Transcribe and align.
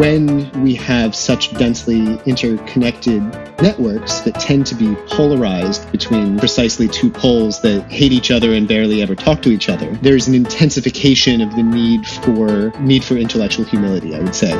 when 0.00 0.50
we 0.62 0.74
have 0.74 1.14
such 1.14 1.52
densely 1.58 2.18
interconnected 2.24 3.22
networks 3.60 4.20
that 4.20 4.34
tend 4.36 4.66
to 4.66 4.74
be 4.74 4.94
polarized 5.08 5.92
between 5.92 6.38
precisely 6.38 6.88
two 6.88 7.10
poles 7.10 7.60
that 7.60 7.82
hate 7.92 8.10
each 8.10 8.30
other 8.30 8.54
and 8.54 8.66
barely 8.66 9.02
ever 9.02 9.14
talk 9.14 9.42
to 9.42 9.50
each 9.50 9.68
other, 9.68 9.94
there's 9.96 10.26
an 10.26 10.34
intensification 10.34 11.42
of 11.42 11.54
the 11.54 11.62
need 11.62 12.06
for 12.06 12.70
need 12.80 13.04
for 13.04 13.16
intellectual 13.16 13.66
humility, 13.66 14.16
I 14.16 14.20
would 14.20 14.34
say. 14.34 14.52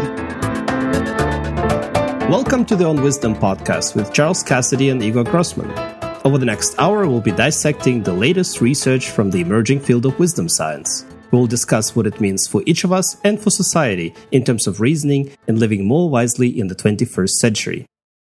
Welcome 2.28 2.66
to 2.66 2.76
the 2.76 2.84
On 2.84 3.00
Wisdom 3.00 3.34
podcast 3.34 3.96
with 3.96 4.12
Charles 4.12 4.42
Cassidy 4.42 4.90
and 4.90 5.02
Igor 5.02 5.24
Grossmann. 5.24 5.70
Over 6.22 6.36
the 6.36 6.44
next 6.44 6.78
hour, 6.78 7.08
we'll 7.08 7.22
be 7.22 7.32
dissecting 7.32 8.02
the 8.02 8.12
latest 8.12 8.60
research 8.60 9.08
from 9.08 9.30
the 9.30 9.40
emerging 9.40 9.80
field 9.80 10.04
of 10.04 10.18
wisdom 10.18 10.50
science. 10.50 11.06
We'll 11.30 11.46
discuss 11.46 11.94
what 11.94 12.06
it 12.06 12.20
means 12.20 12.46
for 12.46 12.62
each 12.66 12.84
of 12.84 12.92
us 12.92 13.16
and 13.24 13.40
for 13.40 13.50
society 13.50 14.14
in 14.30 14.44
terms 14.44 14.66
of 14.66 14.80
reasoning 14.80 15.30
and 15.46 15.58
living 15.58 15.86
more 15.86 16.10
wisely 16.10 16.48
in 16.48 16.68
the 16.68 16.74
21st 16.74 17.30
century. 17.30 17.86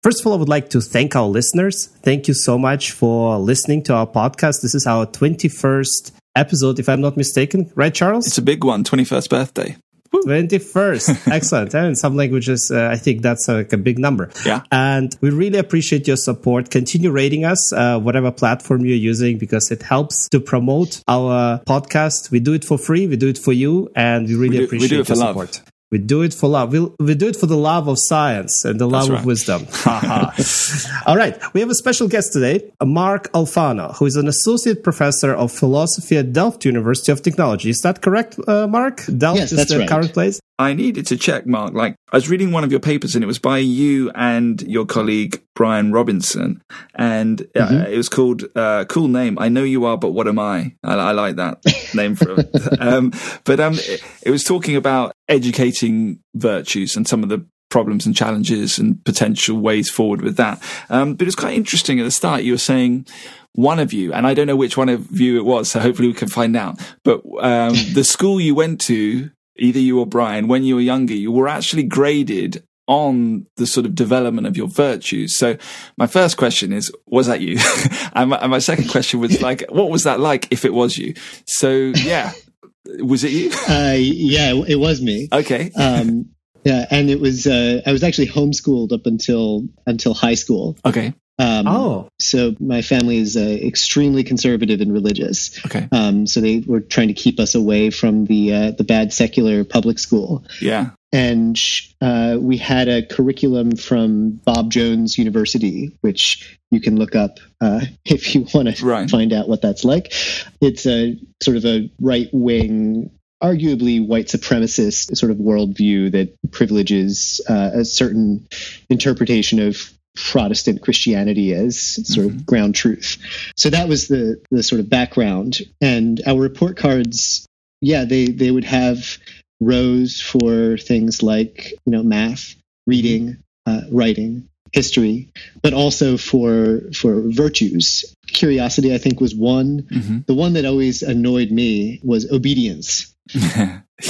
First 0.02 0.20
of 0.20 0.26
all, 0.26 0.34
I 0.34 0.36
would 0.36 0.48
like 0.48 0.68
to 0.70 0.80
thank 0.80 1.16
our 1.16 1.26
listeners. 1.26 1.86
Thank 2.02 2.28
you 2.28 2.34
so 2.34 2.58
much 2.58 2.92
for 2.92 3.38
listening 3.38 3.82
to 3.84 3.94
our 3.94 4.06
podcast. 4.06 4.60
This 4.60 4.74
is 4.74 4.86
our 4.86 5.06
21st 5.06 6.12
episode, 6.36 6.78
if 6.78 6.88
I'm 6.88 7.00
not 7.00 7.16
mistaken. 7.16 7.72
Right, 7.74 7.94
Charles? 7.94 8.26
It's 8.26 8.38
a 8.38 8.42
big 8.42 8.64
one, 8.64 8.84
21st 8.84 9.30
birthday. 9.30 9.76
21st. 10.22 11.30
Excellent. 11.32 11.74
And 11.74 11.86
in 11.88 11.94
some 11.96 12.16
languages, 12.16 12.70
uh, 12.74 12.88
I 12.90 12.96
think 12.96 13.22
that's 13.22 13.48
like 13.48 13.72
a 13.72 13.76
big 13.78 13.98
number. 13.98 14.30
Yeah. 14.44 14.62
And 14.70 15.14
we 15.20 15.30
really 15.30 15.58
appreciate 15.58 16.06
your 16.06 16.16
support. 16.16 16.70
Continue 16.70 17.10
rating 17.10 17.44
us, 17.44 17.72
uh, 17.72 17.98
whatever 17.98 18.30
platform 18.30 18.84
you're 18.84 18.96
using, 18.96 19.38
because 19.38 19.70
it 19.70 19.82
helps 19.82 20.28
to 20.30 20.40
promote 20.40 21.02
our 21.08 21.60
podcast. 21.66 22.30
We 22.30 22.40
do 22.40 22.52
it 22.52 22.64
for 22.64 22.78
free. 22.78 23.06
We 23.06 23.16
do 23.16 23.28
it 23.28 23.38
for 23.38 23.52
you. 23.52 23.90
And 23.96 24.26
we 24.26 24.34
really 24.34 24.48
We 24.48 24.54
do- 24.56 24.58
we 24.60 24.64
appreciate 24.66 25.06
for 25.06 25.14
your 25.14 25.26
support. 25.26 25.60
We 25.90 25.98
do 25.98 26.22
it 26.22 26.34
for 26.34 26.48
love. 26.48 26.72
We, 26.72 26.80
we 26.98 27.14
do 27.14 27.28
it 27.28 27.36
for 27.36 27.46
the 27.46 27.56
love 27.56 27.88
of 27.88 27.96
science 28.00 28.64
and 28.64 28.80
the 28.80 28.86
love 28.86 29.08
right. 29.08 29.20
of 29.20 29.26
wisdom. 29.26 29.66
All 31.06 31.16
right. 31.16 31.38
We 31.54 31.60
have 31.60 31.70
a 31.70 31.74
special 31.74 32.08
guest 32.08 32.32
today, 32.32 32.72
Mark 32.82 33.30
Alfano, 33.32 33.94
who 33.96 34.06
is 34.06 34.16
an 34.16 34.26
associate 34.26 34.82
professor 34.82 35.32
of 35.32 35.52
philosophy 35.52 36.16
at 36.16 36.32
Delft 36.32 36.64
University 36.64 37.12
of 37.12 37.22
Technology. 37.22 37.70
Is 37.70 37.80
that 37.82 38.02
correct, 38.02 38.38
uh, 38.48 38.66
Mark? 38.66 39.04
Delft 39.06 39.38
Yes, 39.38 39.52
is 39.52 39.58
that's 39.58 39.70
the 39.70 39.80
right. 39.80 39.88
current 39.88 40.12
place? 40.12 40.40
I 40.58 40.72
needed 40.72 41.06
to 41.08 41.16
check, 41.16 41.46
Mark. 41.46 41.74
Like, 41.74 41.96
I 42.12 42.16
was 42.16 42.28
reading 42.30 42.52
one 42.52 42.62
of 42.62 42.70
your 42.70 42.78
papers, 42.80 43.14
and 43.16 43.24
it 43.24 43.26
was 43.26 43.40
by 43.40 43.58
you 43.58 44.10
and 44.14 44.62
your 44.62 44.86
colleague 44.86 45.42
Brian 45.56 45.90
Robinson, 45.92 46.62
and 46.94 47.40
uh, 47.56 47.66
Mm-hmm. 47.66 47.92
it 47.92 47.96
was 47.96 48.08
called 48.08 48.44
uh, 48.54 48.84
"Cool 48.88 49.08
Name." 49.08 49.36
I 49.40 49.48
know 49.48 49.64
you 49.64 49.84
are, 49.84 49.96
but 49.98 50.10
what 50.12 50.28
am 50.28 50.38
I? 50.38 50.74
I, 50.84 50.94
I 50.94 51.12
like 51.12 51.36
that 51.36 51.58
name 51.94 52.14
for 52.14 52.38
it. 52.38 52.80
um, 52.80 53.12
but 53.44 53.58
um, 53.58 53.74
it, 53.74 54.02
it 54.22 54.30
was 54.30 54.44
talking 54.44 54.76
about 54.76 55.12
educating 55.28 56.20
virtues 56.34 56.96
and 56.96 57.06
some 57.08 57.22
of 57.22 57.28
the 57.28 57.44
problems 57.70 58.06
and 58.06 58.14
challenges 58.14 58.78
and 58.78 59.04
potential 59.04 59.58
ways 59.58 59.90
forward 59.90 60.22
with 60.22 60.36
that. 60.36 60.62
Um, 60.90 61.14
but 61.14 61.26
it's 61.26 61.34
quite 61.36 61.54
interesting 61.56 61.98
at 61.98 62.04
the 62.04 62.10
start. 62.12 62.42
You 62.44 62.52
were 62.52 62.58
saying 62.58 63.06
one 63.54 63.80
of 63.80 63.92
you, 63.92 64.12
and 64.12 64.24
I 64.26 64.34
don't 64.34 64.46
know 64.46 64.54
which 64.56 64.76
one 64.76 64.88
of 64.88 65.20
you 65.20 65.38
it 65.38 65.44
was, 65.44 65.70
so 65.70 65.80
hopefully 65.80 66.08
we 66.08 66.14
can 66.14 66.28
find 66.28 66.56
out. 66.56 66.78
But 67.02 67.22
um, 67.40 67.74
the 67.94 68.04
school 68.04 68.40
you 68.40 68.54
went 68.54 68.80
to, 68.82 69.30
either 69.56 69.78
you 69.78 69.98
or 69.98 70.06
Brian, 70.06 70.48
when 70.48 70.64
you 70.64 70.74
were 70.74 70.80
younger, 70.80 71.14
you 71.14 71.30
were 71.30 71.48
actually 71.48 71.84
graded 71.84 72.64
on 72.86 73.46
the 73.56 73.66
sort 73.66 73.86
of 73.86 73.94
development 73.94 74.46
of 74.46 74.56
your 74.56 74.68
virtues. 74.68 75.34
So 75.34 75.56
my 75.96 76.06
first 76.06 76.36
question 76.36 76.72
is, 76.72 76.92
was 77.06 77.26
that 77.26 77.40
you? 77.40 77.58
and, 78.14 78.30
my, 78.30 78.36
and 78.36 78.50
my 78.50 78.58
second 78.58 78.88
question 78.88 79.20
was 79.20 79.40
like, 79.40 79.64
what 79.70 79.90
was 79.90 80.04
that 80.04 80.20
like 80.20 80.48
if 80.50 80.64
it 80.64 80.74
was 80.74 80.98
you? 80.98 81.14
So 81.46 81.70
yeah, 81.70 82.32
was 82.98 83.24
it 83.24 83.32
you? 83.32 83.50
Uh, 83.68 83.96
yeah, 83.96 84.52
it, 84.52 84.70
it 84.70 84.76
was 84.76 85.00
me. 85.00 85.28
Okay. 85.32 85.70
Um, 85.72 86.26
yeah, 86.64 86.86
and 86.90 87.10
it 87.10 87.20
was 87.20 87.46
uh, 87.46 87.82
I 87.86 87.92
was 87.92 88.02
actually 88.02 88.28
homeschooled 88.28 88.92
up 88.92 89.04
until 89.04 89.64
until 89.86 90.14
high 90.14 90.34
school. 90.34 90.78
Okay. 90.84 91.14
Um, 91.38 91.66
Oh. 91.66 92.08
so 92.20 92.54
my 92.60 92.80
family 92.82 93.16
is 93.18 93.36
uh, 93.36 93.40
extremely 93.40 94.22
conservative 94.22 94.80
and 94.80 94.92
religious. 94.92 95.58
Okay. 95.66 95.88
Um, 95.90 96.26
so 96.26 96.40
they 96.40 96.60
were 96.66 96.80
trying 96.80 97.08
to 97.08 97.14
keep 97.14 97.40
us 97.40 97.54
away 97.56 97.90
from 97.90 98.26
the 98.26 98.52
uh, 98.54 98.70
the 98.72 98.84
bad 98.84 99.12
secular 99.12 99.64
public 99.64 99.98
school. 99.98 100.44
Yeah. 100.60 100.90
And 101.12 101.60
uh, 102.00 102.38
we 102.40 102.56
had 102.56 102.88
a 102.88 103.06
curriculum 103.06 103.76
from 103.76 104.30
Bob 104.44 104.70
Jones 104.72 105.16
University, 105.18 105.96
which 106.00 106.58
you 106.72 106.80
can 106.80 106.96
look 106.96 107.14
up 107.14 107.38
uh, 107.60 107.80
if 108.04 108.34
you 108.34 108.46
want 108.54 108.76
to 108.76 108.84
Right. 108.84 109.08
find 109.10 109.32
out 109.32 109.48
what 109.48 109.62
that's 109.62 109.84
like. 109.84 110.12
It's 110.60 110.86
a 110.86 111.18
sort 111.42 111.56
of 111.56 111.64
a 111.64 111.90
right 112.00 112.28
wing, 112.32 113.10
arguably 113.42 114.04
white 114.04 114.26
supremacist 114.26 115.16
sort 115.16 115.30
of 115.32 115.38
worldview 115.38 116.12
that 116.12 116.36
privileges 116.50 117.40
uh, 117.48 117.70
a 117.74 117.84
certain 117.84 118.46
interpretation 118.88 119.60
of 119.60 119.90
Protestant 120.16 120.80
Christianity 120.82 121.52
as 121.54 122.06
sort 122.06 122.26
of 122.26 122.46
ground 122.46 122.74
truth. 122.74 123.18
So 123.56 123.70
that 123.70 123.88
was 123.88 124.08
the 124.08 124.40
the 124.50 124.62
sort 124.62 124.80
of 124.80 124.88
background. 124.88 125.58
And 125.80 126.20
our 126.26 126.38
report 126.40 126.76
cards, 126.76 127.46
yeah, 127.80 128.04
they 128.04 128.26
they 128.26 128.50
would 128.50 128.64
have 128.64 129.18
rows 129.60 130.20
for 130.20 130.76
things 130.78 131.22
like 131.22 131.72
you 131.86 131.92
know 131.92 132.02
math, 132.02 132.54
reading, 132.86 133.38
uh, 133.66 133.82
writing, 133.90 134.48
history, 134.72 135.30
but 135.62 135.72
also 135.74 136.16
for 136.16 136.80
for 136.94 137.22
virtues. 137.26 138.04
Curiosity, 138.26 138.92
I 138.94 138.98
think, 138.98 139.20
was 139.20 139.34
one. 139.34 139.86
hmm 139.90 140.18
The 140.26 140.34
one 140.34 140.54
that 140.54 140.64
always 140.64 141.02
annoyed 141.02 141.50
me 141.50 142.00
was 142.02 142.30
obedience. 142.30 143.14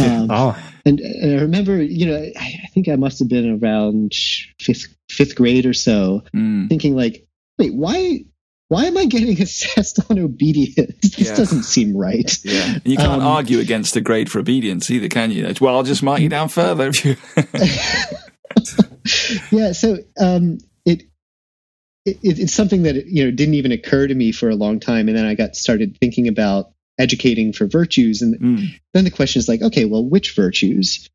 Um, 0.01 0.29
Oh. 0.31 0.57
and, 0.87 0.99
and 0.99 1.39
I 1.39 1.43
remember, 1.43 1.81
you 1.81 2.07
know, 2.07 2.17
I, 2.17 2.61
I 2.65 2.67
think 2.73 2.89
I 2.89 2.97
must 2.97 3.19
have 3.19 3.29
been 3.29 3.61
around 3.63 4.13
fifth 4.59 4.87
fifth 5.15 5.35
grade 5.37 5.67
or 5.67 5.75
so, 5.75 6.23
Mm. 6.35 6.69
thinking 6.69 6.97
like, 6.97 7.27
wait, 7.59 7.75
why 7.75 8.25
why 8.69 8.87
am 8.87 8.97
I 8.97 9.05
getting 9.05 9.41
assessed 9.43 10.01
on 10.11 10.19
obedience? 10.19 11.17
This 11.17 11.29
Yeah. 11.29 11.37
doesn't 11.37 11.63
seem 11.65 11.97
right. 11.97 12.37
Yeah. 12.45 12.75
And 12.75 12.83
you 12.87 12.97
can't 12.97 13.21
Um, 13.23 13.27
argue 13.27 13.59
against 13.61 13.95
a 13.97 14.01
grade 14.01 14.31
for 14.31 14.39
obedience 14.41 14.91
either, 14.91 15.09
can 15.09 15.31
you? 15.31 15.53
Well, 15.61 15.77
I'll 15.77 15.83
just 15.83 16.03
mark 16.03 16.21
you 16.21 16.29
down 16.31 16.49
further 16.49 16.89
if 16.89 17.05
you. 17.05 17.17
yeah, 19.51 19.73
so 19.73 19.99
um, 20.19 20.59
it, 20.85 21.03
it 22.05 22.19
it's 22.23 22.55
something 22.55 22.83
that 22.85 23.07
you 23.07 23.25
know 23.25 23.31
didn't 23.31 23.55
even 23.55 23.73
occur 23.73 24.07
to 24.07 24.15
me 24.15 24.33
for 24.33 24.49
a 24.49 24.57
long 24.57 24.81
time, 24.81 25.09
and 25.09 25.17
then 25.17 25.27
I 25.27 25.35
got 25.35 25.57
started 25.57 25.97
thinking 25.99 26.29
about 26.29 26.71
educating 26.99 27.53
for 27.53 27.67
virtues, 27.67 28.23
and 28.23 28.39
Mm. 28.41 28.67
then 28.93 29.05
the 29.05 29.11
question 29.11 29.41
is 29.41 29.49
like, 29.49 29.63
okay, 29.63 29.85
well, 29.85 30.05
which 30.05 30.35
virtues? 30.35 31.09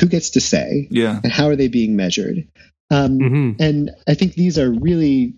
Who 0.00 0.06
gets 0.06 0.30
to 0.30 0.40
say? 0.40 0.88
Yeah. 0.90 1.20
And 1.22 1.32
how 1.32 1.46
are 1.48 1.56
they 1.56 1.68
being 1.68 1.94
measured? 1.94 2.48
Um, 2.90 3.18
hmm 3.18 3.50
And 3.58 3.90
I 4.06 4.14
think 4.14 4.34
these 4.34 4.58
are 4.58 4.70
really 4.70 5.34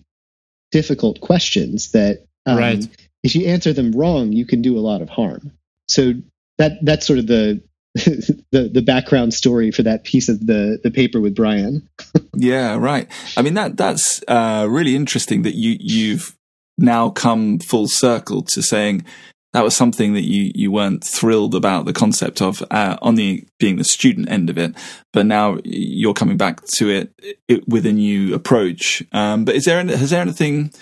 difficult 0.70 1.20
questions 1.20 1.92
that, 1.92 2.26
um, 2.46 2.58
Right. 2.58 2.88
if 3.22 3.34
you 3.34 3.46
answer 3.46 3.72
them 3.72 3.92
wrong, 3.92 4.32
you 4.32 4.44
can 4.46 4.62
do 4.62 4.78
a 4.78 4.80
lot 4.80 5.00
of 5.02 5.08
harm. 5.08 5.52
So 5.88 6.14
that 6.58 6.72
that's 6.84 7.06
sort 7.06 7.18
of 7.18 7.26
the 7.26 7.60
the 7.94 8.68
the 8.72 8.82
background 8.82 9.32
story 9.34 9.70
for 9.70 9.82
that 9.82 10.04
piece 10.04 10.28
of 10.28 10.46
the 10.46 10.78
the 10.82 10.90
paper 10.90 11.20
with 11.20 11.34
Brian. 11.34 11.88
Yeah, 12.40 12.76
right. 12.76 13.08
I 13.36 13.42
mean 13.42 13.54
that 13.54 13.76
that's 13.76 14.22
uh, 14.28 14.66
really 14.70 14.94
interesting 14.94 15.42
that 15.42 15.56
you 15.56 15.76
you've 15.80 16.36
now 16.76 17.10
come 17.10 17.58
full 17.58 17.88
circle 17.88 18.42
to 18.42 18.62
saying 18.62 19.04
that 19.52 19.64
was 19.64 19.74
something 19.74 20.12
that 20.12 20.24
you 20.24 20.52
you 20.54 20.70
weren't 20.70 21.02
thrilled 21.02 21.54
about 21.54 21.86
the 21.86 21.92
concept 21.92 22.42
of 22.42 22.62
uh, 22.70 22.96
on 23.00 23.14
the 23.14 23.46
being 23.58 23.76
the 23.76 23.84
student 23.84 24.30
end 24.30 24.50
of 24.50 24.58
it, 24.58 24.74
but 25.12 25.26
now 25.26 25.58
you're 25.64 26.14
coming 26.14 26.36
back 26.36 26.64
to 26.76 26.90
it, 26.90 27.38
it 27.48 27.66
with 27.68 27.86
a 27.86 27.92
new 27.92 28.34
approach. 28.34 29.02
Um, 29.12 29.44
but 29.44 29.54
is 29.54 29.64
there 29.64 29.84
has 29.84 30.10
there 30.10 30.20
anything 30.20 30.72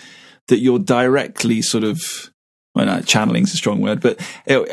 that 0.47 0.59
you're 0.59 0.79
directly 0.79 1.61
sort 1.61 1.83
of 1.83 2.31
well, 2.75 2.85
no, 2.85 3.01
channeling 3.01 3.43
is 3.43 3.53
a 3.53 3.57
strong 3.57 3.81
word, 3.81 4.01
but 4.01 4.19
uh, 4.49 4.63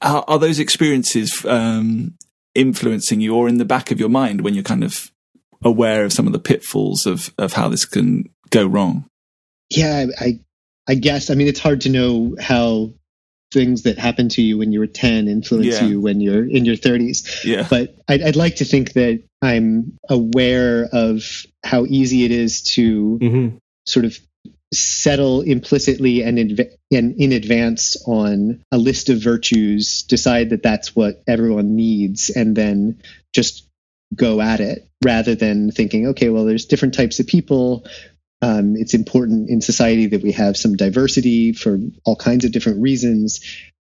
are, 0.00 0.24
are 0.26 0.38
those 0.38 0.58
experiences 0.58 1.44
um, 1.44 2.14
influencing 2.54 3.20
you, 3.20 3.34
or 3.34 3.48
in 3.48 3.58
the 3.58 3.64
back 3.64 3.90
of 3.90 4.00
your 4.00 4.08
mind 4.08 4.40
when 4.40 4.54
you're 4.54 4.62
kind 4.62 4.84
of 4.84 5.10
aware 5.62 6.04
of 6.04 6.12
some 6.12 6.26
of 6.26 6.32
the 6.32 6.38
pitfalls 6.38 7.04
of 7.04 7.34
of 7.36 7.52
how 7.52 7.68
this 7.68 7.84
can 7.84 8.24
go 8.50 8.66
wrong. 8.66 9.06
Yeah, 9.68 10.06
I 10.18 10.40
I 10.88 10.94
guess 10.94 11.30
I 11.30 11.34
mean 11.34 11.48
it's 11.48 11.60
hard 11.60 11.82
to 11.82 11.88
know 11.88 12.34
how 12.40 12.92
things 13.52 13.82
that 13.82 13.98
happened 13.98 14.32
to 14.32 14.42
you 14.42 14.58
when 14.58 14.72
you 14.72 14.80
were 14.80 14.86
10 14.86 15.28
influence 15.28 15.80
Yeah. 15.80 15.86
you 15.86 16.00
when 16.00 16.20
you're 16.20 16.48
in 16.48 16.64
your 16.64 16.76
30s. 16.76 17.44
Yeah, 17.44 17.66
But 17.68 17.96
I'd, 18.08 18.22
I'd 18.22 18.36
like 18.36 18.56
to 18.56 18.64
think 18.64 18.92
that 18.94 19.22
I'm 19.42 19.98
aware 20.08 20.88
of 20.92 21.24
how 21.64 21.84
easy 21.86 22.24
it 22.24 22.30
is 22.30 22.62
to 22.74 23.18
hmm 23.18 23.48
sort 23.86 24.04
of 24.04 24.18
settle 24.72 25.40
implicitly 25.40 26.22
and 26.22 26.38
in, 26.38 26.56
and 26.92 27.14
in 27.18 27.32
advance 27.32 27.96
on 28.06 28.62
a 28.70 28.78
list 28.78 29.08
of 29.08 29.20
virtues, 29.20 30.02
decide 30.04 30.50
that 30.50 30.62
that's 30.62 30.94
what 30.94 31.22
everyone 31.26 31.74
needs, 31.74 32.30
and 32.30 32.54
then 32.54 33.02
just 33.34 33.66
go 34.14 34.40
at 34.40 34.60
it 34.60 34.88
rather 35.04 35.34
than 35.34 35.70
thinking, 35.72 36.08
okay, 36.08 36.28
well, 36.28 36.44
there's 36.44 36.66
different 36.66 36.94
types 36.94 37.18
of 37.18 37.26
people. 37.26 37.84
Um, 38.42 38.76
it's 38.76 38.94
important 38.94 39.50
in 39.50 39.60
society 39.60 40.06
that 40.06 40.22
we 40.22 40.32
have 40.32 40.56
some 40.56 40.76
diversity 40.76 41.52
for 41.52 41.78
all 42.04 42.16
kinds 42.16 42.44
of 42.44 42.52
different 42.52 42.80
reasons. 42.80 43.40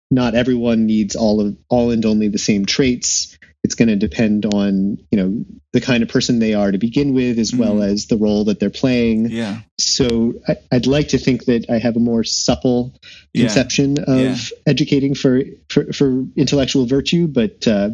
Not 0.10 0.36
everyone 0.36 0.86
needs 0.86 1.16
all 1.16 1.42
of 1.42 1.58
all 1.70 1.92
and 1.92 2.06
only 2.06 2.30
the 2.30 2.40
same 2.40 2.66
traits 2.66 3.38
it's 3.68 3.76
going 3.76 3.90
to 3.90 3.98
depend 3.98 4.46
on 4.46 4.98
you 5.12 5.18
know 5.18 5.46
the 5.74 5.82
kind 5.82 6.02
of 6.02 6.08
person 6.08 6.40
they 6.40 6.54
are 6.54 6.72
to 6.72 6.78
begin 6.78 7.14
with, 7.14 7.38
as 7.38 7.52
mm. 7.52 7.60
well 7.60 7.82
as 7.82 8.08
the 8.08 8.16
role 8.16 8.46
that 8.46 8.62
they're 8.62 8.70
playing. 8.70 9.30
Yeah. 9.30 9.60
So 9.80 10.34
I, 10.48 10.56
would 10.72 10.88
like 10.88 11.10
to 11.10 11.20
think 11.20 11.46
that 11.46 11.70
I 11.70 11.78
have 11.78 11.96
a 11.96 12.00
more 12.00 12.24
supple 12.24 12.96
conception 13.36 13.98
yeah. 13.98 14.04
of 14.08 14.52
yeah. 14.52 14.58
educating 14.66 15.14
for, 15.14 15.42
for, 15.70 15.94
for 15.94 16.26
intellectual 16.36 16.88
virtue, 16.88 17.28
but 17.28 17.68
uh, 17.68 17.90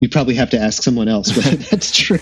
you 0.00 0.08
probably 0.08 0.34
have 0.34 0.48
to 0.50 0.58
ask 0.58 0.82
someone 0.82 1.08
else 1.08 1.36
whether 1.36 1.56
that's 1.70 1.94
true. 1.94 2.18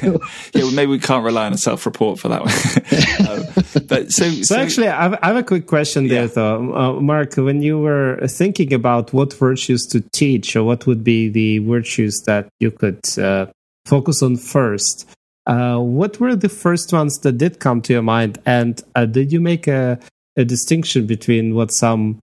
yeah, 0.53 0.63
well, 0.63 0.73
maybe 0.73 0.91
we 0.91 0.99
can't 0.99 1.25
rely 1.25 1.47
on 1.47 1.53
a 1.53 1.59
self-report 1.59 2.19
for 2.19 2.29
that 2.29 2.41
one. 2.41 2.53
um, 3.29 3.87
but 3.87 4.11
so, 4.11 4.29
so, 4.31 4.43
so, 4.43 4.57
actually, 4.57 4.89
I 4.89 5.03
have, 5.03 5.19
I 5.23 5.27
have, 5.29 5.37
a 5.37 5.43
quick 5.45 5.67
question 5.67 6.09
there, 6.09 6.23
yeah. 6.23 6.35
though, 6.35 6.75
uh, 6.75 7.01
Mark. 7.01 7.35
When 7.37 7.63
you 7.63 7.79
were 7.79 8.19
thinking 8.27 8.73
about 8.73 9.13
what 9.13 9.33
virtues 9.35 9.87
to 9.93 10.01
teach, 10.13 10.57
or 10.57 10.65
what 10.65 10.87
would 10.87 11.05
be 11.05 11.29
the 11.29 11.59
virtues 11.59 12.21
that 12.27 12.49
you 12.59 12.71
could 12.73 13.01
uh, 13.19 13.47
focus 13.87 14.23
on 14.23 14.37
first, 14.37 15.09
uh, 15.47 15.79
what 15.79 16.21
were 16.21 16.37
the 16.37 16.49
first 16.49 16.93
ones 16.93 17.19
that 17.21 17.39
did 17.39 17.61
come 17.61 17.83
to 17.83 17.93
your 17.93 18.03
mind? 18.03 18.39
And 18.47 18.81
uh, 18.95 19.07
did 19.07 19.33
you 19.33 19.41
make 19.41 19.67
a, 19.67 19.99
a 20.37 20.45
distinction 20.45 21.07
between 21.07 21.55
what 21.55 21.73
some 21.73 22.19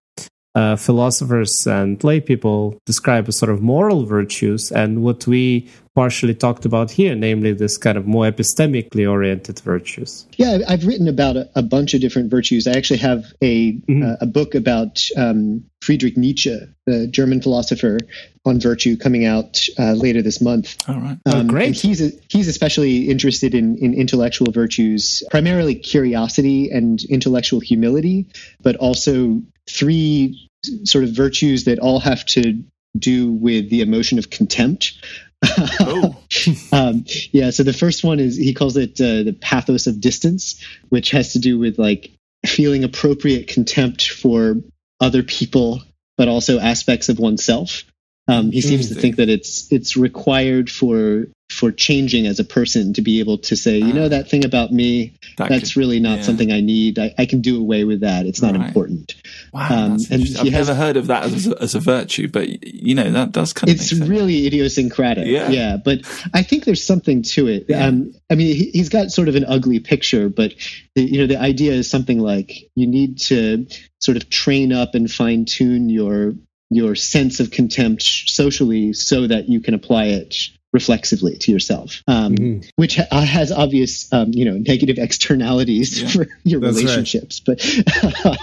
uh, 0.56 0.76
philosophers 0.76 1.66
and 1.66 2.04
lay 2.04 2.20
people 2.20 2.78
describe 2.86 3.28
as 3.28 3.38
sort 3.38 3.52
of 3.52 3.62
moral 3.62 4.06
virtues 4.06 4.72
and 4.72 5.02
what 5.02 5.26
we 5.28 5.70
partially 5.94 6.34
talked 6.34 6.66
about 6.66 6.90
here, 6.90 7.16
namely 7.16 7.54
this 7.54 7.78
kind 7.78 7.98
of 7.98 8.08
more 8.08 8.26
epistemically 8.26 9.10
oriented 9.10 9.60
virtues. 9.60 10.26
Yeah, 10.38 10.60
I've 10.68 10.86
written 10.86 11.08
about 11.08 11.36
a, 11.36 11.50
a 11.56 11.62
bunch 11.62 11.94
of 11.94 12.02
different 12.02 12.32
virtues. 12.32 12.68
I 12.68 12.72
actually 12.72 13.00
have 13.00 13.26
a 13.42 13.74
mm-hmm. 13.74 14.04
uh, 14.04 14.16
a 14.22 14.26
book 14.26 14.56
about 14.56 15.02
um, 15.18 15.66
Friedrich 15.82 16.18
Nietzsche, 16.18 16.58
the 16.86 17.08
German 17.08 17.42
philosopher, 17.42 17.98
on 18.46 18.60
virtue, 18.60 18.96
coming 18.96 19.26
out 19.26 19.60
uh, 19.78 19.94
later 19.94 20.22
this 20.22 20.40
month. 20.40 20.78
All 20.88 21.00
right, 21.00 21.18
oh, 21.26 21.40
um, 21.40 21.48
great. 21.48 21.76
he's 21.76 22.02
a, 22.02 22.12
he's 22.30 22.48
especially 22.48 23.10
interested 23.10 23.54
in 23.54 23.78
in 23.78 23.94
intellectual 23.94 24.52
virtues, 24.52 25.24
primarily 25.30 25.76
curiosity 25.76 26.70
and 26.70 27.04
intellectual 27.04 27.60
humility, 27.60 28.28
but 28.62 28.78
also 28.78 29.42
three 29.70 30.50
sort 30.84 31.04
of 31.04 31.12
virtues 31.12 31.66
that 31.66 31.80
all 31.80 32.00
have 32.00 32.26
to 32.26 32.64
do 32.98 33.32
with 33.32 33.70
the 33.70 33.82
emotion 33.82 34.20
of 34.20 34.30
contempt. 34.30 34.94
Oh. 35.44 36.18
um, 36.72 37.06
yeah. 37.32 37.50
So 37.50 37.64
the 37.64 37.74
first 37.74 38.04
one 38.04 38.20
is 38.20 38.38
he 38.38 38.54
calls 38.54 38.78
it 38.78 39.00
uh, 39.02 39.24
the 39.24 39.38
pathos 39.40 39.88
of 39.88 40.00
distance, 40.00 40.64
which 40.90 41.12
has 41.12 41.34
to 41.34 41.40
do 41.40 41.60
with 41.60 41.78
like 41.78 42.12
feeling 42.46 42.84
appropriate 42.84 43.48
contempt 43.48 44.10
for 44.10 44.56
other 45.00 45.24
people, 45.24 45.82
but 46.18 46.28
also 46.28 46.60
aspects 46.60 47.10
of 47.10 47.20
oneself. 47.20 47.84
Um, 48.28 48.52
he 48.52 48.62
seems 48.62 48.90
to 48.90 48.96
think 48.96 49.18
that 49.18 49.30
it's 49.30 49.72
it's 49.72 49.98
required 49.98 50.70
for 50.70 51.26
for 51.52 51.72
changing 51.72 52.28
as 52.28 52.40
a 52.40 52.44
person 52.44 52.94
to 52.94 53.02
be 53.02 53.20
able 53.20 53.38
to 53.38 53.56
say, 53.56 53.78
you 53.78 53.94
know, 53.94 54.06
ah. 54.06 54.10
that 54.10 54.30
thing 54.30 54.46
about 54.46 54.72
me, 54.72 55.14
that 55.38 55.50
that's 55.50 55.74
could, 55.74 55.80
really 55.80 56.00
not 56.00 56.20
yeah. 56.20 56.24
something 56.24 56.52
I 56.52 56.62
need. 56.62 56.98
I, 56.98 57.14
I, 57.18 57.26
can 57.26 57.42
do 57.42 57.60
away 57.60 57.84
with 57.84 58.02
that. 58.02 58.26
It's 58.26 58.42
not 58.42 58.56
right. 58.56 58.68
important. 58.68 59.16
Wow, 59.54 59.68
um, 59.70 59.98
and 60.10 60.22
I've 60.40 60.48
has, 60.48 60.68
never 60.68 60.76
heard 60.76 60.96
of 60.96 61.08
that 61.08 61.24
as 61.26 61.48
a, 61.48 61.62
as 61.62 61.76
a 61.76 61.82
virtue, 61.82 62.30
but 62.30 62.48
you 62.66 62.96
know 62.96 63.12
that 63.12 63.34
does 63.34 63.52
kind 63.52 63.70
of. 63.70 63.76
It's 63.76 63.92
really 63.92 64.48
idiosyncratic. 64.48 65.28
Yeah. 65.28 65.50
yeah, 65.50 65.78
but 65.84 66.00
I 66.34 66.42
think 66.42 66.64
there's 66.64 66.86
something 66.86 67.22
to 67.24 67.48
it. 67.48 67.66
Yeah. 67.68 67.86
Um, 67.86 68.14
I 68.30 68.36
mean, 68.36 68.56
he, 68.56 68.78
has 68.78 68.88
got 68.88 69.12
sort 69.12 69.28
of 69.28 69.36
an 69.36 69.44
ugly 69.46 69.80
picture, 69.80 70.30
but 70.30 70.54
the, 70.96 71.04
you 71.04 71.20
know, 71.20 71.28
the 71.28 71.40
idea 71.40 71.74
is 71.74 71.90
something 71.90 72.20
like 72.20 72.70
you 72.76 72.88
need 72.88 73.20
to 73.20 73.68
sort 74.00 74.16
of 74.16 74.30
train 74.30 74.72
up 74.72 74.96
and 74.96 75.12
fine 75.12 75.44
tune 75.44 75.90
your 75.90 76.34
your 76.70 76.96
sense 76.96 77.42
of 77.42 77.52
contempt 77.52 78.04
socially 78.04 78.94
so 78.94 79.28
that 79.28 79.50
you 79.50 79.60
can 79.60 79.74
apply 79.74 80.06
it 80.06 80.48
reflexively 80.74 81.38
to 81.38 81.52
yourself, 81.52 82.02
um, 82.08 82.36
mm-hmm. 82.36 82.70
which 82.76 82.96
ha- 82.96 83.08
uh, 83.12 83.26
has 83.26 83.52
obvious, 83.52 84.12
um, 84.14 84.32
you 84.34 84.46
know, 84.46 84.58
negative 84.58 84.98
externalities 84.98 86.02
yeah. 86.02 86.08
for 86.10 86.28
your 86.44 86.62
That's 86.62 86.78
relationships. 86.78 87.42
Right. 87.48 87.58
But, 87.58 88.38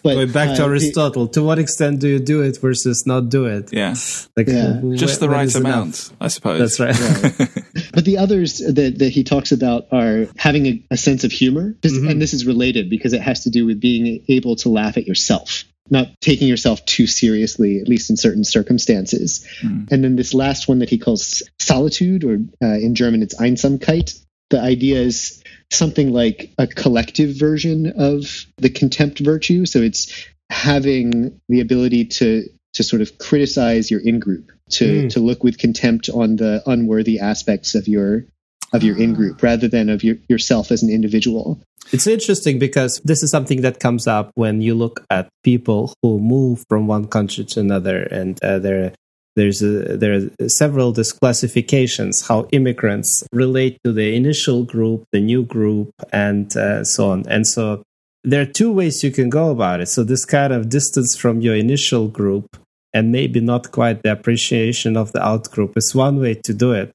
but 0.02 0.14
going 0.14 0.32
back 0.32 0.56
to 0.56 0.64
uh, 0.64 0.68
Aristotle, 0.68 1.26
the, 1.26 1.32
to 1.32 1.42
what 1.42 1.58
extent 1.58 2.00
do 2.00 2.08
you 2.08 2.18
do 2.18 2.42
it 2.42 2.58
versus 2.60 3.04
not 3.06 3.28
do 3.28 3.46
it? 3.46 3.72
Yeah, 3.72 3.94
like 4.36 4.48
yeah. 4.48 4.80
just 4.94 5.20
the 5.20 5.28
right 5.28 5.54
amount, 5.54 6.10
enough? 6.10 6.12
I 6.20 6.28
suppose. 6.28 6.58
That's 6.58 6.80
right. 6.80 7.22
right. 7.22 7.64
but 7.92 8.04
the 8.04 8.18
others 8.18 8.58
that, 8.58 8.98
that 8.98 9.10
he 9.10 9.24
talks 9.24 9.52
about 9.52 9.86
are 9.92 10.26
having 10.36 10.66
a, 10.66 10.82
a 10.90 10.96
sense 10.96 11.24
of 11.24 11.32
humor, 11.32 11.72
mm-hmm. 11.72 12.08
and 12.08 12.20
this 12.20 12.34
is 12.34 12.46
related 12.46 12.90
because 12.90 13.12
it 13.12 13.22
has 13.22 13.44
to 13.44 13.50
do 13.50 13.66
with 13.66 13.80
being 13.80 14.24
able 14.28 14.56
to 14.56 14.68
laugh 14.68 14.96
at 14.96 15.06
yourself 15.06 15.64
not 15.90 16.08
taking 16.20 16.48
yourself 16.48 16.84
too 16.86 17.06
seriously, 17.06 17.80
at 17.80 17.88
least 17.88 18.10
in 18.10 18.16
certain 18.16 18.44
circumstances. 18.44 19.46
Mm. 19.60 19.90
And 19.90 20.04
then 20.04 20.16
this 20.16 20.34
last 20.34 20.68
one 20.68 20.78
that 20.78 20.90
he 20.90 20.98
calls 20.98 21.42
solitude, 21.58 22.24
or 22.24 22.38
uh, 22.62 22.78
in 22.78 22.94
German 22.94 23.22
it's 23.22 23.34
Einsamkeit. 23.34 24.18
The 24.50 24.60
idea 24.60 25.00
is 25.00 25.42
something 25.70 26.12
like 26.12 26.52
a 26.58 26.66
collective 26.66 27.38
version 27.38 27.92
of 27.96 28.46
the 28.56 28.70
contempt 28.70 29.20
virtue. 29.20 29.66
So 29.66 29.80
it's 29.80 30.26
having 30.50 31.40
the 31.48 31.60
ability 31.60 32.06
to 32.06 32.48
to 32.74 32.84
sort 32.84 33.02
of 33.02 33.18
criticize 33.18 33.90
your 33.90 34.00
in 34.00 34.20
group, 34.20 34.52
to 34.70 34.84
mm. 34.84 35.10
to 35.10 35.20
look 35.20 35.42
with 35.42 35.58
contempt 35.58 36.08
on 36.08 36.36
the 36.36 36.62
unworthy 36.66 37.18
aspects 37.18 37.74
of 37.74 37.88
your 37.88 38.24
of 38.72 38.84
your 38.84 38.96
in 38.96 39.14
group 39.14 39.42
rather 39.42 39.66
than 39.66 39.88
of 39.88 40.04
your, 40.04 40.16
yourself 40.28 40.70
as 40.70 40.82
an 40.82 40.90
individual. 40.90 41.60
It's 41.92 42.06
interesting 42.06 42.58
because 42.58 43.00
this 43.04 43.22
is 43.22 43.30
something 43.30 43.62
that 43.62 43.80
comes 43.80 44.06
up 44.06 44.30
when 44.34 44.60
you 44.60 44.74
look 44.74 45.04
at 45.10 45.28
people 45.42 45.92
who 46.02 46.20
move 46.20 46.64
from 46.68 46.86
one 46.86 47.08
country 47.08 47.44
to 47.44 47.60
another, 47.60 48.02
and 48.02 48.42
uh, 48.44 48.58
there 48.58 48.92
there's 49.36 49.62
a, 49.62 49.96
there 49.96 50.14
are 50.14 50.48
several 50.48 50.92
disclassifications 50.92 52.28
how 52.28 52.46
immigrants 52.52 53.24
relate 53.32 53.78
to 53.84 53.92
the 53.92 54.14
initial 54.14 54.64
group, 54.64 55.04
the 55.12 55.20
new 55.20 55.44
group, 55.44 55.90
and 56.12 56.56
uh, 56.56 56.84
so 56.84 57.10
on. 57.10 57.26
And 57.28 57.46
so 57.46 57.82
there 58.22 58.42
are 58.42 58.46
two 58.46 58.72
ways 58.72 59.02
you 59.02 59.10
can 59.10 59.30
go 59.30 59.50
about 59.50 59.80
it. 59.80 59.86
So 59.86 60.04
this 60.04 60.24
kind 60.24 60.52
of 60.52 60.68
distance 60.68 61.16
from 61.16 61.40
your 61.40 61.54
initial 61.54 62.08
group 62.08 62.56
and 62.92 63.12
maybe 63.12 63.40
not 63.40 63.70
quite 63.70 64.02
the 64.02 64.12
appreciation 64.12 64.96
of 64.96 65.12
the 65.12 65.24
out 65.24 65.50
group 65.50 65.76
is 65.76 65.94
one 65.94 66.20
way 66.20 66.34
to 66.34 66.52
do 66.52 66.72
it 66.72 66.92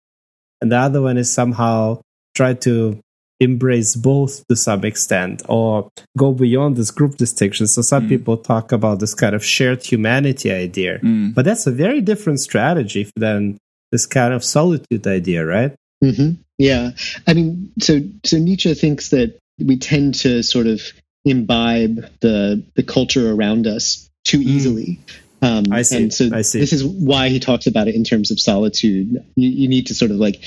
and 0.62 0.72
the 0.72 0.78
other 0.78 1.02
one 1.02 1.18
is 1.18 1.34
somehow 1.34 2.02
try 2.36 2.54
to 2.54 3.00
embrace 3.40 3.96
both 3.96 4.48
to 4.48 4.56
some 4.56 4.86
extent 4.86 5.42
or 5.50 5.90
go 6.18 6.32
beyond 6.32 6.78
this 6.78 6.92
group 6.92 7.18
distinction. 7.18 7.68
So 7.68 7.82
some 7.82 8.06
mm. 8.06 8.10
people 8.10 8.38
talk 8.38 8.72
about 8.72 9.00
this 9.00 9.14
kind 9.14 9.36
of 9.36 9.44
shared 9.44 9.84
humanity 9.84 10.52
idea, 10.52 11.00
mm. 11.00 11.34
but 11.34 11.46
that's 11.46 11.68
a 11.68 11.72
very 11.72 12.02
different 12.02 12.40
strategy 12.40 13.10
than 13.16 13.58
this 13.92 14.06
kind 14.06 14.34
of 14.34 14.44
solitude 14.44 15.06
idea, 15.08 15.46
right? 15.46 15.76
Mm-hmm. 16.04 16.42
Yeah, 16.58 16.92
I 17.28 17.34
mean, 17.34 17.72
so 17.80 18.00
so 18.24 18.38
Nietzsche 18.38 18.74
thinks 18.74 19.10
that 19.10 19.38
we 19.60 19.78
tend 19.78 20.16
to 20.16 20.42
sort 20.44 20.68
of 20.68 20.82
imbibe 21.26 22.10
the 22.22 22.64
the 22.76 22.84
culture 22.84 23.32
around 23.32 23.68
us 23.68 24.10
too 24.24 24.40
mm. 24.40 24.44
easily. 24.44 25.00
Um, 25.42 25.66
I 25.72 25.82
see. 25.82 25.98
And 25.98 26.14
so 26.14 26.30
I 26.34 26.42
see. 26.42 26.60
this 26.60 26.74
is 26.74 26.84
why 26.84 27.30
he 27.30 27.40
talks 27.40 27.68
about 27.68 27.88
it 27.88 27.96
in 27.96 28.04
terms 28.04 28.32
of 28.32 28.40
solitude. 28.40 29.24
You, 29.36 29.50
you 29.50 29.68
need 29.68 29.88
to 29.88 29.94
sort 29.94 30.12
of 30.12 30.18
like 30.18 30.42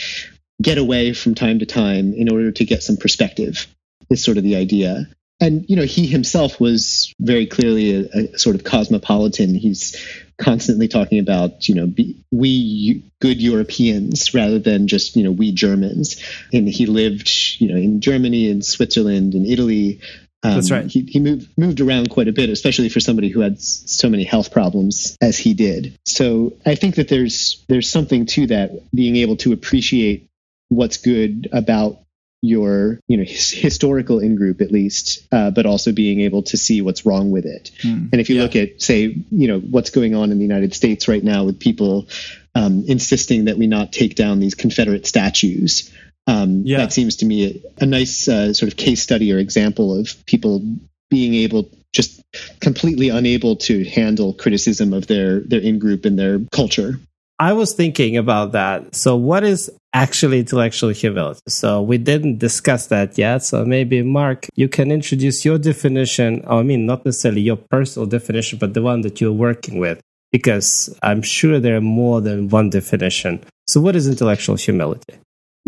get 0.60 0.78
away 0.78 1.12
from 1.12 1.34
time 1.34 1.58
to 1.60 1.66
time 1.66 2.12
in 2.14 2.30
order 2.30 2.50
to 2.50 2.64
get 2.64 2.82
some 2.82 2.96
perspective. 2.96 3.66
Is 4.10 4.24
sort 4.24 4.38
of 4.38 4.42
the 4.42 4.56
idea. 4.56 5.06
And 5.40 5.68
you 5.68 5.76
know, 5.76 5.82
he 5.82 6.06
himself 6.06 6.58
was 6.58 7.12
very 7.20 7.46
clearly 7.46 7.94
a, 7.94 8.34
a 8.34 8.38
sort 8.38 8.56
of 8.56 8.64
cosmopolitan. 8.64 9.54
He's 9.54 9.96
constantly 10.38 10.88
talking 10.88 11.18
about 11.18 11.68
you 11.68 11.74
know 11.74 11.86
be, 11.86 12.24
we 12.30 13.04
good 13.20 13.40
Europeans 13.40 14.32
rather 14.32 14.58
than 14.58 14.88
just 14.88 15.14
you 15.14 15.24
know 15.24 15.30
we 15.30 15.52
Germans. 15.52 16.22
And 16.52 16.66
he 16.68 16.86
lived 16.86 17.30
you 17.58 17.68
know 17.68 17.76
in 17.76 18.00
Germany 18.00 18.50
and 18.50 18.64
Switzerland 18.64 19.34
and 19.34 19.46
Italy 19.46 20.00
um, 20.44 20.54
That's 20.54 20.70
right. 20.70 20.86
He, 20.86 21.02
he 21.02 21.18
moved 21.18 21.48
moved 21.56 21.80
around 21.80 22.10
quite 22.10 22.28
a 22.28 22.32
bit, 22.32 22.48
especially 22.48 22.88
for 22.88 23.00
somebody 23.00 23.28
who 23.28 23.40
had 23.40 23.60
so 23.60 24.08
many 24.08 24.22
health 24.22 24.52
problems 24.52 25.16
as 25.20 25.36
he 25.36 25.52
did. 25.52 25.98
So 26.04 26.56
I 26.64 26.76
think 26.76 26.94
that 26.94 27.08
there's 27.08 27.64
there's 27.68 27.90
something 27.90 28.26
to 28.26 28.46
that, 28.48 28.70
being 28.94 29.16
able 29.16 29.36
to 29.38 29.52
appreciate 29.52 30.27
what's 30.68 30.98
good 30.98 31.48
about 31.52 31.98
your 32.40 33.00
you 33.08 33.16
know 33.16 33.24
his, 33.24 33.50
historical 33.50 34.20
in 34.20 34.36
group 34.36 34.60
at 34.60 34.70
least, 34.70 35.26
uh, 35.32 35.50
but 35.50 35.66
also 35.66 35.92
being 35.92 36.20
able 36.20 36.42
to 36.44 36.56
see 36.56 36.80
what's 36.80 37.04
wrong 37.04 37.30
with 37.30 37.46
it. 37.46 37.72
Mm, 37.82 38.12
and 38.12 38.20
if 38.20 38.30
you 38.30 38.36
yeah. 38.36 38.42
look 38.42 38.56
at 38.56 38.80
say 38.80 39.24
you 39.30 39.48
know 39.48 39.58
what's 39.58 39.90
going 39.90 40.14
on 40.14 40.30
in 40.30 40.38
the 40.38 40.44
United 40.44 40.74
States 40.74 41.08
right 41.08 41.22
now 41.22 41.44
with 41.44 41.58
people 41.58 42.08
um, 42.54 42.84
insisting 42.86 43.46
that 43.46 43.58
we 43.58 43.66
not 43.66 43.92
take 43.92 44.14
down 44.14 44.38
these 44.40 44.54
Confederate 44.54 45.06
statues. 45.06 45.92
Um, 46.26 46.62
yeah. 46.64 46.78
That 46.78 46.92
seems 46.92 47.16
to 47.16 47.26
me 47.26 47.62
a, 47.78 47.84
a 47.84 47.86
nice 47.86 48.28
uh, 48.28 48.52
sort 48.52 48.70
of 48.70 48.76
case 48.76 49.02
study 49.02 49.32
or 49.32 49.38
example 49.38 49.98
of 49.98 50.26
people 50.26 50.62
being 51.10 51.34
able 51.34 51.70
just 51.92 52.22
completely 52.60 53.08
unable 53.08 53.56
to 53.56 53.84
handle 53.84 54.34
criticism 54.34 54.92
of 54.92 55.06
their 55.06 55.40
their 55.40 55.60
in 55.60 55.78
group 55.78 56.04
and 56.04 56.18
their 56.18 56.40
culture. 56.52 57.00
I 57.38 57.52
was 57.52 57.72
thinking 57.72 58.16
about 58.16 58.52
that. 58.52 58.94
So, 58.94 59.16
what 59.16 59.44
is 59.44 59.70
actually 59.92 60.40
intellectual 60.40 60.90
humility? 60.90 61.40
So, 61.48 61.82
we 61.82 61.98
didn't 61.98 62.38
discuss 62.38 62.88
that 62.88 63.16
yet. 63.16 63.44
So, 63.44 63.64
maybe 63.64 64.02
Mark, 64.02 64.46
you 64.56 64.68
can 64.68 64.90
introduce 64.90 65.44
your 65.44 65.58
definition. 65.58 66.42
Oh, 66.46 66.58
I 66.58 66.62
mean, 66.62 66.86
not 66.86 67.04
necessarily 67.04 67.42
your 67.42 67.56
personal 67.56 68.06
definition, 68.06 68.58
but 68.58 68.74
the 68.74 68.82
one 68.82 69.02
that 69.02 69.20
you're 69.20 69.32
working 69.32 69.78
with, 69.78 70.00
because 70.32 70.96
I'm 71.02 71.22
sure 71.22 71.60
there 71.60 71.76
are 71.76 71.80
more 71.80 72.20
than 72.20 72.48
one 72.48 72.70
definition. 72.70 73.44
So, 73.68 73.80
what 73.80 73.94
is 73.94 74.08
intellectual 74.08 74.56
humility? 74.56 75.14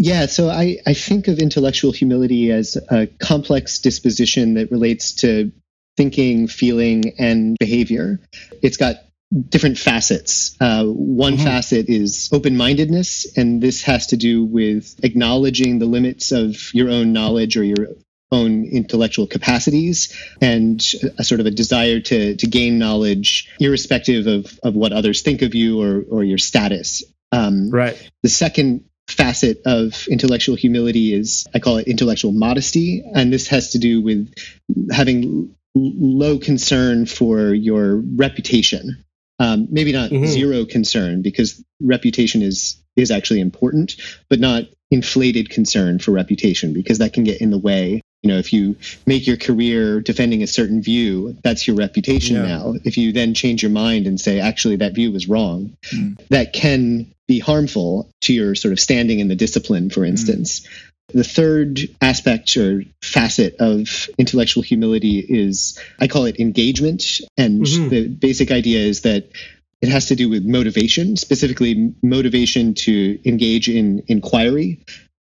Yeah, 0.03 0.27
so 0.27 0.49
I, 0.49 0.79
I 0.87 0.95
think 0.95 1.29
of 1.29 1.39
intellectual 1.39 1.93
humility 1.93 2.51
as 2.51 2.79
a 2.91 3.07
complex 3.19 3.79
disposition 3.79 4.55
that 4.55 4.71
relates 4.71 5.13
to 5.17 5.53
thinking, 5.99 6.49
feeling, 6.49 7.13
and 7.19 7.55
behavior. 7.59 8.19
It's 8.63 8.79
got 8.79 8.97
different 9.49 9.79
facets. 9.79 10.57
Uh, 10.61 10.85
one 10.85 11.35
mm-hmm. 11.35 11.45
facet 11.45 11.89
is 11.89 12.29
open 12.33 12.57
mindedness, 12.57 13.37
and 13.37 13.63
this 13.63 13.83
has 13.83 14.09
to 14.09 14.17
do 14.17 14.45
with 14.45 14.99
acknowledging 15.05 15.79
the 15.79 15.87
limits 15.87 16.33
of 16.33 16.57
your 16.75 16.91
own 16.91 17.13
knowledge 17.13 17.57
or 17.57 17.65
your 17.65 17.89
own 18.33 18.65
intellectual 18.65 19.27
capacities 19.27 20.17
and 20.41 20.81
a 21.19 21.25
sort 21.25 21.41
of 21.41 21.47
a 21.47 21.51
desire 21.51 22.01
to, 22.01 22.37
to 22.37 22.47
gain 22.47 22.79
knowledge 22.79 23.51
irrespective 23.59 24.27
of, 24.27 24.59
of 24.63 24.75
what 24.75 24.93
others 24.93 25.23
think 25.23 25.43
of 25.43 25.55
you 25.55 25.83
or, 25.83 26.05
or 26.09 26.25
your 26.25 26.39
status. 26.39 27.03
Um, 27.33 27.71
right. 27.71 28.11
The 28.23 28.29
second 28.29 28.85
facet 29.09 29.63
of 29.67 30.07
intellectual 30.09 30.55
humility 30.55 31.13
is 31.13 31.47
I 31.53 31.59
call 31.59 31.79
it 31.79 31.89
intellectual 31.89 32.33
modesty. 32.33 33.05
And 33.15 33.33
this 33.33 33.49
has 33.49 33.73
to 33.73 33.79
do 33.79 34.01
with 34.01 34.33
having 34.93 35.55
low 35.75 36.39
concern 36.39 37.07
for 37.07 37.53
your 37.53 37.97
reputation. 37.97 39.05
Um, 39.41 39.69
maybe 39.71 39.91
not 39.91 40.11
mm-hmm. 40.11 40.27
zero 40.27 40.67
concern 40.67 41.23
because 41.23 41.65
reputation 41.81 42.43
is 42.43 42.77
is 42.95 43.11
actually 43.11 43.41
important, 43.41 43.97
but 44.29 44.39
not 44.39 44.65
inflated 44.91 45.49
concern 45.49 45.99
for 45.99 46.11
reputation 46.11 46.75
because 46.75 46.99
that 46.99 47.15
can 47.15 47.25
get 47.25 47.41
in 47.41 47.51
the 47.51 47.59
way. 47.59 48.03
You 48.23 48.29
know, 48.29 48.37
if 48.37 48.53
you 48.53 48.77
make 49.07 49.27
your 49.27 49.39
career 49.39 50.03
defending 50.03 50.43
a 50.43 50.47
certain 50.47 50.83
view, 50.83 51.39
that's 51.43 51.67
your 51.67 51.77
reputation 51.77 52.37
yeah. 52.37 52.43
now. 52.43 52.75
If 52.85 52.99
you 52.99 53.13
then 53.13 53.33
change 53.33 53.63
your 53.63 53.71
mind 53.71 54.07
and 54.07 54.21
say, 54.21 54.41
actually, 54.41 54.77
that 54.77 54.95
view 54.95 55.11
was 55.11 55.27
wrong, 55.27 55.75
mm. 55.91 56.21
that 56.29 56.53
can 56.53 57.11
be 57.27 57.39
harmful 57.39 58.11
to 58.23 58.35
your 58.35 58.55
sort 58.55 58.73
of 58.73 58.81
standing 58.81 59.21
in 59.21 59.29
the 59.29 59.37
discipline, 59.37 59.89
for 59.89 60.05
instance. 60.05 60.61
Mm. 60.61 60.90
The 61.13 61.25
third 61.25 61.81
aspect 62.01 62.57
or 62.57 62.83
facet 63.03 63.57
of 63.59 64.09
intellectual 64.19 64.63
humility 64.63 65.19
is, 65.19 65.79
I 65.99 66.09
call 66.09 66.25
it 66.27 66.41
engagement. 66.41 67.05
And 67.37 67.63
mm-hmm. 67.63 67.89
the 67.89 68.09
basic 68.09 68.51
idea 68.51 68.81
is 68.81 69.03
that 69.03 69.31
it 69.81 69.89
has 69.89 70.07
to 70.07 70.17
do 70.17 70.29
with 70.29 70.45
motivation, 70.45 71.17
specifically 71.17 71.95
motivation 72.03 72.75
to 72.75 73.19
engage 73.25 73.69
in 73.69 74.03
inquiry, 74.09 74.81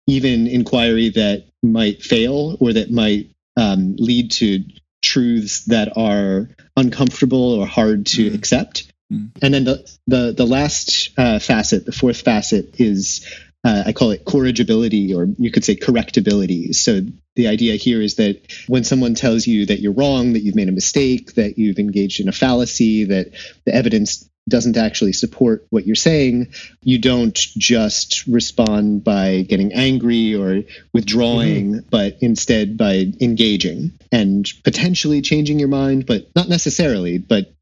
even 0.07 0.47
inquiry 0.47 1.11
that 1.11 1.45
might 1.63 2.03
fail 2.03 2.57
or 2.61 2.73
that 2.73 2.91
might 2.91 3.31
um, 3.57 3.97
lead 3.97 4.33
to 4.33 4.65
truths 5.03 5.65
that 5.67 5.97
are 5.97 6.49
uncomfortable 6.77 7.55
or 7.55 7.67
hard 7.67 8.07
to 8.07 8.31
mm. 8.31 8.35
accept. 8.35 8.93
Mm. 9.13 9.31
And 9.43 9.55
then 9.55 9.65
the 9.65 9.97
the, 10.07 10.35
the 10.37 10.47
last 10.47 11.11
uh, 11.19 11.39
facet, 11.39 11.85
the 11.85 11.93
fourth 11.93 12.23
facet, 12.23 12.81
is 12.81 13.27
uh, 13.65 13.85
I 13.87 13.93
call 13.93 14.11
it 14.11 14.25
corrigibility, 14.25 15.15
or 15.15 15.29
you 15.39 15.51
could 15.51 15.65
say 15.65 15.77
correctability. 15.77 16.75
So 16.75 17.01
the 17.37 17.49
idea 17.49 17.77
here 17.77 18.03
is 18.03 18.17
that 18.17 18.53
when 18.67 18.85
someone 18.85 19.15
tells 19.15 19.47
you 19.47 19.67
that 19.67 19.81
you're 19.81 19.93
wrong, 19.93 20.33
that 20.33 20.41
you've 20.41 20.57
made 20.57 20.69
a 20.69 20.73
mistake, 20.73 21.35
that 21.35 21.59
you've 21.59 21.79
engaged 21.79 22.21
in 22.21 22.29
a 22.29 22.33
fallacy, 22.33 23.05
that 23.05 23.33
the 23.65 23.75
evidence 23.75 24.29
doesn't 24.49 24.77
actually 24.77 25.13
support 25.13 25.67
what 25.71 25.87
you're 25.87 25.95
saying, 25.95 26.53
you 26.83 26.99
don't 26.99 27.35
just 27.35 28.27
respond 28.27 29.05
by 29.05 29.43
getting 29.43 29.73
angry 29.73 30.35
or 30.35 30.65
withdrawing, 30.93 31.75
mm-hmm. 31.75 31.89
but 31.91 32.17
instead 32.21 32.77
by 32.77 33.07
engaging 33.21 33.93
and 34.11 34.53
potentially 34.65 35.23
changing 35.23 35.61
your 35.61 35.69
mind, 35.69 36.07
but 36.07 36.27
not 36.35 36.49
necessarily, 36.49 37.19
but 37.19 37.53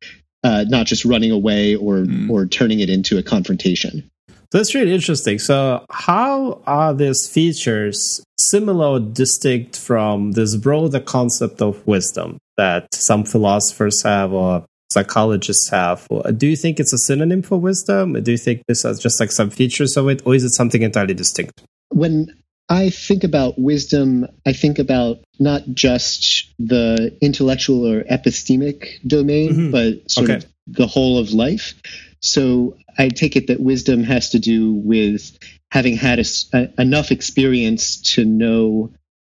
uh, 0.43 0.65
not 0.69 0.87
just 0.87 1.05
running 1.05 1.33
away 1.33 1.77
or 1.77 1.97
mm. 1.99 2.31
or 2.31 2.47
turning 2.47 2.81
it 2.81 2.89
into 2.89 3.19
a 3.19 3.23
confrontation. 3.23 4.11
That's 4.53 4.75
really 4.75 4.93
interesting. 4.93 5.39
So, 5.39 5.85
how 5.91 6.61
are 6.67 6.93
these 6.93 7.29
features 7.29 8.23
similar 8.39 8.87
or 8.87 9.01
distinct 9.01 9.79
from 9.79 10.33
this 10.33 10.57
broader 10.57 11.01
concept 11.01 11.63
of 11.63 11.87
wisdom 11.87 12.39
that 12.57 12.93
some 12.93 13.25
philosophers 13.25 14.03
have 14.03 14.33
or 14.33 14.65
psychologists 14.91 15.69
have? 15.71 16.07
Do 16.37 16.49
you 16.49 16.57
think 16.57 16.81
it's 16.81 16.93
a 16.93 16.99
synonym 16.99 17.43
for 17.43 17.61
wisdom? 17.61 18.21
Do 18.21 18.33
you 18.33 18.39
think 18.39 18.63
this 18.67 18.85
is 18.85 18.99
just 18.99 19.21
like 19.21 19.31
some 19.31 19.51
features 19.51 19.97
of 19.97 20.09
it, 20.09 20.23
or 20.25 20.35
is 20.35 20.43
it 20.43 20.55
something 20.55 20.83
entirely 20.83 21.15
distinct? 21.15 21.63
When 21.91 22.35
I 22.69 22.91
think 22.91 23.25
about 23.25 23.59
wisdom, 23.59 24.27
I 24.47 24.53
think 24.53 24.79
about 24.79 25.19
not 25.39 25.63
just 25.75 26.53
the 26.59 27.17
intellectual 27.21 27.87
or 27.87 28.03
epistemic 28.05 29.01
domain, 29.07 29.53
mm-hmm. 29.53 29.71
but 29.71 30.11
sort 30.11 30.31
okay. 30.31 30.37
of 30.37 30.47
the 30.67 30.87
whole 30.87 31.19
of 31.19 31.33
life. 31.33 31.75
So 32.23 32.77
I 32.99 33.09
take 33.09 33.37
it 33.37 33.47
that 33.49 33.61
wisdom 33.61 34.05
has 34.05 34.31
to 34.31 34.39
do 34.39 34.73
with 34.73 35.39
having 35.71 35.97
had 35.97 36.19
a, 36.19 36.25
a, 36.53 36.81
enough 36.81 37.11
experience 37.11 38.01
to 38.15 38.25
know 38.25 38.93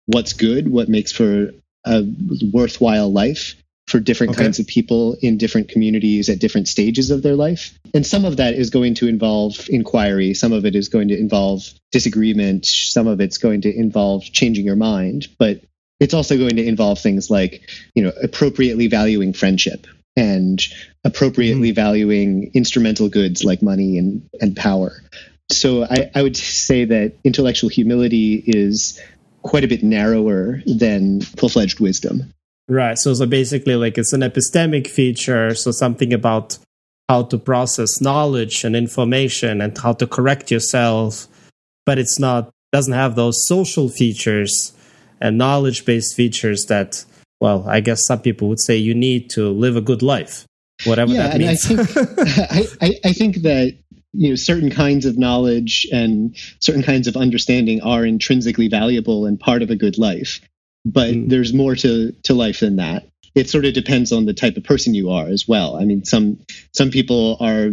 what's 0.06 0.32
good, 0.32 0.70
what 0.70 0.88
makes 0.88 1.12
for 1.12 1.52
a 1.84 2.04
worthwhile 2.52 3.12
life 3.12 3.54
for 3.86 4.00
different 4.00 4.32
okay. 4.32 4.44
kinds 4.44 4.58
of 4.58 4.66
people 4.66 5.16
in 5.20 5.36
different 5.36 5.68
communities 5.68 6.28
at 6.28 6.38
different 6.38 6.68
stages 6.68 7.10
of 7.10 7.22
their 7.22 7.34
life. 7.34 7.78
And 7.92 8.06
some 8.06 8.24
of 8.24 8.36
that 8.38 8.54
is 8.54 8.70
going 8.70 8.94
to 8.94 9.08
involve 9.08 9.68
inquiry, 9.68 10.34
some 10.34 10.52
of 10.52 10.64
it 10.64 10.74
is 10.74 10.88
going 10.88 11.08
to 11.08 11.18
involve 11.18 11.62
disagreement, 11.90 12.64
some 12.64 13.06
of 13.06 13.20
it's 13.20 13.38
going 13.38 13.62
to 13.62 13.74
involve 13.74 14.24
changing 14.24 14.64
your 14.64 14.76
mind, 14.76 15.28
but 15.38 15.60
it's 16.00 16.14
also 16.14 16.36
going 16.36 16.56
to 16.56 16.64
involve 16.64 17.00
things 17.00 17.30
like, 17.30 17.68
you 17.94 18.02
know, 18.02 18.12
appropriately 18.22 18.86
valuing 18.86 19.32
friendship 19.32 19.86
and 20.16 20.62
appropriately 21.04 21.72
mm. 21.72 21.74
valuing 21.74 22.50
instrumental 22.54 23.08
goods 23.08 23.44
like 23.44 23.62
money 23.62 23.98
and, 23.98 24.28
and 24.40 24.56
power. 24.56 25.02
So 25.50 25.84
I, 25.84 26.10
I 26.14 26.22
would 26.22 26.36
say 26.36 26.84
that 26.84 27.14
intellectual 27.24 27.70
humility 27.70 28.42
is 28.46 29.00
quite 29.42 29.64
a 29.64 29.68
bit 29.68 29.82
narrower 29.82 30.62
than 30.66 31.20
full 31.20 31.48
fledged 31.48 31.80
wisdom. 31.80 32.32
Right. 32.68 32.98
So, 32.98 33.12
so 33.14 33.26
basically, 33.26 33.74
like 33.74 33.98
it's 33.98 34.12
an 34.12 34.20
epistemic 34.20 34.86
feature. 34.86 35.54
So 35.54 35.72
something 35.72 36.12
about 36.12 36.58
how 37.08 37.24
to 37.24 37.38
process 37.38 38.00
knowledge 38.00 38.64
and 38.64 38.76
information 38.76 39.60
and 39.60 39.76
how 39.76 39.92
to 39.94 40.06
correct 40.06 40.50
yourself, 40.50 41.26
but 41.84 41.98
it's 41.98 42.18
not 42.18 42.50
doesn't 42.72 42.94
have 42.94 43.16
those 43.16 43.46
social 43.46 43.88
features 43.88 44.72
and 45.20 45.36
knowledge 45.36 45.84
based 45.84 46.16
features 46.16 46.64
that 46.68 47.04
well, 47.42 47.68
I 47.68 47.80
guess 47.80 48.06
some 48.06 48.20
people 48.20 48.48
would 48.50 48.60
say 48.60 48.76
you 48.76 48.94
need 48.94 49.30
to 49.30 49.50
live 49.50 49.74
a 49.74 49.80
good 49.80 50.00
life, 50.00 50.46
whatever 50.84 51.12
yeah, 51.12 51.26
that 51.26 51.38
means. 51.38 51.68
I 51.70 51.84
think, 51.84 52.82
I, 52.82 53.08
I 53.08 53.12
think 53.12 53.36
that 53.42 53.76
you 54.12 54.28
know 54.28 54.36
certain 54.36 54.70
kinds 54.70 55.06
of 55.06 55.18
knowledge 55.18 55.84
and 55.90 56.36
certain 56.60 56.84
kinds 56.84 57.08
of 57.08 57.16
understanding 57.16 57.82
are 57.82 58.06
intrinsically 58.06 58.68
valuable 58.68 59.26
and 59.26 59.40
part 59.40 59.62
of 59.62 59.70
a 59.70 59.76
good 59.76 59.98
life 59.98 60.40
but 60.84 61.14
mm. 61.14 61.28
there's 61.28 61.52
more 61.52 61.74
to 61.74 62.12
to 62.22 62.34
life 62.34 62.60
than 62.60 62.76
that 62.76 63.08
it 63.34 63.48
sort 63.48 63.64
of 63.64 63.72
depends 63.72 64.12
on 64.12 64.26
the 64.26 64.34
type 64.34 64.56
of 64.56 64.64
person 64.64 64.94
you 64.94 65.10
are 65.10 65.26
as 65.26 65.48
well 65.48 65.76
i 65.76 65.84
mean 65.84 66.04
some 66.04 66.38
some 66.72 66.90
people 66.90 67.38
are 67.40 67.68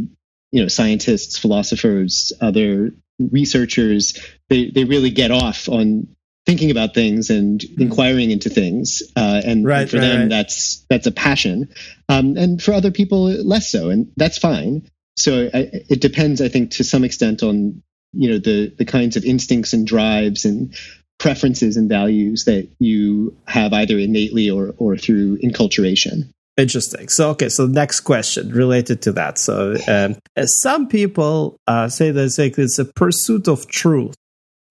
you 0.52 0.62
know 0.62 0.68
scientists 0.68 1.38
philosophers 1.38 2.32
other 2.40 2.92
researchers 3.20 4.18
they 4.48 4.70
they 4.70 4.86
really 4.86 5.10
get 5.10 5.32
off 5.32 5.68
on 5.68 6.08
thinking 6.46 6.72
about 6.72 6.94
things 6.94 7.30
and 7.30 7.62
mm-hmm. 7.62 7.82
inquiring 7.82 8.32
into 8.32 8.50
things 8.50 9.04
uh, 9.16 9.42
and, 9.46 9.66
right, 9.66 9.82
and, 9.82 9.90
for 9.90 9.98
right, 9.98 10.02
them 10.02 10.20
right. 10.22 10.30
that's 10.30 10.86
that's 10.90 11.08
a 11.08 11.12
passion 11.12 11.70
um, 12.08 12.38
and 12.38 12.62
for 12.62 12.74
other 12.74 12.92
people 12.92 13.26
less 13.26 13.72
so 13.72 13.90
and 13.90 14.12
that's 14.18 14.38
fine 14.38 14.88
so 15.18 15.50
I, 15.54 15.70
it 15.90 16.02
depends 16.02 16.42
i 16.42 16.48
think 16.48 16.72
to 16.72 16.84
some 16.84 17.04
extent 17.04 17.44
on 17.44 17.82
you 18.14 18.32
know 18.32 18.40
the 18.40 18.74
the 18.78 18.86
kinds 18.86 19.16
of 19.18 19.26
instincts 19.26 19.74
and 19.74 19.86
drives 19.86 20.46
and 20.46 20.74
preferences 21.20 21.76
and 21.78 21.90
values 21.90 22.46
that 22.46 22.70
you 22.80 23.36
have 23.46 23.74
either 23.74 23.98
innately 23.98 24.50
or 24.50 24.74
or 24.78 24.98
through 24.98 25.38
enculturation 25.40 26.30
Interesting. 26.58 27.08
So, 27.08 27.30
okay. 27.30 27.48
So, 27.48 27.68
next 27.68 28.02
question 28.02 28.50
related 28.50 29.02
to 29.04 29.14
that. 29.14 29.38
So, 29.38 29.78
um, 29.88 30.18
some 30.44 30.90
people 30.90 31.58
uh, 31.68 31.88
say 31.88 32.12
that 32.12 32.22
it's, 32.22 32.38
like 32.38 32.58
it's 32.58 32.78
a 32.78 32.84
pursuit 32.84 33.48
of 33.48 33.66
truth 33.68 34.16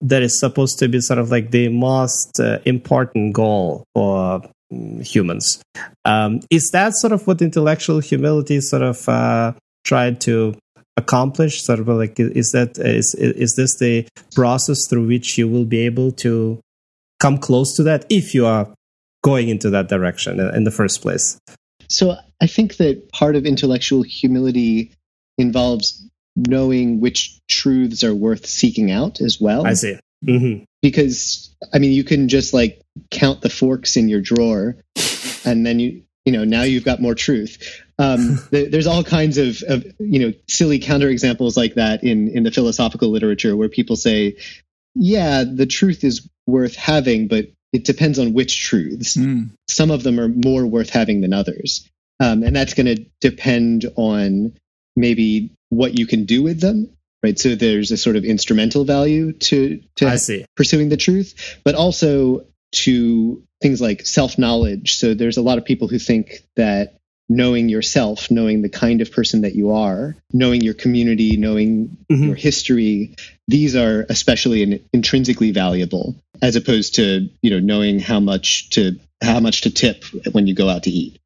that 0.01 0.21
is 0.21 0.39
supposed 0.39 0.79
to 0.79 0.87
be 0.87 1.01
sort 1.01 1.19
of 1.19 1.31
like 1.31 1.51
the 1.51 1.69
most 1.69 2.39
uh, 2.39 2.59
important 2.65 3.33
goal 3.33 3.83
for 3.93 4.41
um, 4.71 5.01
humans. 5.01 5.61
Um, 6.05 6.41
is 6.49 6.69
that 6.73 6.93
sort 6.95 7.13
of 7.13 7.27
what 7.27 7.41
intellectual 7.41 7.99
humility 7.99 8.61
sort 8.61 8.83
of 8.83 9.09
uh, 9.09 9.53
tried 9.83 10.21
to 10.21 10.55
accomplish? 10.95 11.63
Sort 11.63 11.79
of 11.79 11.87
like 11.87 12.19
is 12.19 12.51
that 12.51 12.77
is 12.77 13.15
is 13.17 13.55
this 13.55 13.77
the 13.77 14.07
process 14.33 14.87
through 14.89 15.07
which 15.07 15.37
you 15.37 15.47
will 15.47 15.65
be 15.65 15.79
able 15.79 16.11
to 16.23 16.59
come 17.19 17.37
close 17.37 17.75
to 17.75 17.83
that 17.83 18.05
if 18.09 18.33
you 18.33 18.45
are 18.45 18.67
going 19.21 19.49
into 19.49 19.69
that 19.69 19.89
direction 19.89 20.39
in 20.39 20.63
the 20.63 20.71
first 20.71 21.01
place? 21.01 21.37
So 21.89 22.15
I 22.41 22.47
think 22.47 22.77
that 22.77 23.11
part 23.11 23.35
of 23.35 23.45
intellectual 23.45 24.03
humility 24.03 24.91
involves 25.37 26.08
knowing 26.47 26.99
which 27.01 27.39
truths 27.47 28.03
are 28.03 28.15
worth 28.15 28.45
seeking 28.45 28.91
out 28.91 29.21
as 29.21 29.39
well. 29.39 29.65
I 29.65 29.73
see. 29.73 29.97
Mm-hmm. 30.25 30.63
Because 30.81 31.55
I 31.73 31.79
mean, 31.79 31.91
you 31.91 32.03
can 32.03 32.27
just 32.29 32.53
like 32.53 32.81
count 33.11 33.41
the 33.41 33.49
forks 33.49 33.97
in 33.97 34.09
your 34.09 34.21
drawer, 34.21 34.77
and 35.45 35.65
then 35.65 35.79
you 35.79 36.03
you 36.25 36.31
know 36.31 36.43
now 36.43 36.63
you've 36.63 36.85
got 36.85 37.01
more 37.01 37.15
truth. 37.15 37.81
Um, 37.99 38.39
there's 38.51 38.87
all 38.87 39.03
kinds 39.03 39.37
of, 39.37 39.61
of, 39.67 39.85
you 39.99 40.19
know, 40.19 40.33
silly 40.47 40.79
counterexamples 40.79 41.57
like 41.57 41.75
that 41.75 42.03
in, 42.03 42.29
in 42.29 42.43
the 42.43 42.51
philosophical 42.51 43.09
literature 43.09 43.57
where 43.57 43.67
people 43.67 43.97
say, 43.97 44.37
yeah, 44.95 45.43
the 45.43 45.65
truth 45.65 46.03
is 46.05 46.27
worth 46.47 46.75
having, 46.75 47.27
but 47.27 47.47
it 47.73 47.83
depends 47.83 48.17
on 48.17 48.33
which 48.33 48.59
truths. 48.61 49.17
Mm. 49.17 49.51
Some 49.67 49.91
of 49.91 50.03
them 50.03 50.19
are 50.19 50.29
more 50.29 50.65
worth 50.65 50.89
having 50.89 51.21
than 51.21 51.33
others. 51.33 51.87
Um, 52.21 52.41
and 52.41 52.55
that's 52.55 52.73
going 52.73 52.87
to 52.87 53.05
depend 53.21 53.85
on 53.95 54.57
maybe 54.95 55.51
what 55.69 55.97
you 55.97 56.05
can 56.05 56.25
do 56.25 56.43
with 56.43 56.59
them 56.59 56.89
right? 57.21 57.37
So 57.37 57.55
there's 57.55 57.91
a 57.91 57.97
sort 57.97 58.15
of 58.15 58.23
instrumental 58.23 58.85
value 58.85 59.33
to 59.33 59.81
to 59.95 60.05
pursuing 60.55 60.89
the 60.89 60.97
truth 60.97 61.59
but 61.63 61.75
also 61.75 62.45
to 62.71 63.43
things 63.61 63.81
like 63.81 64.05
self-knowledge. 64.05 64.95
So 64.95 65.13
there's 65.13 65.37
a 65.37 65.41
lot 65.41 65.57
of 65.57 65.65
people 65.65 65.87
who 65.87 65.99
think 65.99 66.43
that 66.55 66.99
knowing 67.29 67.69
yourself 67.69 68.31
knowing 68.31 68.63
the 68.63 68.69
kind 68.69 69.01
of 69.01 69.11
person 69.11 69.41
that 69.41 69.53
you 69.53 69.71
are 69.71 70.15
knowing 70.33 70.61
your 70.61 70.73
community 70.73 71.37
knowing 71.37 71.95
mm-hmm. 72.11 72.23
your 72.23 72.35
history 72.35 73.15
these 73.47 73.75
are 73.75 74.03
especially 74.09 74.63
in, 74.63 74.83
intrinsically 74.93 75.51
valuable 75.51 76.15
as 76.41 76.55
opposed 76.55 76.95
to 76.95 77.29
you 77.43 77.51
know 77.51 77.59
knowing 77.59 77.99
how 77.99 78.19
much 78.19 78.71
to 78.71 78.99
how 79.21 79.39
much 79.39 79.61
to 79.61 79.69
tip 79.69 80.03
when 80.31 80.47
you 80.47 80.55
go 80.55 80.67
out 80.67 80.83
to 80.83 80.89
eat 80.89 81.18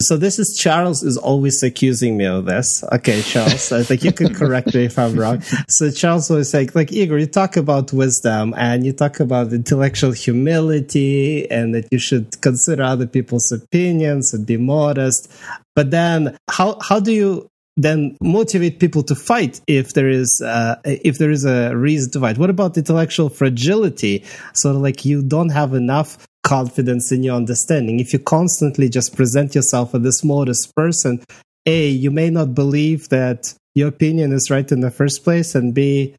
so 0.00 0.16
this 0.16 0.38
is 0.38 0.56
Charles 0.56 1.02
is 1.02 1.16
always 1.16 1.60
accusing 1.64 2.16
me 2.16 2.24
of 2.24 2.44
this. 2.44 2.84
Okay, 2.92 3.20
Charles, 3.20 3.72
I 3.72 3.82
think 3.82 4.04
you 4.04 4.12
can 4.12 4.32
correct 4.32 4.72
me 4.72 4.84
if 4.84 4.96
I'm 4.96 5.16
wrong. 5.18 5.40
So 5.66 5.90
Charles 5.90 6.30
was 6.30 6.50
saying, 6.50 6.70
like 6.74 6.92
Igor, 6.92 7.18
you 7.18 7.26
talk 7.26 7.56
about 7.56 7.92
wisdom 7.92 8.54
and 8.56 8.86
you 8.86 8.92
talk 8.92 9.18
about 9.18 9.52
intellectual 9.52 10.12
humility 10.12 11.50
and 11.50 11.74
that 11.74 11.88
you 11.90 11.98
should 11.98 12.40
consider 12.40 12.84
other 12.84 13.08
people's 13.08 13.50
opinions 13.50 14.32
and 14.32 14.46
be 14.46 14.56
modest. 14.56 15.32
But 15.74 15.90
then, 15.90 16.38
how 16.48 16.78
how 16.80 17.00
do 17.00 17.12
you 17.12 17.48
then 17.76 18.16
motivate 18.20 18.78
people 18.78 19.02
to 19.04 19.16
fight 19.16 19.60
if 19.66 19.94
there 19.94 20.08
is 20.08 20.40
uh, 20.44 20.76
if 20.84 21.18
there 21.18 21.32
is 21.32 21.44
a 21.44 21.76
reason 21.76 22.12
to 22.12 22.20
fight? 22.20 22.38
What 22.38 22.50
about 22.50 22.76
intellectual 22.76 23.30
fragility? 23.30 24.24
So 24.52 24.78
like 24.78 25.04
you 25.04 25.22
don't 25.22 25.50
have 25.50 25.74
enough 25.74 26.24
confidence 26.48 27.12
in 27.12 27.22
your 27.22 27.36
understanding. 27.36 28.00
If 28.00 28.14
you 28.14 28.18
constantly 28.18 28.88
just 28.88 29.14
present 29.14 29.54
yourself 29.54 29.94
as 29.94 30.00
the 30.00 30.26
modest 30.26 30.74
person, 30.74 31.22
A, 31.66 31.88
you 31.88 32.10
may 32.10 32.30
not 32.30 32.54
believe 32.54 33.10
that 33.10 33.54
your 33.74 33.88
opinion 33.88 34.32
is 34.32 34.50
right 34.50 34.72
in 34.72 34.80
the 34.80 34.90
first 34.90 35.24
place, 35.24 35.54
and 35.54 35.74
B, 35.74 36.16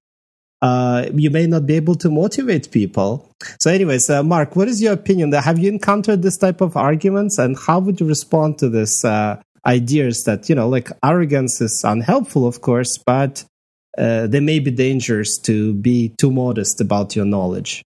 uh, 0.62 1.07
you 1.13 1.31
may 1.31 1.48
not 1.48 1.65
be 1.65 1.75
able 1.75 1.95
to 1.95 2.09
motivate 2.12 2.69
people. 2.69 3.31
So, 3.59 3.71
anyways, 3.71 4.07
uh, 4.09 4.21
Mark, 4.21 4.55
what 4.55 4.67
is 4.67 4.81
your 4.83 4.93
opinion? 4.93 5.31
Have 5.31 5.57
you 5.57 5.69
encountered 5.69 6.21
this 6.21 6.38
type 6.38 6.62
of 6.62 6.77
arguments, 6.77 7.39
and 7.39 7.57
how 7.57 7.79
would 7.79 8.00
you 8.00 8.07
respond 8.07 8.59
to 8.59 8.69
this 8.69 9.03
uh, 9.03 9.41
ideas 9.65 10.24
that 10.25 10.48
you 10.48 10.53
know, 10.53 10.69
like 10.69 10.91
arrogance 11.03 11.59
is 11.59 11.83
unhelpful, 11.83 12.45
of 12.45 12.62
course, 12.62 13.00
but 13.03 13.43
uh, 13.98 14.27
there 14.27 14.41
may 14.41 14.59
be 14.59 14.69
dangers 14.69 15.39
to 15.43 15.74
be 15.74 16.13
too 16.19 16.31
modest 16.31 16.79
about 16.81 17.15
your 17.15 17.25
knowledge. 17.25 17.81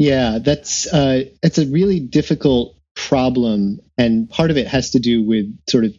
Yeah, 0.00 0.38
that's 0.38 0.90
uh, 0.90 1.24
it's 1.42 1.58
a 1.58 1.66
really 1.66 2.00
difficult 2.00 2.74
problem, 2.96 3.80
and 3.98 4.30
part 4.30 4.50
of 4.50 4.56
it 4.56 4.66
has 4.66 4.92
to 4.92 4.98
do 4.98 5.22
with 5.22 5.54
sort 5.68 5.84
of 5.84 5.94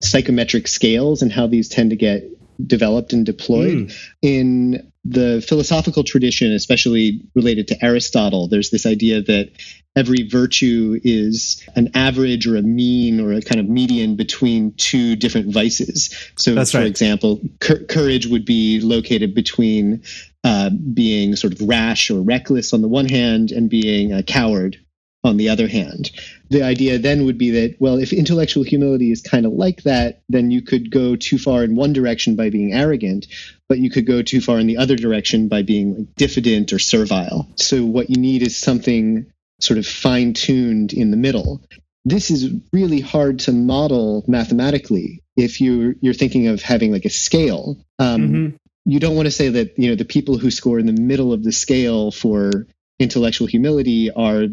psychometric 0.00 0.68
scales 0.68 1.20
and 1.20 1.32
how 1.32 1.48
these 1.48 1.68
tend 1.68 1.90
to 1.90 1.96
get 1.96 2.22
developed 2.66 3.12
and 3.12 3.26
deployed 3.26 3.88
mm. 3.88 4.10
in 4.22 4.90
the 5.04 5.44
philosophical 5.46 6.04
tradition, 6.04 6.52
especially 6.52 7.22
related 7.34 7.68
to 7.68 7.84
Aristotle. 7.84 8.48
There's 8.48 8.70
this 8.70 8.84
idea 8.86 9.22
that 9.22 9.50
every 9.96 10.28
virtue 10.28 11.00
is 11.02 11.66
an 11.74 11.90
average 11.94 12.46
or 12.46 12.56
a 12.56 12.62
mean 12.62 13.20
or 13.20 13.32
a 13.32 13.40
kind 13.40 13.60
of 13.60 13.68
median 13.68 14.16
between 14.16 14.72
two 14.74 15.16
different 15.16 15.52
vices. 15.52 16.14
So, 16.36 16.54
That's 16.54 16.72
for 16.72 16.78
right. 16.78 16.86
example, 16.86 17.40
cur- 17.60 17.84
courage 17.84 18.26
would 18.26 18.44
be 18.44 18.80
located 18.80 19.34
between 19.34 20.02
uh, 20.44 20.70
being 20.70 21.36
sort 21.36 21.52
of 21.52 21.66
rash 21.66 22.10
or 22.10 22.20
reckless 22.20 22.72
on 22.72 22.82
the 22.82 22.88
one 22.88 23.08
hand 23.08 23.52
and 23.52 23.68
being 23.68 24.12
a 24.12 24.22
coward 24.22 24.78
on 25.22 25.36
the 25.36 25.50
other 25.50 25.68
hand. 25.68 26.10
The 26.48 26.62
idea 26.62 26.98
then 26.98 27.26
would 27.26 27.38
be 27.38 27.50
that, 27.50 27.76
well, 27.78 27.98
if 27.98 28.12
intellectual 28.12 28.62
humility 28.62 29.12
is 29.12 29.20
kind 29.20 29.44
of 29.44 29.52
like 29.52 29.82
that, 29.82 30.22
then 30.28 30.50
you 30.50 30.62
could 30.62 30.90
go 30.90 31.16
too 31.16 31.38
far 31.38 31.62
in 31.62 31.76
one 31.76 31.92
direction 31.92 32.36
by 32.36 32.50
being 32.50 32.72
arrogant, 32.72 33.26
but 33.68 33.78
you 33.78 33.90
could 33.90 34.06
go 34.06 34.22
too 34.22 34.40
far 34.40 34.58
in 34.58 34.66
the 34.66 34.78
other 34.78 34.96
direction 34.96 35.48
by 35.48 35.62
being 35.62 35.96
like, 35.96 36.14
diffident 36.16 36.72
or 36.72 36.78
servile. 36.78 37.48
So 37.56 37.84
what 37.84 38.08
you 38.08 38.16
need 38.16 38.42
is 38.42 38.56
something 38.56 39.26
sort 39.60 39.78
of 39.78 39.86
fine 39.86 40.32
tuned 40.32 40.92
in 40.92 41.10
the 41.10 41.18
middle. 41.18 41.62
This 42.06 42.30
is 42.30 42.50
really 42.72 43.00
hard 43.00 43.40
to 43.40 43.52
model 43.52 44.24
mathematically 44.26 45.22
if 45.36 45.60
you're 45.60 45.94
you're 46.00 46.14
thinking 46.14 46.46
of 46.46 46.62
having 46.62 46.92
like 46.92 47.04
a 47.04 47.10
scale. 47.10 47.76
Um, 47.98 48.22
mm-hmm 48.22 48.56
you 48.86 48.98
don't 48.98 49.14
want 49.14 49.26
to 49.26 49.30
say 49.30 49.48
that 49.48 49.78
you 49.78 49.90
know 49.90 49.94
the 49.94 50.04
people 50.04 50.38
who 50.38 50.50
score 50.50 50.78
in 50.78 50.86
the 50.86 51.00
middle 51.00 51.32
of 51.32 51.44
the 51.44 51.52
scale 51.52 52.10
for 52.10 52.66
intellectual 52.98 53.46
humility 53.46 54.10
are 54.10 54.46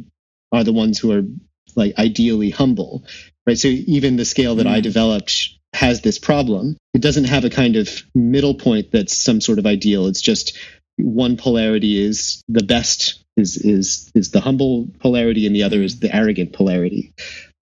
are 0.51 0.63
the 0.63 0.73
ones 0.73 0.99
who 0.99 1.11
are 1.11 1.23
like 1.75 1.97
ideally 1.97 2.49
humble 2.49 3.03
right 3.45 3.57
so 3.57 3.67
even 3.67 4.15
the 4.15 4.25
scale 4.25 4.55
that 4.55 4.65
mm. 4.65 4.71
i 4.71 4.79
developed 4.79 5.49
has 5.73 6.01
this 6.01 6.17
problem 6.17 6.77
it 6.93 7.01
doesn't 7.01 7.25
have 7.25 7.45
a 7.45 7.49
kind 7.49 7.75
of 7.75 7.89
middle 8.15 8.55
point 8.55 8.91
that's 8.91 9.15
some 9.15 9.41
sort 9.41 9.59
of 9.59 9.65
ideal 9.65 10.07
it's 10.07 10.21
just 10.21 10.57
one 10.97 11.37
polarity 11.37 12.03
is 12.03 12.41
the 12.47 12.63
best 12.63 13.23
is 13.35 13.57
is 13.57 14.11
is 14.15 14.31
the 14.31 14.41
humble 14.41 14.87
polarity 14.99 15.45
and 15.45 15.55
the 15.55 15.63
other 15.63 15.81
is 15.81 15.99
the 15.99 16.13
arrogant 16.15 16.53
polarity 16.53 17.13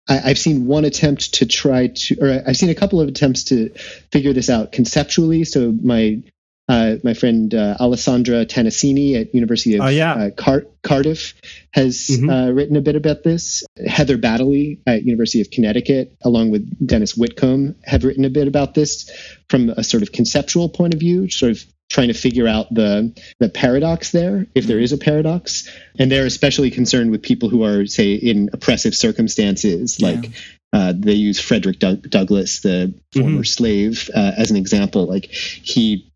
I, 0.07 0.17
have 0.17 0.39
seen 0.39 0.67
one 0.67 0.85
attempt 0.85 1.35
to 1.35 1.47
try 1.47 1.87
to, 1.89 2.17
or 2.21 2.43
I've 2.47 2.57
seen 2.57 2.69
a 2.69 2.75
couple 2.75 3.01
of 3.01 3.09
attempts 3.09 3.45
to 3.45 3.71
figure 4.13 4.33
this 4.33 4.51
out 4.51 4.73
conceptually. 4.73 5.45
So 5.45 5.73
my 5.73 6.23
uh, 6.69 6.97
my 7.05 7.13
friend 7.13 7.55
uh, 7.55 7.77
Alessandra 7.79 8.47
Tanesini 8.47 9.21
at 9.21 9.35
University 9.35 9.77
of 9.77 9.83
oh, 9.83 9.89
yeah. 9.89 10.15
uh, 10.15 10.31
Car- 10.31 10.67
Cardiff 10.83 11.35
has 11.73 12.09
mm-hmm. 12.11 12.31
Uh, 12.31 12.51
written 12.51 12.77
a 12.77 12.81
bit 12.81 12.97
about 12.97 13.23
this. 13.23 13.65
Heather 13.87 14.17
Battaly 14.17 14.79
at 14.87 15.03
University 15.03 15.41
of 15.41 15.51
Connecticut, 15.51 16.17
along 16.23 16.51
with 16.51 16.87
Dennis 16.87 17.17
Whitcomb, 17.17 17.77
have 17.85 18.05
written 18.05 18.25
a 18.25 18.31
bit 18.31 18.49
about 18.49 18.75
this 18.75 19.11
from 19.49 19.71
a 19.71 19.85
sort 19.85 20.03
of 20.03 20.13
conceptual 20.13 20.69
point 20.71 20.95
of 20.95 21.01
view, 21.01 21.29
sort 21.29 21.53
of 21.53 21.65
trying 21.91 22.09
to 22.09 22.15
figure 22.15 22.49
out 22.49 22.73
the 22.73 23.15
the 23.41 23.51
paradox 23.51 24.11
there, 24.11 24.47
if 24.55 24.67
there 24.67 24.81
is 24.81 24.93
a 24.93 24.99
paradox. 24.99 25.69
And 25.99 26.11
they're 26.11 26.27
especially 26.27 26.71
concerned 26.71 27.11
with 27.11 27.23
people 27.23 27.51
who 27.51 27.63
are, 27.65 27.85
say, 27.87 28.15
in 28.15 28.49
oppressive 28.55 28.95
circumstances, 28.95 30.01
yeah. 30.01 30.09
like 30.09 30.31
uh, 30.73 30.95
they 30.97 31.13
use 31.13 31.39
Frederick 31.39 31.79
Doug- 31.79 32.09
Douglass, 32.09 32.61
the 32.61 32.95
former 33.13 33.31
mm-hmm. 33.31 33.43
slave, 33.43 34.11
uh, 34.15 34.33
as 34.37 34.51
an 34.51 34.57
example. 34.57 35.07
Like 35.07 35.27
he 35.27 36.11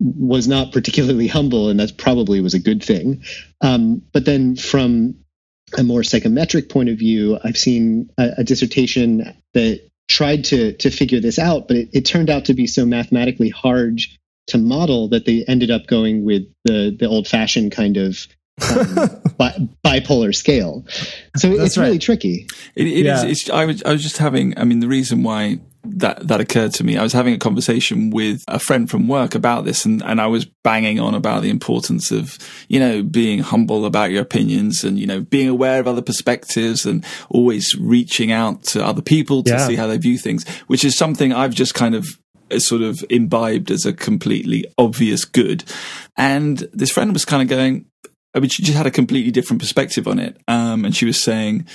was 0.00 0.48
not 0.48 0.72
particularly 0.72 1.28
humble, 1.28 1.68
and 1.68 1.80
that 1.80 1.96
probably 1.96 2.40
was 2.40 2.54
a 2.54 2.58
good 2.58 2.82
thing. 2.82 3.22
Um, 3.60 4.02
but 4.12 4.24
then 4.24 4.56
from 4.56 5.14
a 5.78 5.82
more 5.82 6.02
psychometric 6.02 6.68
point 6.68 6.88
of 6.88 6.98
view, 6.98 7.38
I've 7.42 7.56
seen 7.56 8.10
a, 8.18 8.34
a 8.38 8.44
dissertation 8.44 9.34
that 9.54 9.88
tried 10.08 10.44
to 10.44 10.72
to 10.74 10.90
figure 10.90 11.20
this 11.20 11.38
out, 11.38 11.68
but 11.68 11.76
it, 11.76 11.88
it, 11.92 12.02
turned 12.02 12.30
out 12.30 12.44
to 12.46 12.54
be 12.54 12.66
so 12.66 12.84
mathematically 12.84 13.48
hard 13.48 14.00
to 14.48 14.58
model 14.58 15.08
that 15.08 15.24
they 15.24 15.44
ended 15.48 15.70
up 15.70 15.86
going 15.86 16.24
with 16.24 16.42
the 16.64 16.94
the 16.98 17.06
old 17.06 17.26
fashioned 17.26 17.72
kind 17.72 17.96
of 17.96 18.26
um, 18.70 18.94
bi- 19.38 19.68
bipolar 19.84 20.34
scale. 20.34 20.84
So 21.36 21.48
That's 21.48 21.68
it's 21.70 21.78
right. 21.78 21.86
really 21.86 21.98
tricky. 21.98 22.46
It, 22.76 22.86
it 22.86 23.06
yeah. 23.06 23.24
is, 23.24 23.48
I 23.50 23.64
was 23.64 23.82
I 23.84 23.92
was 23.92 24.02
just 24.02 24.18
having. 24.18 24.58
I 24.58 24.64
mean, 24.64 24.80
the 24.80 24.88
reason 24.88 25.22
why 25.22 25.60
that 25.84 26.26
that 26.26 26.40
occurred 26.40 26.72
to 26.74 26.84
me. 26.84 26.96
I 26.96 27.02
was 27.02 27.12
having 27.12 27.34
a 27.34 27.38
conversation 27.38 28.10
with 28.10 28.44
a 28.48 28.58
friend 28.58 28.90
from 28.90 29.08
work 29.08 29.34
about 29.34 29.64
this, 29.64 29.84
and 29.84 30.02
and 30.02 30.20
I 30.20 30.26
was 30.26 30.44
banging 30.44 31.00
on 31.00 31.14
about 31.14 31.42
the 31.42 31.50
importance 31.50 32.10
of 32.10 32.38
you 32.68 32.80
know 32.80 33.02
being 33.02 33.40
humble 33.40 33.84
about 33.84 34.10
your 34.10 34.22
opinions 34.22 34.84
and 34.84 34.98
you 34.98 35.06
know 35.06 35.20
being 35.20 35.48
aware 35.48 35.80
of 35.80 35.86
other 35.86 36.02
perspectives 36.02 36.86
and 36.86 37.04
always 37.28 37.74
reaching 37.76 38.32
out 38.32 38.62
to 38.64 38.84
other 38.84 39.02
people 39.02 39.42
to 39.42 39.52
yeah. 39.52 39.66
see 39.66 39.76
how 39.76 39.86
they 39.86 39.98
view 39.98 40.18
things, 40.18 40.48
which 40.66 40.84
is 40.84 40.96
something 40.96 41.32
I've 41.32 41.54
just 41.54 41.74
kind 41.74 41.94
of 41.94 42.06
uh, 42.50 42.58
sort 42.58 42.82
of 42.82 43.04
imbibed 43.10 43.70
as 43.70 43.84
a 43.84 43.92
completely 43.92 44.66
obvious 44.78 45.24
good. 45.24 45.64
And 46.16 46.58
this 46.72 46.90
friend 46.90 47.12
was 47.12 47.24
kind 47.24 47.42
of 47.42 47.48
going, 47.48 47.86
I 48.34 48.40
mean, 48.40 48.50
she 48.50 48.62
just 48.62 48.76
had 48.76 48.86
a 48.86 48.90
completely 48.90 49.30
different 49.30 49.60
perspective 49.60 50.08
on 50.08 50.18
it, 50.18 50.36
um, 50.48 50.84
and 50.84 50.94
she 50.94 51.04
was 51.04 51.20
saying 51.20 51.66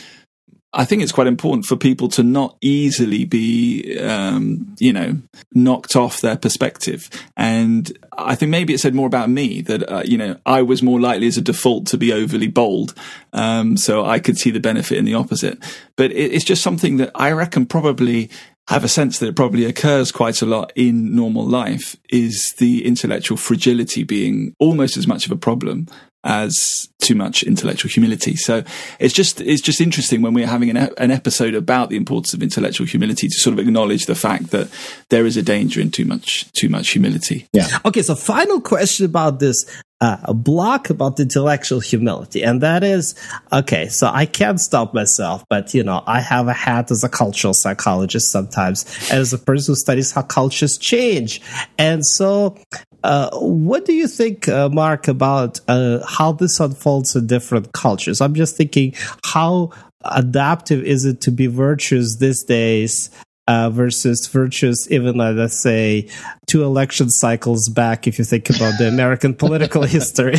I 0.72 0.86
think 0.86 1.02
it's 1.02 1.12
quite 1.12 1.26
important 1.26 1.66
for 1.66 1.76
people 1.76 2.10
to 2.10 2.22
not 2.22 2.56
easily 2.62 3.26
be, 3.26 3.98
um, 4.00 4.76
you 4.80 4.94
know, 4.94 5.18
knocked 5.54 5.96
off 5.96 6.22
their 6.22 6.38
perspective. 6.38 7.10
And 7.36 7.92
I 8.16 8.36
think 8.36 8.52
maybe 8.52 8.74
it 8.74 8.80
said 8.80 8.94
more 8.94 9.08
about 9.08 9.32
me 9.32 9.62
that, 9.62 9.92
uh, 9.92 10.04
you 10.06 10.18
know, 10.18 10.38
I 10.46 10.62
was 10.62 10.84
more 10.84 11.00
likely 11.00 11.26
as 11.26 11.38
a 11.38 11.42
default 11.42 11.88
to 11.88 11.98
be 11.98 12.14
overly 12.14 12.48
bold. 12.48 12.94
Um, 13.34 13.78
so 13.78 14.06
I 14.06 14.20
could 14.20 14.38
see 14.38 14.52
the 14.52 14.60
benefit 14.60 15.00
in 15.00 15.06
the 15.06 15.16
opposite. 15.16 15.58
But 15.96 16.12
it, 16.12 16.34
it's 16.34 16.46
just 16.46 16.62
something 16.62 16.98
that 16.98 17.12
I 17.16 17.32
reckon 17.32 17.66
probably 17.66 18.30
have 18.68 18.84
a 18.84 18.88
sense 18.88 19.18
that 19.18 19.28
it 19.28 19.36
probably 19.36 19.66
occurs 19.66 20.12
quite 20.12 20.44
a 20.44 20.46
lot 20.46 20.72
in 20.76 21.16
normal 21.16 21.44
life 21.44 21.96
is 22.10 22.54
the 22.60 22.86
intellectual 22.86 23.36
fragility 23.36 24.04
being 24.04 24.54
almost 24.60 24.96
as 24.96 25.08
much 25.08 25.26
of 25.26 25.32
a 25.32 25.36
problem 25.36 25.88
as 26.24 26.90
too 27.02 27.16
much 27.16 27.44
intellectual 27.44 27.90
humility. 27.90 28.36
So 28.36 28.64
it's 29.00 29.14
just 29.14 29.40
it's 29.42 29.62
just 29.62 29.80
interesting 29.80 30.22
when 30.22 30.34
we're 30.34 30.48
having 30.48 30.70
an, 30.70 30.90
an 30.98 31.12
episode 31.12 31.56
about 31.56 31.90
the 31.90 31.98
importance 31.98 32.34
of 32.34 32.44
intellectual 32.44 32.86
humility 32.86 33.28
to 33.28 33.36
sort 33.36 33.54
of 33.54 33.60
acknowledge 33.60 34.06
the 34.06 34.16
fact 34.16 34.52
that 34.52 34.70
there 35.10 35.26
is 35.26 35.38
a 35.38 35.42
danger 35.42 35.80
in 35.80 35.92
too 35.92 36.06
much 36.06 36.52
too 36.54 36.70
much 36.70 36.90
humility. 36.90 37.48
Yeah. 37.54 37.68
Okay. 37.86 38.02
So 38.02 38.16
final 38.16 38.60
question 38.60 39.06
about 39.06 39.40
this 39.40 39.66
uh, 40.02 40.18
a 40.24 40.34
block 40.34 40.90
about 40.90 41.20
intellectual 41.20 41.80
humility, 41.80 42.44
and 42.44 42.62
that 42.62 42.84
is 42.84 43.16
okay. 43.52 43.90
So 43.90 44.10
I 44.12 44.26
can't 44.26 44.60
stop 44.60 44.94
myself, 44.94 45.44
but 45.50 45.74
you 45.74 45.84
know, 45.84 46.04
I 46.08 46.22
have 46.22 46.48
a 46.48 46.54
hat 46.54 46.92
as 46.92 47.04
a 47.04 47.10
cultural 47.10 47.54
psychologist 47.54 48.32
sometimes, 48.32 48.86
as 49.12 49.34
a 49.34 49.38
person 49.38 49.74
who 49.74 49.76
studies 49.76 50.12
how 50.12 50.24
cultures 50.24 50.78
change, 50.78 51.42
and 51.78 52.06
so. 52.06 52.58
Uh, 53.02 53.30
what 53.40 53.86
do 53.86 53.94
you 53.94 54.10
think, 54.10 54.50
uh, 54.50 54.68
Mark, 54.68 55.08
about 55.08 55.62
uh, 55.70 56.06
how 56.06 56.34
this 56.34 56.60
unfolds 56.60 57.16
in 57.16 57.28
different 57.28 57.72
cultures? 57.72 58.20
I'm 58.20 58.36
just 58.36 58.58
thinking, 58.58 58.94
how 59.24 59.72
adaptive 60.04 60.84
is 60.84 61.06
it 61.06 61.22
to 61.22 61.32
be 61.32 61.48
virtuous 61.48 62.18
these 62.18 62.44
days 62.44 63.10
uh, 63.50 63.68
versus 63.72 64.28
virtues, 64.28 64.88
even 64.92 65.18
let's 65.18 65.60
say 65.60 66.08
two 66.46 66.64
election 66.64 67.10
cycles 67.10 67.68
back, 67.68 68.06
if 68.06 68.20
you 68.20 68.26
think 68.26 68.48
about 68.52 68.78
the 68.78 68.88
American 68.88 69.34
political 69.44 69.82
history. 69.82 70.36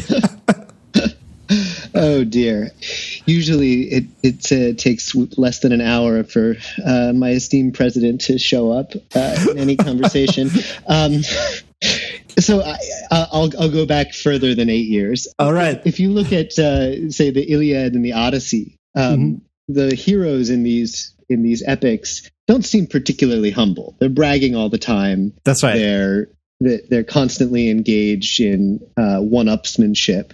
oh 1.94 2.23
dear. 2.23 2.70
Usually 3.27 3.83
it, 3.83 4.05
it 4.23 4.53
uh, 4.53 4.81
takes 4.81 5.12
less 5.37 5.59
than 5.59 5.73
an 5.73 5.81
hour 5.81 6.23
for 6.23 6.55
uh, 6.87 7.12
my 7.12 7.31
esteemed 7.31 7.75
president 7.75 8.20
to 8.23 8.38
show 8.38 8.70
up 8.70 8.92
uh, 9.16 9.46
in 9.51 9.59
any 9.59 9.77
conversation. 9.77 10.49
um, 10.87 11.23
so 12.38 12.62
I, 12.62 12.77
will 13.33 13.53
I'll 13.59 13.70
go 13.73 13.87
back 13.87 14.14
further 14.14 14.55
than 14.55 14.70
eight 14.70 14.87
years. 14.87 15.27
All 15.40 15.53
right. 15.53 15.83
If 15.85 15.99
you 15.99 16.11
look 16.11 16.33
at, 16.33 16.57
uh, 16.61 17.11
say, 17.11 17.33
the 17.33 17.42
Iliad 17.42 17.94
and 17.94 18.05
the 18.05 18.12
Odyssey, 18.12 18.79
um, 18.94 19.03
mm-hmm. 19.03 19.73
the 19.73 19.96
heroes 19.96 20.49
in 20.49 20.62
these 20.62 21.12
in 21.29 21.42
these 21.42 21.62
epics 21.64 22.29
don't 22.51 22.65
seem 22.65 22.89
particularly 22.89 23.53
humble. 23.53 23.95
They're 24.01 24.09
bragging 24.09 24.57
all 24.57 24.69
the 24.69 24.79
time. 24.79 25.33
That's 25.45 25.63
right. 25.63 25.79
They're 25.79 26.27
they're 26.61 27.05
constantly 27.05 27.71
engaged 27.71 28.41
in 28.41 28.81
uh, 28.95 29.21
one-upsmanship. 29.21 30.33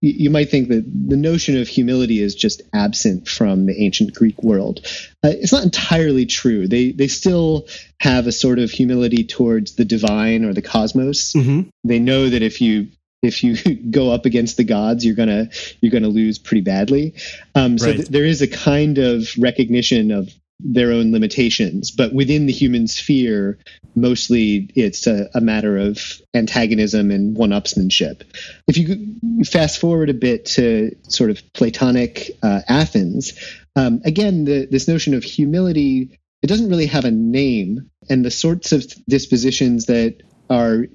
You, 0.00 0.30
might 0.30 0.48
think 0.48 0.68
that 0.68 0.84
the 0.84 1.16
notion 1.16 1.60
of 1.60 1.68
humility 1.68 2.20
is 2.20 2.34
just 2.34 2.62
absent 2.72 3.28
from 3.28 3.66
the 3.66 3.80
ancient 3.84 4.12
Greek 4.14 4.42
world. 4.42 4.80
Uh, 5.24 5.30
it's 5.30 5.52
not 5.52 5.62
entirely 5.62 6.24
true. 6.24 6.66
They 6.68 6.92
they 6.92 7.08
still 7.08 7.68
have 8.00 8.26
a 8.26 8.32
sort 8.32 8.58
of 8.58 8.70
humility 8.70 9.24
towards 9.24 9.74
the 9.74 9.84
divine 9.84 10.44
or 10.44 10.54
the 10.54 10.62
cosmos. 10.62 11.32
Mm-hmm. 11.34 11.68
They 11.84 11.98
know 11.98 12.28
that 12.28 12.42
if 12.42 12.60
you 12.60 12.88
if 13.22 13.44
you 13.44 13.56
go 13.90 14.10
up 14.12 14.24
against 14.24 14.56
the 14.56 14.64
gods, 14.64 15.04
you're 15.04 15.16
gonna 15.16 15.50
you're 15.80 15.92
gonna 15.92 16.08
lose 16.08 16.38
pretty 16.38 16.62
badly. 16.62 17.14
Um, 17.54 17.76
so 17.76 17.86
right. 17.86 17.96
th- 17.96 18.08
there 18.08 18.24
is 18.24 18.40
a 18.40 18.48
kind 18.48 18.98
of 18.98 19.28
recognition 19.38 20.12
of 20.12 20.32
their 20.60 20.92
own 20.92 21.12
limitations, 21.12 21.90
but 21.90 22.12
within 22.12 22.46
the 22.46 22.52
human 22.52 22.88
sphere, 22.88 23.58
mostly 23.94 24.70
it's 24.74 25.06
a, 25.06 25.28
a 25.34 25.40
matter 25.40 25.78
of 25.78 26.20
antagonism 26.34 27.10
and 27.10 27.36
one-upsmanship. 27.36 28.22
If 28.66 28.76
you 28.76 29.44
fast 29.44 29.78
forward 29.78 30.10
a 30.10 30.14
bit 30.14 30.46
to 30.46 30.96
sort 31.02 31.30
of 31.30 31.42
Platonic 31.52 32.30
uh, 32.42 32.62
Athens, 32.68 33.38
um, 33.76 34.00
again, 34.04 34.44
the, 34.44 34.66
this 34.66 34.88
notion 34.88 35.14
of 35.14 35.22
humility 35.22 36.18
it 36.42 36.46
doesn't 36.46 36.68
really 36.68 36.86
have 36.86 37.04
a 37.04 37.10
name, 37.10 37.90
and 38.08 38.24
the 38.24 38.30
sorts 38.30 38.72
of 38.72 38.84
dispositions 39.08 39.86
that 39.86 40.22
are 40.50 40.86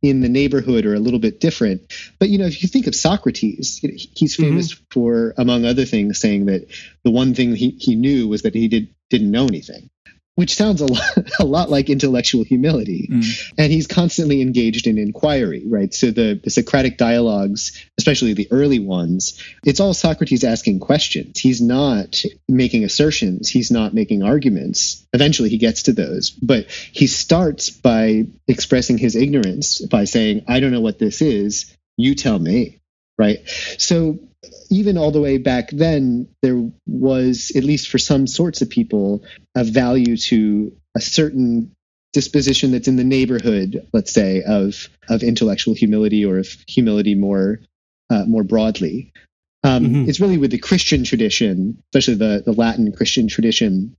in 0.00 0.20
the 0.20 0.28
neighborhood 0.28 0.86
are 0.86 0.94
a 0.94 1.00
little 1.00 1.18
bit 1.18 1.40
different. 1.40 1.92
But 2.18 2.28
you 2.28 2.38
know, 2.38 2.46
if 2.46 2.62
you 2.62 2.68
think 2.68 2.86
of 2.86 2.94
Socrates, 2.94 3.78
he's 3.78 4.34
mm-hmm. 4.34 4.42
famous 4.42 4.74
mm-hmm. 4.74 4.84
for, 4.90 5.34
among 5.36 5.64
other 5.64 5.84
things, 5.84 6.18
saying 6.18 6.46
that 6.46 6.66
the 7.04 7.10
one 7.10 7.34
thing 7.34 7.54
he, 7.54 7.70
he 7.70 7.96
knew 7.96 8.28
was 8.28 8.42
that 8.42 8.54
he 8.54 8.68
did 8.68 8.94
didn't 9.12 9.30
know 9.30 9.46
anything 9.46 9.90
which 10.34 10.54
sounds 10.54 10.80
a 10.80 10.86
lot, 10.92 11.30
a 11.38 11.44
lot 11.44 11.70
like 11.70 11.90
intellectual 11.90 12.44
humility. 12.44 13.08
Mm. 13.10 13.52
And 13.58 13.72
he's 13.72 13.86
constantly 13.86 14.40
engaged 14.40 14.86
in 14.86 14.98
inquiry, 14.98 15.62
right? 15.66 15.92
So 15.92 16.10
the, 16.10 16.40
the 16.42 16.50
Socratic 16.50 16.96
dialogues, 16.96 17.84
especially 17.98 18.34
the 18.34 18.48
early 18.50 18.78
ones, 18.78 19.40
it's 19.64 19.80
all 19.80 19.94
Socrates 19.94 20.44
asking 20.44 20.80
questions. 20.80 21.38
He's 21.38 21.60
not 21.60 22.24
making 22.48 22.84
assertions. 22.84 23.48
He's 23.48 23.70
not 23.70 23.94
making 23.94 24.22
arguments. 24.22 25.06
Eventually 25.12 25.50
he 25.50 25.58
gets 25.58 25.84
to 25.84 25.92
those, 25.92 26.30
but 26.30 26.70
he 26.70 27.06
starts 27.06 27.70
by 27.70 28.24
expressing 28.48 28.98
his 28.98 29.16
ignorance 29.16 29.80
by 29.86 30.04
saying, 30.04 30.44
I 30.48 30.60
don't 30.60 30.72
know 30.72 30.80
what 30.80 30.98
this 30.98 31.20
is. 31.20 31.76
You 31.98 32.14
tell 32.14 32.38
me, 32.38 32.80
right? 33.18 33.40
So 33.78 34.18
even 34.70 34.98
all 34.98 35.10
the 35.10 35.20
way 35.20 35.38
back 35.38 35.70
then, 35.70 36.28
there 36.42 36.70
was, 36.86 37.52
at 37.54 37.64
least 37.64 37.88
for 37.88 37.98
some 37.98 38.26
sorts 38.26 38.62
of 38.62 38.70
people, 38.70 39.24
a 39.54 39.64
value 39.64 40.16
to 40.16 40.76
a 40.96 41.00
certain 41.00 41.74
disposition 42.12 42.72
that's 42.72 42.88
in 42.88 42.96
the 42.96 43.04
neighborhood, 43.04 43.86
let's 43.92 44.12
say, 44.12 44.42
of 44.42 44.88
of 45.08 45.22
intellectual 45.22 45.74
humility 45.74 46.24
or 46.24 46.38
of 46.38 46.48
humility 46.68 47.14
more 47.14 47.60
uh, 48.10 48.24
more 48.26 48.44
broadly. 48.44 49.12
Um, 49.64 49.84
mm-hmm. 49.84 50.08
It's 50.08 50.20
really 50.20 50.38
with 50.38 50.50
the 50.50 50.58
Christian 50.58 51.04
tradition, 51.04 51.82
especially 51.86 52.16
the 52.16 52.42
the 52.44 52.52
Latin 52.52 52.92
Christian 52.92 53.28
tradition, 53.28 53.96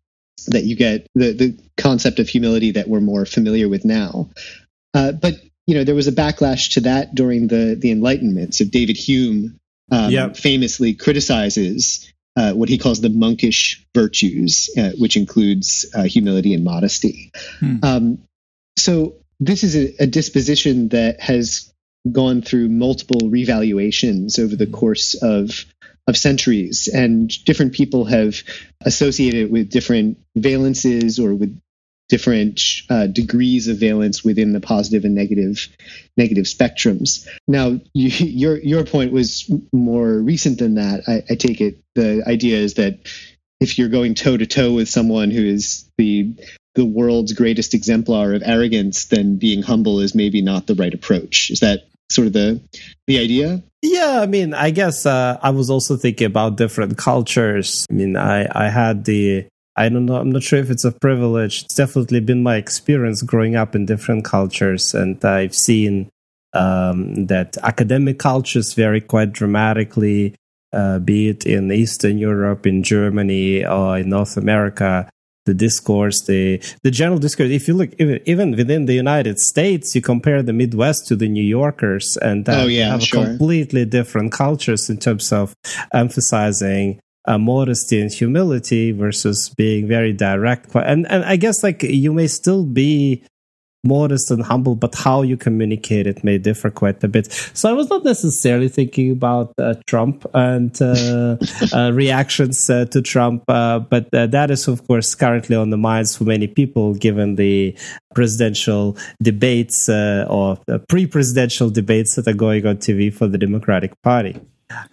that 0.47 0.63
you 0.63 0.75
get 0.75 1.08
the 1.15 1.32
the 1.32 1.58
concept 1.77 2.19
of 2.19 2.29
humility 2.29 2.71
that 2.71 2.88
we're 2.88 3.01
more 3.01 3.25
familiar 3.25 3.69
with 3.69 3.86
now. 3.86 4.29
Uh, 4.93 5.12
but 5.13 5.36
you 5.65 5.75
know, 5.75 5.84
there 5.84 5.95
was 5.95 6.08
a 6.08 6.12
backlash 6.12 6.73
to 6.73 6.82
that 6.82 7.15
during 7.15 7.47
the 7.47 7.75
the 7.79 7.91
Enlightenment. 7.91 8.53
So 8.53 8.65
David 8.65 8.97
Hume 8.97 9.60
um, 9.91 10.12
yep. 10.12 10.38
famously 10.38 10.93
criticizes 10.93 12.12
uh, 12.36 12.54
what 12.54 12.69
he 12.69 12.78
calls 12.78 13.02
the 13.02 13.10
monkish 13.10 13.86
virtues, 13.93 14.69
uh, 14.78 14.91
which 14.98 15.17
includes 15.17 15.86
uh, 15.93 16.04
humility 16.04 16.54
and 16.54 16.63
modesty. 16.63 17.32
Hmm. 17.60 17.76
Um, 17.84 18.24
so 18.78 19.15
this 19.39 19.63
is 19.63 19.76
a, 19.76 20.04
a, 20.04 20.08
disposition 20.08 20.89
that 20.89 21.19
has 21.19 21.72
gone 22.12 22.41
through 22.41 22.69
multiple 22.69 23.30
revaluations 23.30 24.39
over 24.39 24.56
the 24.56 24.67
course 24.67 25.15
of 25.22 25.65
of 26.06 26.17
centuries, 26.17 26.89
and 26.93 27.32
different 27.46 27.74
people 27.74 28.04
have 28.04 28.43
associated 28.82 29.46
it 29.46 29.52
with 29.52 29.69
different 29.69 30.17
valences 30.38 31.17
or 31.17 31.34
with 31.34 31.58
different 32.13 32.62
uh, 32.91 33.08
degrees 33.08 33.67
of 33.67 33.78
valence 33.78 34.23
within 34.23 34.54
the 34.54 34.60
positive 34.60 35.04
and 35.04 35.15
negative 35.15 35.67
negative 36.15 36.45
spectrums. 36.45 37.28
Now, 37.47 37.80
you, 37.93 38.10
your 38.28 38.58
your 38.60 38.86
point 38.86 39.12
was 39.12 39.52
more 39.73 40.19
recent 40.19 40.60
than 40.60 40.76
that. 40.76 41.02
I, 41.08 41.23
I 41.28 41.36
take 41.36 41.60
it 41.60 41.80
the 41.95 42.23
idea 42.28 42.58
is 42.58 42.76
that 42.76 42.99
if 43.60 43.80
you're 43.80 43.89
going 43.89 44.13
toe 44.13 44.38
to 44.38 44.45
toe 44.45 44.73
with 44.73 44.89
someone 44.89 45.32
who 45.32 45.43
is 45.43 45.89
the 45.97 46.36
the 46.76 46.86
world's 46.86 47.34
greatest 47.34 47.73
exemplar 47.73 48.34
of 48.34 48.43
arrogance, 48.45 49.06
then 49.06 49.38
being 49.38 49.63
humble 49.63 49.99
is 49.99 50.13
maybe 50.13 50.43
not 50.43 50.67
the 50.67 50.76
right 50.76 50.93
approach. 50.93 51.49
Is 51.49 51.62
that 51.62 51.88
sort 52.12 52.28
of 52.28 52.34
the 52.34 52.62
the 53.08 53.17
idea? 53.17 53.63
Yeah, 53.82 54.19
I 54.21 54.28
mean, 54.28 54.54
I 54.54 54.69
guess 54.69 55.08
uh, 55.08 55.39
I 55.41 55.49
was 55.49 55.71
also 55.71 55.97
thinking 55.97 56.28
about 56.28 56.58
different 56.58 56.95
cultures. 56.95 57.88
I 57.89 57.93
mean, 57.95 58.15
I 58.15 58.47
I 58.52 58.69
had 58.69 59.06
the 59.06 59.47
I 59.75 59.89
don't 59.89 60.05
know. 60.05 60.17
I'm 60.17 60.31
not 60.31 60.43
sure 60.43 60.59
if 60.59 60.69
it's 60.69 60.86
a 60.86 60.91
privilege. 60.91 61.63
It's 61.63 61.73
definitely 61.73 62.19
been 62.19 62.43
my 62.43 62.57
experience 62.57 63.21
growing 63.23 63.55
up 63.55 63.75
in 63.75 63.86
different 63.86 64.23
cultures, 64.23 64.93
and 64.93 65.23
I've 65.25 65.55
seen 65.55 66.09
um, 66.53 67.25
that 67.25 67.57
academic 67.63 68.19
cultures 68.19 68.73
vary 68.73 69.01
quite 69.01 69.33
dramatically, 69.33 70.36
uh, 70.71 70.99
be 70.99 71.29
it 71.29 71.45
in 71.45 71.71
Eastern 71.71 72.19
Europe, 72.19 72.67
in 72.67 72.83
Germany, 72.83 73.65
or 73.65 73.97
in 73.97 74.09
North 74.09 74.38
America. 74.38 75.09
The 75.45 75.53
discourse, 75.53 76.23
the 76.25 76.63
the 76.83 76.91
general 76.91 77.19
discourse. 77.19 77.49
If 77.49 77.67
you 77.67 77.73
look 77.73 77.89
even 77.99 78.21
even 78.25 78.51
within 78.51 78.86
the 78.86 78.93
United 78.93 79.39
States, 79.39 79.93
you 79.93 80.01
compare 80.01 80.41
the 80.41 80.53
Midwest 80.53 81.07
to 81.07 81.17
the 81.17 81.27
New 81.27 81.43
Yorkers, 81.43 82.17
and 82.21 82.47
uh, 82.47 82.62
oh, 82.62 82.67
yeah, 82.67 82.91
have 82.91 83.03
sure. 83.03 83.25
completely 83.25 83.83
different 83.83 84.31
cultures 84.31 84.89
in 84.89 84.99
terms 84.99 85.33
of 85.33 85.53
emphasizing 85.91 87.01
uh, 87.25 87.38
modesty 87.38 88.01
and 88.01 88.12
humility 88.12 88.91
versus 88.91 89.49
being 89.49 89.88
very 89.88 90.13
direct. 90.13 90.75
And 90.75 91.09
and 91.09 91.23
I 91.23 91.36
guess 91.36 91.63
like 91.63 91.83
you 91.83 92.13
may 92.13 92.27
still 92.27 92.65
be 92.65 93.23
modest 93.83 94.31
and 94.31 94.41
humble, 94.43 94.75
but 94.75 94.95
how 94.95 95.21
you 95.21 95.36
communicate 95.36 96.07
it 96.07 96.23
may 96.23 96.38
differ 96.38 96.69
quite 96.69 97.03
a 97.03 97.07
bit. 97.07 97.31
So 97.53 97.69
I 97.69 97.73
was 97.73 97.89
not 97.89 98.05
necessarily 98.05 98.69
thinking 98.69 99.12
about 99.12 99.53
uh, 99.57 99.75
Trump 99.88 100.25
and 100.33 100.75
uh, 100.81 101.38
uh, 101.73 101.91
reactions 101.93 102.69
uh, 102.69 102.86
to 102.86 103.01
Trump, 103.01 103.43
uh, 103.49 103.79
but 103.79 104.09
that 104.12 104.51
is 104.51 104.67
of 104.67 104.88
course 104.88 105.15
currently 105.15 105.55
on 105.55 105.69
the 105.69 105.77
minds 105.77 106.15
for 106.15 106.23
many 106.23 106.47
people, 106.47 106.93
given 106.93 107.36
the 107.36 107.77
presidential 108.15 108.97
debates 109.21 109.89
or 109.89 110.57
pre-presidential 110.88 111.69
debates 111.69 112.15
that 112.15 112.27
are 112.27 112.33
going 112.33 112.65
on 112.65 112.77
TV 112.77 113.13
for 113.13 113.27
the 113.27 113.38
Democratic 113.38 114.01
Party. 114.01 114.39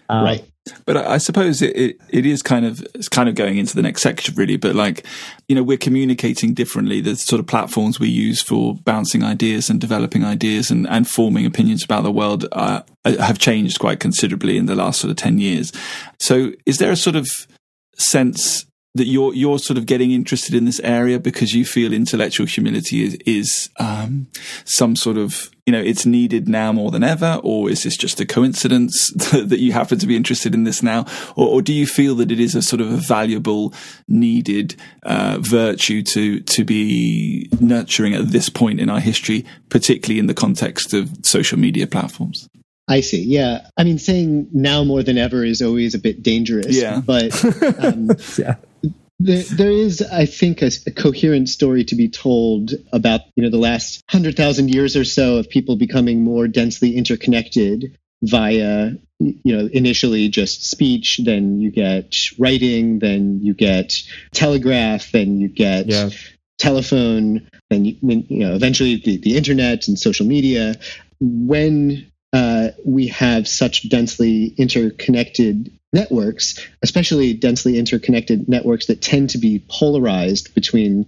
right 0.08 0.49
But 0.84 0.98
I, 0.98 1.18
suppose 1.18 1.62
it, 1.62 1.74
it, 1.76 1.96
it 2.10 2.26
is 2.26 2.42
kind 2.42 2.66
of 2.66 2.86
it's 2.94 3.08
kind 3.08 3.28
of 3.28 3.34
going 3.34 3.56
into 3.56 3.74
the 3.74 3.82
next 3.82 4.02
section 4.02 4.34
really. 4.34 4.56
But 4.56 4.74
like 4.74 5.06
you 5.48 5.54
know 5.54 5.62
we're 5.62 5.78
communicating 5.78 6.52
differently. 6.52 7.00
The 7.00 7.16
sort 7.16 7.40
of 7.40 7.46
platforms 7.46 7.98
we 7.98 8.08
use 8.08 8.42
for 8.42 8.74
bouncing 8.84 9.24
ideas 9.24 9.70
and 9.70 9.80
developing 9.80 10.24
ideas 10.24 10.70
and, 10.70 10.86
and 10.88 11.08
forming 11.08 11.46
opinions 11.46 11.82
about 11.82 12.02
the 12.02 12.12
world 12.12 12.46
uh, 12.52 12.82
have 13.04 13.38
changed 13.38 13.78
quite 13.78 14.00
considerably 14.00 14.58
in 14.58 14.66
the 14.66 14.74
last 14.74 15.00
sort 15.00 15.10
of 15.10 15.16
ten 15.16 15.38
years. 15.38 15.72
So 16.18 16.52
is 16.66 16.76
there 16.76 16.92
a 16.92 16.96
sort 16.96 17.16
of 17.16 17.26
sense 17.96 18.66
that 18.94 19.06
you're 19.06 19.32
you're 19.34 19.58
sort 19.58 19.78
of 19.78 19.86
getting 19.86 20.10
interested 20.10 20.54
in 20.54 20.64
this 20.64 20.80
area 20.80 21.20
because 21.20 21.54
you 21.54 21.64
feel 21.64 21.92
intellectual 21.92 22.46
humility 22.46 23.04
is, 23.04 23.14
is 23.24 23.70
um, 23.78 24.26
some 24.64 24.96
sort 24.96 25.16
of 25.16 25.50
you 25.64 25.72
know 25.72 25.80
it's 25.80 26.04
needed 26.04 26.48
now 26.48 26.72
more 26.72 26.90
than 26.90 27.04
ever, 27.04 27.40
or 27.44 27.70
is 27.70 27.84
this 27.84 27.96
just 27.96 28.20
a 28.20 28.26
coincidence 28.26 29.10
that 29.32 29.60
you 29.60 29.72
happen 29.72 29.98
to 29.98 30.06
be 30.06 30.16
interested 30.16 30.54
in 30.54 30.64
this 30.64 30.82
now, 30.82 31.06
or, 31.36 31.48
or 31.48 31.62
do 31.62 31.72
you 31.72 31.86
feel 31.86 32.16
that 32.16 32.32
it 32.32 32.40
is 32.40 32.54
a 32.56 32.62
sort 32.62 32.80
of 32.80 32.92
a 32.92 32.96
valuable, 32.96 33.72
needed 34.08 34.74
uh, 35.04 35.38
virtue 35.40 36.02
to 36.02 36.40
to 36.40 36.64
be 36.64 37.48
nurturing 37.60 38.14
at 38.14 38.28
this 38.28 38.48
point 38.48 38.80
in 38.80 38.90
our 38.90 39.00
history, 39.00 39.44
particularly 39.68 40.18
in 40.18 40.26
the 40.26 40.34
context 40.34 40.92
of 40.94 41.10
social 41.22 41.58
media 41.58 41.86
platforms? 41.86 42.48
I 42.88 43.02
see. 43.02 43.22
Yeah. 43.22 43.68
I 43.76 43.84
mean, 43.84 43.98
saying 43.98 44.48
now 44.52 44.82
more 44.82 45.04
than 45.04 45.16
ever 45.16 45.44
is 45.44 45.62
always 45.62 45.94
a 45.94 45.98
bit 46.00 46.24
dangerous. 46.24 46.76
Yeah. 46.76 47.00
But 47.00 47.44
um, 47.84 48.10
yeah. 48.36 48.56
There, 49.22 49.42
there 49.42 49.70
is, 49.70 50.00
I 50.00 50.24
think, 50.24 50.62
a, 50.62 50.70
a, 50.86 50.90
coherent 50.90 51.50
story 51.50 51.84
to 51.84 51.94
be 51.94 52.08
told 52.08 52.72
about 52.90 53.20
you 53.36 53.42
know 53.42 53.50
the 53.50 53.58
last 53.58 54.02
hundred 54.08 54.34
thousand 54.34 54.74
years 54.74 54.96
or 54.96 55.04
so 55.04 55.36
of 55.36 55.50
people 55.50 55.76
becoming 55.76 56.24
more 56.24 56.48
densely 56.48 56.96
interconnected 56.96 57.98
via 58.22 58.92
you 59.18 59.56
know 59.56 59.68
initially 59.74 60.28
just 60.30 60.64
speech, 60.64 61.20
then 61.22 61.60
you 61.60 61.70
get 61.70 62.16
writing, 62.38 63.00
then 63.00 63.40
you 63.42 63.52
get 63.52 64.02
telegraph, 64.32 65.12
then 65.12 65.38
you 65.38 65.48
get 65.48 65.86
yeah. 65.86 66.08
telephone, 66.58 67.46
then 67.68 67.84
you, 67.84 67.96
you 68.00 68.38
know 68.38 68.54
eventually 68.54 68.96
the, 68.96 69.18
the 69.18 69.36
internet 69.36 69.86
and 69.86 69.98
social 69.98 70.24
media. 70.24 70.76
When 71.20 72.10
uh, 72.32 72.68
we 72.84 73.08
have 73.08 73.48
such 73.48 73.88
densely 73.88 74.46
interconnected 74.56 75.72
networks, 75.92 76.64
especially 76.82 77.34
densely 77.34 77.78
interconnected 77.78 78.48
networks 78.48 78.86
that 78.86 79.02
tend 79.02 79.30
to 79.30 79.38
be 79.38 79.64
polarized 79.68 80.54
between 80.54 81.06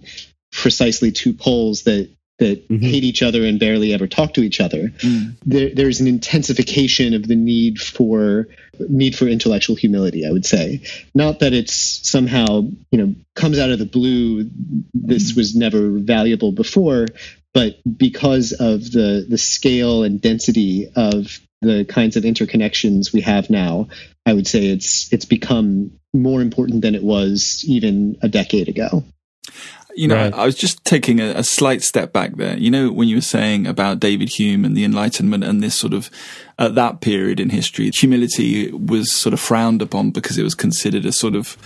precisely 0.51 1.11
two 1.11 1.33
poles 1.33 1.83
that 1.83 2.09
that 2.43 2.67
mm-hmm. 2.67 2.85
hate 2.85 3.03
each 3.03 3.23
other 3.23 3.45
and 3.45 3.59
barely 3.59 3.93
ever 3.93 4.07
talk 4.07 4.33
to 4.33 4.43
each 4.43 4.59
other. 4.59 4.89
Mm. 4.89 5.35
There, 5.45 5.69
there's 5.73 6.01
an 6.01 6.07
intensification 6.07 7.13
of 7.13 7.27
the 7.27 7.35
need 7.35 7.79
for 7.79 8.47
need 8.79 9.15
for 9.15 9.27
intellectual 9.27 9.75
humility. 9.75 10.25
I 10.27 10.31
would 10.31 10.45
say, 10.45 10.81
not 11.15 11.39
that 11.39 11.53
it's 11.53 11.73
somehow 11.73 12.69
you 12.91 12.97
know 12.97 13.15
comes 13.35 13.59
out 13.59 13.71
of 13.71 13.79
the 13.79 13.85
blue. 13.85 14.49
This 14.93 15.31
mm. 15.31 15.37
was 15.37 15.55
never 15.55 15.89
valuable 15.89 16.51
before, 16.51 17.07
but 17.53 17.77
because 17.97 18.51
of 18.51 18.91
the 18.91 19.25
the 19.27 19.37
scale 19.37 20.03
and 20.03 20.21
density 20.21 20.89
of 20.95 21.39
the 21.61 21.85
kinds 21.85 22.17
of 22.17 22.23
interconnections 22.23 23.13
we 23.13 23.21
have 23.21 23.49
now, 23.49 23.87
I 24.25 24.33
would 24.33 24.47
say 24.47 24.67
it's 24.67 25.11
it's 25.13 25.25
become 25.25 25.91
more 26.13 26.41
important 26.41 26.81
than 26.81 26.93
it 26.93 27.03
was 27.03 27.63
even 27.65 28.17
a 28.21 28.27
decade 28.27 28.67
ago. 28.67 29.03
You 29.95 30.07
know, 30.07 30.15
right. 30.15 30.33
I 30.33 30.45
was 30.45 30.55
just 30.55 30.83
taking 30.85 31.19
a, 31.19 31.31
a, 31.35 31.43
slight 31.43 31.83
step 31.83 32.13
back 32.13 32.35
there. 32.35 32.57
You 32.57 32.71
know, 32.71 32.91
when 32.91 33.07
you 33.07 33.17
were 33.17 33.21
saying 33.21 33.67
about 33.67 33.99
David 33.99 34.29
Hume 34.29 34.65
and 34.65 34.75
the 34.75 34.83
Enlightenment 34.83 35.43
and 35.43 35.61
this 35.61 35.77
sort 35.77 35.93
of, 35.93 36.09
at 36.57 36.75
that 36.75 37.01
period 37.01 37.39
in 37.39 37.49
history, 37.49 37.91
humility 37.93 38.71
was 38.71 39.15
sort 39.15 39.33
of 39.33 39.39
frowned 39.39 39.81
upon 39.81 40.11
because 40.11 40.37
it 40.37 40.43
was 40.43 40.55
considered 40.55 41.05
a 41.05 41.11
sort 41.11 41.35
of, 41.35 41.57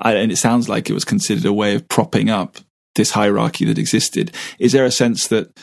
and 0.00 0.30
it 0.30 0.36
sounds 0.36 0.68
like 0.68 0.90
it 0.90 0.94
was 0.94 1.04
considered 1.04 1.44
a 1.44 1.52
way 1.52 1.74
of 1.74 1.88
propping 1.88 2.28
up 2.28 2.58
this 2.96 3.12
hierarchy 3.12 3.64
that 3.64 3.78
existed. 3.78 4.34
Is 4.58 4.72
there 4.72 4.84
a 4.84 4.90
sense 4.90 5.28
that 5.28 5.58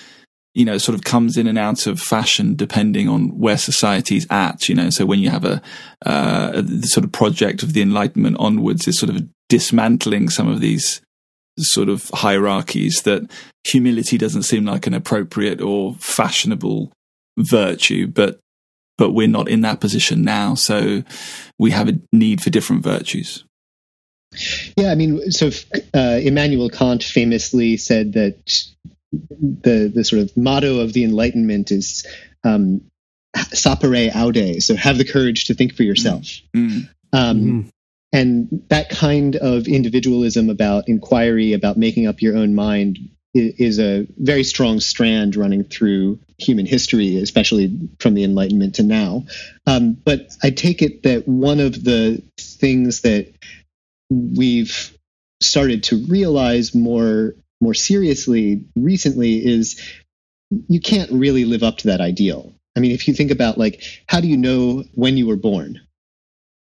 you 0.53 0.65
know 0.65 0.79
sort 0.79 0.95
of 0.95 1.03
comes 1.03 1.37
in 1.37 1.45
and 1.45 1.57
out 1.57 1.85
of 1.85 1.99
fashion 1.99 2.55
depending 2.55 3.07
on 3.07 3.37
where 3.37 3.57
society's 3.57 4.25
at? 4.29 4.67
You 4.69 4.75
know, 4.75 4.89
so 4.89 5.05
when 5.05 5.19
you 5.19 5.29
have 5.29 5.45
a, 5.45 5.61
uh, 6.05 6.63
a 6.65 6.87
sort 6.87 7.03
of 7.03 7.11
project 7.11 7.63
of 7.63 7.73
the 7.73 7.81
Enlightenment 7.81 8.37
onwards, 8.39 8.87
is 8.87 8.99
sort 8.99 9.13
of 9.13 9.21
dismantling 9.49 10.29
some 10.29 10.47
of 10.47 10.59
these 10.59 11.01
sort 11.57 11.89
of 11.89 12.09
hierarchies 12.13 13.01
that 13.03 13.29
humility 13.65 14.17
doesn't 14.17 14.43
seem 14.43 14.65
like 14.65 14.87
an 14.87 14.93
appropriate 14.93 15.61
or 15.61 15.95
fashionable 15.99 16.91
virtue, 17.37 18.07
but 18.07 18.39
but 18.97 19.11
we're 19.11 19.27
not 19.27 19.47
in 19.47 19.61
that 19.61 19.79
position 19.79 20.23
now, 20.23 20.55
so 20.55 21.03
we 21.59 21.71
have 21.71 21.87
a 21.87 21.99
need 22.11 22.41
for 22.41 22.49
different 22.49 22.83
virtues. 22.83 23.43
Yeah, 24.75 24.91
I 24.91 24.95
mean, 24.95 25.31
so 25.31 25.51
uh, 25.93 26.19
Immanuel 26.21 26.69
Kant 26.69 27.03
famously 27.03 27.77
said 27.77 28.13
that 28.13 28.37
the 29.11 29.91
the 29.93 30.03
sort 30.03 30.21
of 30.21 30.35
motto 30.35 30.79
of 30.79 30.93
the 30.93 31.03
Enlightenment 31.03 31.71
is 31.71 32.05
um, 32.43 32.81
"sapere 33.35 34.13
aude," 34.15 34.61
so 34.61 34.75
have 34.75 34.97
the 34.97 35.05
courage 35.05 35.45
to 35.45 35.53
think 35.53 35.75
for 35.75 35.83
yourself. 35.83 36.23
Mm-hmm. 36.55 36.79
Um, 37.13 37.37
mm-hmm. 37.37 37.69
And 38.13 38.63
that 38.69 38.89
kind 38.89 39.35
of 39.35 39.67
individualism 39.67 40.49
about 40.49 40.87
inquiry, 40.87 41.53
about 41.53 41.77
making 41.77 42.07
up 42.07 42.21
your 42.21 42.37
own 42.37 42.55
mind, 42.55 42.97
is 43.33 43.79
a 43.79 44.07
very 44.17 44.43
strong 44.43 44.79
strand 44.79 45.35
running 45.35 45.63
through 45.63 46.19
human 46.37 46.65
history, 46.65 47.17
especially 47.17 47.89
from 47.99 48.13
the 48.13 48.23
Enlightenment 48.23 48.75
to 48.75 48.83
now. 48.83 49.25
Um, 49.65 49.93
but 49.93 50.31
I 50.41 50.49
take 50.51 50.81
it 50.81 51.03
that 51.03 51.27
one 51.27 51.59
of 51.59 51.83
the 51.83 52.23
things 52.39 53.01
that 53.01 53.33
we've 54.09 54.97
started 55.41 55.83
to 55.83 56.05
realize 56.07 56.73
more 56.73 57.35
more 57.59 57.73
seriously 57.73 58.63
recently 58.75 59.43
is 59.43 59.81
you 60.67 60.79
can't 60.79 61.11
really 61.11 61.43
live 61.43 61.63
up 61.63 61.77
to 61.79 61.87
that 61.87 62.01
ideal. 62.01 62.53
I 62.75 62.79
mean, 62.79 62.91
if 62.91 63.07
you 63.07 63.13
think 63.13 63.31
about 63.31 63.57
like 63.57 63.83
how 64.07 64.21
do 64.21 64.27
you 64.27 64.37
know 64.37 64.83
when 64.93 65.17
you 65.17 65.27
were 65.27 65.35
born? 65.35 65.81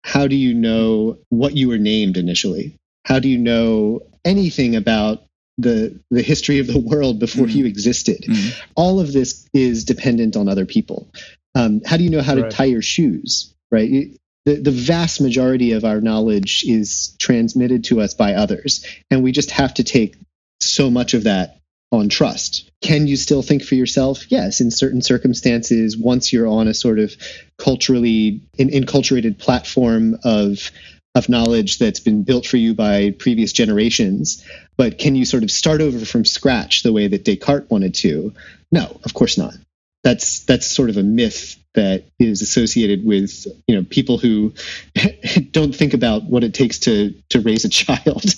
How 0.03 0.27
do 0.27 0.35
you 0.35 0.53
know 0.53 1.17
what 1.29 1.55
you 1.55 1.69
were 1.69 1.77
named 1.77 2.17
initially? 2.17 2.75
How 3.05 3.19
do 3.19 3.29
you 3.29 3.37
know 3.37 4.01
anything 4.25 4.75
about 4.75 5.23
the 5.57 5.99
the 6.09 6.21
history 6.21 6.59
of 6.59 6.67
the 6.67 6.79
world 6.79 7.19
before 7.19 7.45
mm-hmm. 7.45 7.59
you 7.59 7.65
existed? 7.65 8.21
Mm-hmm. 8.23 8.59
All 8.75 8.99
of 8.99 9.13
this 9.13 9.47
is 9.53 9.85
dependent 9.85 10.35
on 10.35 10.47
other 10.47 10.65
people. 10.65 11.07
Um, 11.53 11.81
how 11.85 11.97
do 11.97 12.03
you 12.03 12.09
know 12.09 12.21
how 12.21 12.35
right. 12.35 12.49
to 12.49 12.55
tie 12.55 12.65
your 12.65 12.81
shoes? 12.81 13.53
Right? 13.71 14.17
the, 14.45 14.55
the 14.55 14.71
vast 14.71 15.21
majority 15.21 15.73
of 15.73 15.85
our 15.85 16.01
knowledge 16.01 16.63
is 16.65 17.15
transmitted 17.19 17.83
to 17.85 18.01
us 18.01 18.13
by 18.13 18.33
others. 18.33 18.85
And 19.09 19.23
we 19.23 19.31
just 19.31 19.51
have 19.51 19.73
to 19.75 19.83
take 19.83 20.15
so 20.59 20.89
much 20.89 21.13
of 21.13 21.25
that 21.25 21.59
on 21.91 22.09
trust. 22.09 22.69
Can 22.81 23.07
you 23.07 23.17
still 23.17 23.41
think 23.41 23.63
for 23.63 23.75
yourself? 23.75 24.31
Yes, 24.31 24.61
in 24.61 24.71
certain 24.71 25.01
circumstances, 25.01 25.97
once 25.97 26.31
you're 26.31 26.47
on 26.47 26.67
a 26.67 26.73
sort 26.73 26.99
of 26.99 27.13
culturally 27.57 28.41
in, 28.57 28.69
enculturated 28.69 29.37
platform 29.37 30.17
of 30.23 30.71
of 31.13 31.27
knowledge 31.27 31.77
that's 31.77 31.99
been 31.99 32.23
built 32.23 32.45
for 32.45 32.55
you 32.55 32.73
by 32.73 33.11
previous 33.11 33.51
generations. 33.51 34.45
But 34.77 34.97
can 34.97 35.15
you 35.15 35.25
sort 35.25 35.43
of 35.43 35.51
start 35.51 35.81
over 35.81 36.05
from 36.05 36.23
scratch 36.23 36.83
the 36.83 36.93
way 36.93 37.07
that 37.07 37.25
Descartes 37.25 37.69
wanted 37.69 37.95
to? 37.95 38.33
No, 38.71 38.97
of 39.03 39.13
course 39.13 39.37
not. 39.37 39.53
That's 40.03 40.45
that's 40.45 40.67
sort 40.67 40.89
of 40.89 40.97
a 40.97 41.03
myth 41.03 41.57
that 41.73 42.05
is 42.19 42.41
associated 42.41 43.05
with 43.05 43.45
you 43.67 43.75
know 43.75 43.83
people 43.83 44.17
who 44.17 44.53
don't 45.51 45.75
think 45.75 45.93
about 45.93 46.23
what 46.23 46.43
it 46.43 46.53
takes 46.53 46.79
to 46.79 47.13
to 47.29 47.41
raise 47.41 47.65
a 47.65 47.69
child. 47.69 48.25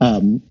Um, 0.00 0.42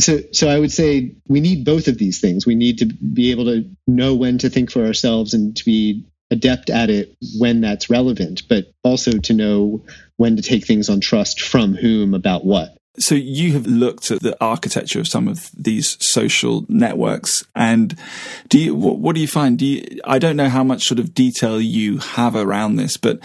so 0.00 0.18
so 0.32 0.48
I 0.48 0.58
would 0.58 0.72
say 0.72 1.14
we 1.28 1.40
need 1.40 1.64
both 1.64 1.86
of 1.86 1.96
these 1.96 2.20
things. 2.20 2.44
We 2.44 2.56
need 2.56 2.78
to 2.78 2.86
be 2.86 3.30
able 3.30 3.44
to 3.44 3.70
know 3.86 4.16
when 4.16 4.38
to 4.38 4.50
think 4.50 4.72
for 4.72 4.84
ourselves 4.84 5.32
and 5.32 5.56
to 5.56 5.64
be 5.64 6.04
adept 6.30 6.70
at 6.70 6.90
it 6.90 7.16
when 7.38 7.60
that's 7.60 7.88
relevant, 7.88 8.42
but 8.48 8.72
also 8.82 9.12
to 9.12 9.32
know 9.32 9.84
when 10.16 10.36
to 10.36 10.42
take 10.42 10.66
things 10.66 10.88
on 10.88 11.00
trust 11.00 11.40
from 11.40 11.74
whom 11.74 12.14
about 12.14 12.44
what. 12.44 12.76
So 12.98 13.14
you 13.14 13.52
have 13.52 13.66
looked 13.66 14.10
at 14.10 14.20
the 14.20 14.36
architecture 14.42 15.00
of 15.00 15.08
some 15.08 15.28
of 15.28 15.50
these 15.56 15.96
social 16.00 16.64
networks, 16.68 17.44
and 17.54 17.96
do 18.48 18.58
you 18.58 18.74
what, 18.74 18.98
what 18.98 19.14
do 19.14 19.20
you 19.20 19.28
find? 19.28 19.58
Do 19.58 19.66
you, 19.66 20.00
I 20.04 20.18
don't 20.18 20.36
know 20.36 20.48
how 20.48 20.64
much 20.64 20.84
sort 20.84 20.98
of 20.98 21.14
detail 21.14 21.60
you 21.60 21.98
have 21.98 22.34
around 22.34 22.76
this, 22.76 22.96
but 22.96 23.20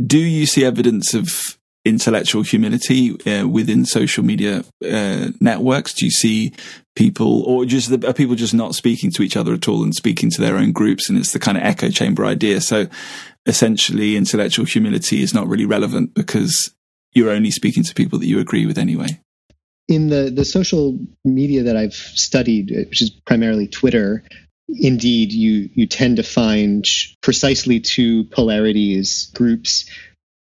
do 0.00 0.18
you 0.18 0.46
see 0.46 0.64
evidence 0.64 1.14
of 1.14 1.58
intellectual 1.84 2.42
humility 2.42 3.12
uh, 3.30 3.46
within 3.46 3.86
social 3.86 4.24
media 4.24 4.64
uh, 4.84 5.28
networks? 5.40 5.94
Do 5.94 6.04
you 6.04 6.10
see 6.10 6.52
people, 6.96 7.42
or 7.42 7.64
just 7.64 7.90
are 8.04 8.12
people 8.12 8.34
just 8.34 8.54
not 8.54 8.74
speaking 8.74 9.10
to 9.12 9.22
each 9.22 9.36
other 9.36 9.54
at 9.54 9.68
all 9.68 9.82
and 9.82 9.94
speaking 9.94 10.30
to 10.30 10.40
their 10.40 10.56
own 10.56 10.72
groups, 10.72 11.08
and 11.08 11.16
it's 11.16 11.32
the 11.32 11.38
kind 11.38 11.56
of 11.56 11.64
echo 11.64 11.88
chamber 11.88 12.26
idea? 12.26 12.60
So 12.60 12.86
essentially, 13.46 14.16
intellectual 14.16 14.66
humility 14.66 15.22
is 15.22 15.32
not 15.32 15.46
really 15.46 15.66
relevant 15.66 16.14
because 16.14 16.72
you're 17.16 17.30
only 17.30 17.50
speaking 17.50 17.82
to 17.82 17.94
people 17.94 18.18
that 18.18 18.26
you 18.26 18.38
agree 18.38 18.66
with 18.66 18.76
anyway. 18.76 19.18
In 19.88 20.08
the, 20.08 20.30
the 20.30 20.44
social 20.44 20.98
media 21.24 21.62
that 21.64 21.76
I've 21.76 21.94
studied, 21.94 22.70
uh, 22.70 22.88
which 22.90 23.00
is 23.00 23.10
primarily 23.10 23.68
Twitter, 23.68 24.22
indeed 24.68 25.32
you 25.32 25.70
you 25.74 25.86
tend 25.86 26.16
to 26.16 26.22
find 26.22 26.84
precisely 27.22 27.80
two 27.80 28.24
polarities 28.24 29.30
groups 29.34 29.88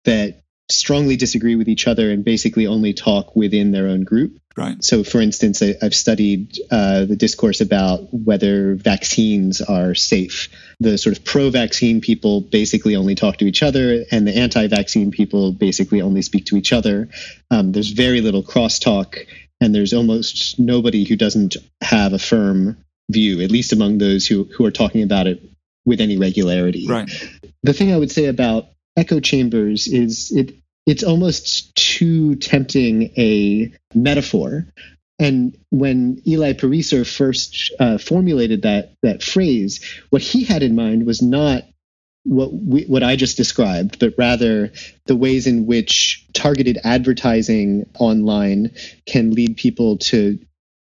that 0.04 0.40
strongly 0.70 1.16
disagree 1.16 1.56
with 1.56 1.68
each 1.68 1.86
other 1.86 2.10
and 2.10 2.24
basically 2.24 2.66
only 2.66 2.94
talk 2.94 3.36
within 3.36 3.70
their 3.70 3.88
own 3.88 4.02
group. 4.02 4.38
Right. 4.56 4.82
So, 4.84 5.02
for 5.02 5.20
instance, 5.20 5.62
I, 5.62 5.74
have 5.80 5.94
studied 5.94 6.58
uh, 6.70 7.06
the 7.06 7.16
discourse 7.16 7.60
about 7.60 8.06
whether 8.12 8.76
vaccines 8.76 9.60
are 9.60 9.94
safe. 9.94 10.48
The 10.78 10.96
sort 10.96 11.18
of 11.18 11.24
pro 11.24 11.50
vaccine 11.50 12.00
people 12.00 12.40
basically 12.40 12.94
only 12.94 13.16
talk 13.16 13.38
to 13.38 13.46
each 13.46 13.64
other, 13.64 14.04
and 14.12 14.26
the 14.26 14.36
anti 14.36 14.68
vaccine 14.68 15.10
people 15.10 15.52
basically 15.52 16.00
only 16.02 16.22
speak 16.22 16.46
to 16.46 16.56
each 16.56 16.72
other. 16.72 17.08
Um, 17.50 17.72
there's 17.72 17.90
very 17.90 18.20
little 18.20 18.44
crosstalk, 18.44 19.26
and 19.60 19.74
there's 19.74 19.92
almost 19.92 20.58
nobody 20.58 21.04
who 21.04 21.16
doesn't 21.16 21.56
have 21.80 22.12
a 22.12 22.18
firm 22.18 22.76
view, 23.10 23.40
at 23.42 23.50
least 23.50 23.72
among 23.72 23.98
those 23.98 24.26
who, 24.26 24.44
who 24.44 24.64
are 24.64 24.70
talking 24.70 25.02
about 25.02 25.26
it 25.26 25.42
with 25.84 26.00
any 26.00 26.16
regularity. 26.16 26.86
Right. 26.86 27.10
The 27.64 27.72
thing 27.72 27.92
I 27.92 27.96
would 27.96 28.10
say 28.10 28.26
about 28.26 28.68
echo 28.96 29.20
chambers 29.20 29.86
is 29.86 30.32
it 30.32 30.54
it's 30.86 31.02
almost 31.02 31.74
too 31.76 32.36
tempting 32.36 33.12
a 33.16 33.72
metaphor. 33.94 34.66
And 35.18 35.56
when 35.70 36.20
Eli 36.26 36.52
Pariser 36.52 37.06
first 37.06 37.72
uh, 37.78 37.98
formulated 37.98 38.62
that 38.62 38.92
that 39.02 39.22
phrase, 39.22 39.80
what 40.10 40.22
he 40.22 40.44
had 40.44 40.62
in 40.62 40.74
mind 40.74 41.06
was 41.06 41.22
not 41.22 41.64
what 42.24 42.52
we, 42.52 42.84
what 42.84 43.02
I 43.02 43.16
just 43.16 43.36
described, 43.36 43.98
but 43.98 44.14
rather 44.18 44.72
the 45.06 45.16
ways 45.16 45.46
in 45.46 45.66
which 45.66 46.26
targeted 46.32 46.78
advertising 46.82 47.88
online 47.98 48.72
can 49.06 49.32
lead 49.32 49.56
people 49.56 49.98
to 49.98 50.38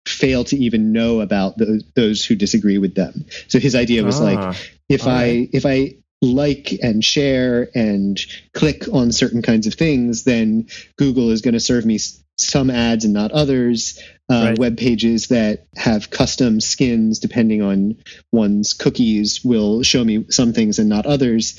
fail 0.06 0.44
to 0.44 0.56
even 0.56 0.92
know 0.92 1.20
about 1.20 1.58
those, 1.58 1.82
those 1.94 2.24
who 2.24 2.36
disagree 2.36 2.78
with 2.78 2.94
them. 2.94 3.26
So 3.48 3.58
his 3.58 3.74
idea 3.74 4.04
was 4.04 4.20
ah, 4.20 4.24
like, 4.24 4.56
if 4.88 5.06
I 5.06 5.24
right. 5.24 5.50
if 5.52 5.66
I 5.66 5.96
like 6.24 6.72
and 6.82 7.04
share 7.04 7.68
and 7.74 8.20
click 8.52 8.88
on 8.92 9.12
certain 9.12 9.42
kinds 9.42 9.66
of 9.66 9.74
things, 9.74 10.24
then 10.24 10.68
Google 10.96 11.30
is 11.30 11.42
going 11.42 11.54
to 11.54 11.60
serve 11.60 11.84
me 11.84 11.98
some 12.38 12.70
ads 12.70 13.04
and 13.04 13.14
not 13.14 13.32
others. 13.32 14.00
Uh, 14.30 14.46
right. 14.48 14.58
Web 14.58 14.78
pages 14.78 15.28
that 15.28 15.66
have 15.76 16.10
custom 16.10 16.60
skins 16.60 17.18
depending 17.18 17.62
on 17.62 17.96
one's 18.32 18.72
cookies 18.72 19.44
will 19.44 19.82
show 19.82 20.02
me 20.02 20.24
some 20.30 20.52
things 20.52 20.78
and 20.78 20.88
not 20.88 21.06
others. 21.06 21.58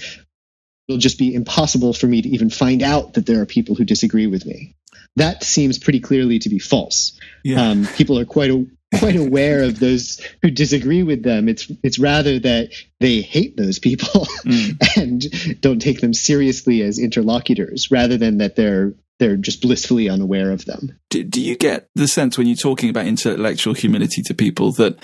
It'll 0.87 0.99
just 0.99 1.17
be 1.17 1.33
impossible 1.33 1.93
for 1.93 2.07
me 2.07 2.21
to 2.21 2.29
even 2.29 2.49
find 2.49 2.81
out 2.81 3.13
that 3.13 3.25
there 3.25 3.41
are 3.41 3.45
people 3.45 3.75
who 3.75 3.85
disagree 3.85 4.27
with 4.27 4.45
me. 4.45 4.75
That 5.15 5.43
seems 5.43 5.79
pretty 5.79 5.99
clearly 5.99 6.39
to 6.39 6.49
be 6.49 6.59
false. 6.59 7.17
Yeah. 7.43 7.69
Um, 7.69 7.87
people 7.95 8.19
are 8.19 8.25
quite 8.25 8.51
a, 8.51 8.65
quite 8.99 9.15
aware 9.15 9.63
of 9.63 9.79
those 9.79 10.19
who 10.41 10.49
disagree 10.49 11.03
with 11.03 11.23
them. 11.23 11.47
It's 11.49 11.71
it's 11.83 11.99
rather 11.99 12.39
that 12.39 12.71
they 12.99 13.21
hate 13.21 13.57
those 13.57 13.79
people 13.79 14.25
mm. 14.43 14.77
and 14.97 15.61
don't 15.61 15.81
take 15.81 16.01
them 16.01 16.13
seriously 16.13 16.81
as 16.81 16.99
interlocutors, 16.99 17.91
rather 17.91 18.17
than 18.17 18.37
that 18.39 18.55
they're 18.55 18.93
they're 19.19 19.37
just 19.37 19.61
blissfully 19.61 20.09
unaware 20.09 20.51
of 20.51 20.65
them. 20.65 20.97
Do, 21.09 21.23
do 21.23 21.41
you 21.41 21.55
get 21.55 21.87
the 21.95 22.07
sense 22.07 22.37
when 22.37 22.47
you're 22.47 22.57
talking 22.57 22.89
about 22.89 23.05
intellectual 23.05 23.73
humility 23.73 24.21
to 24.23 24.33
people 24.33 24.71
that 24.73 24.99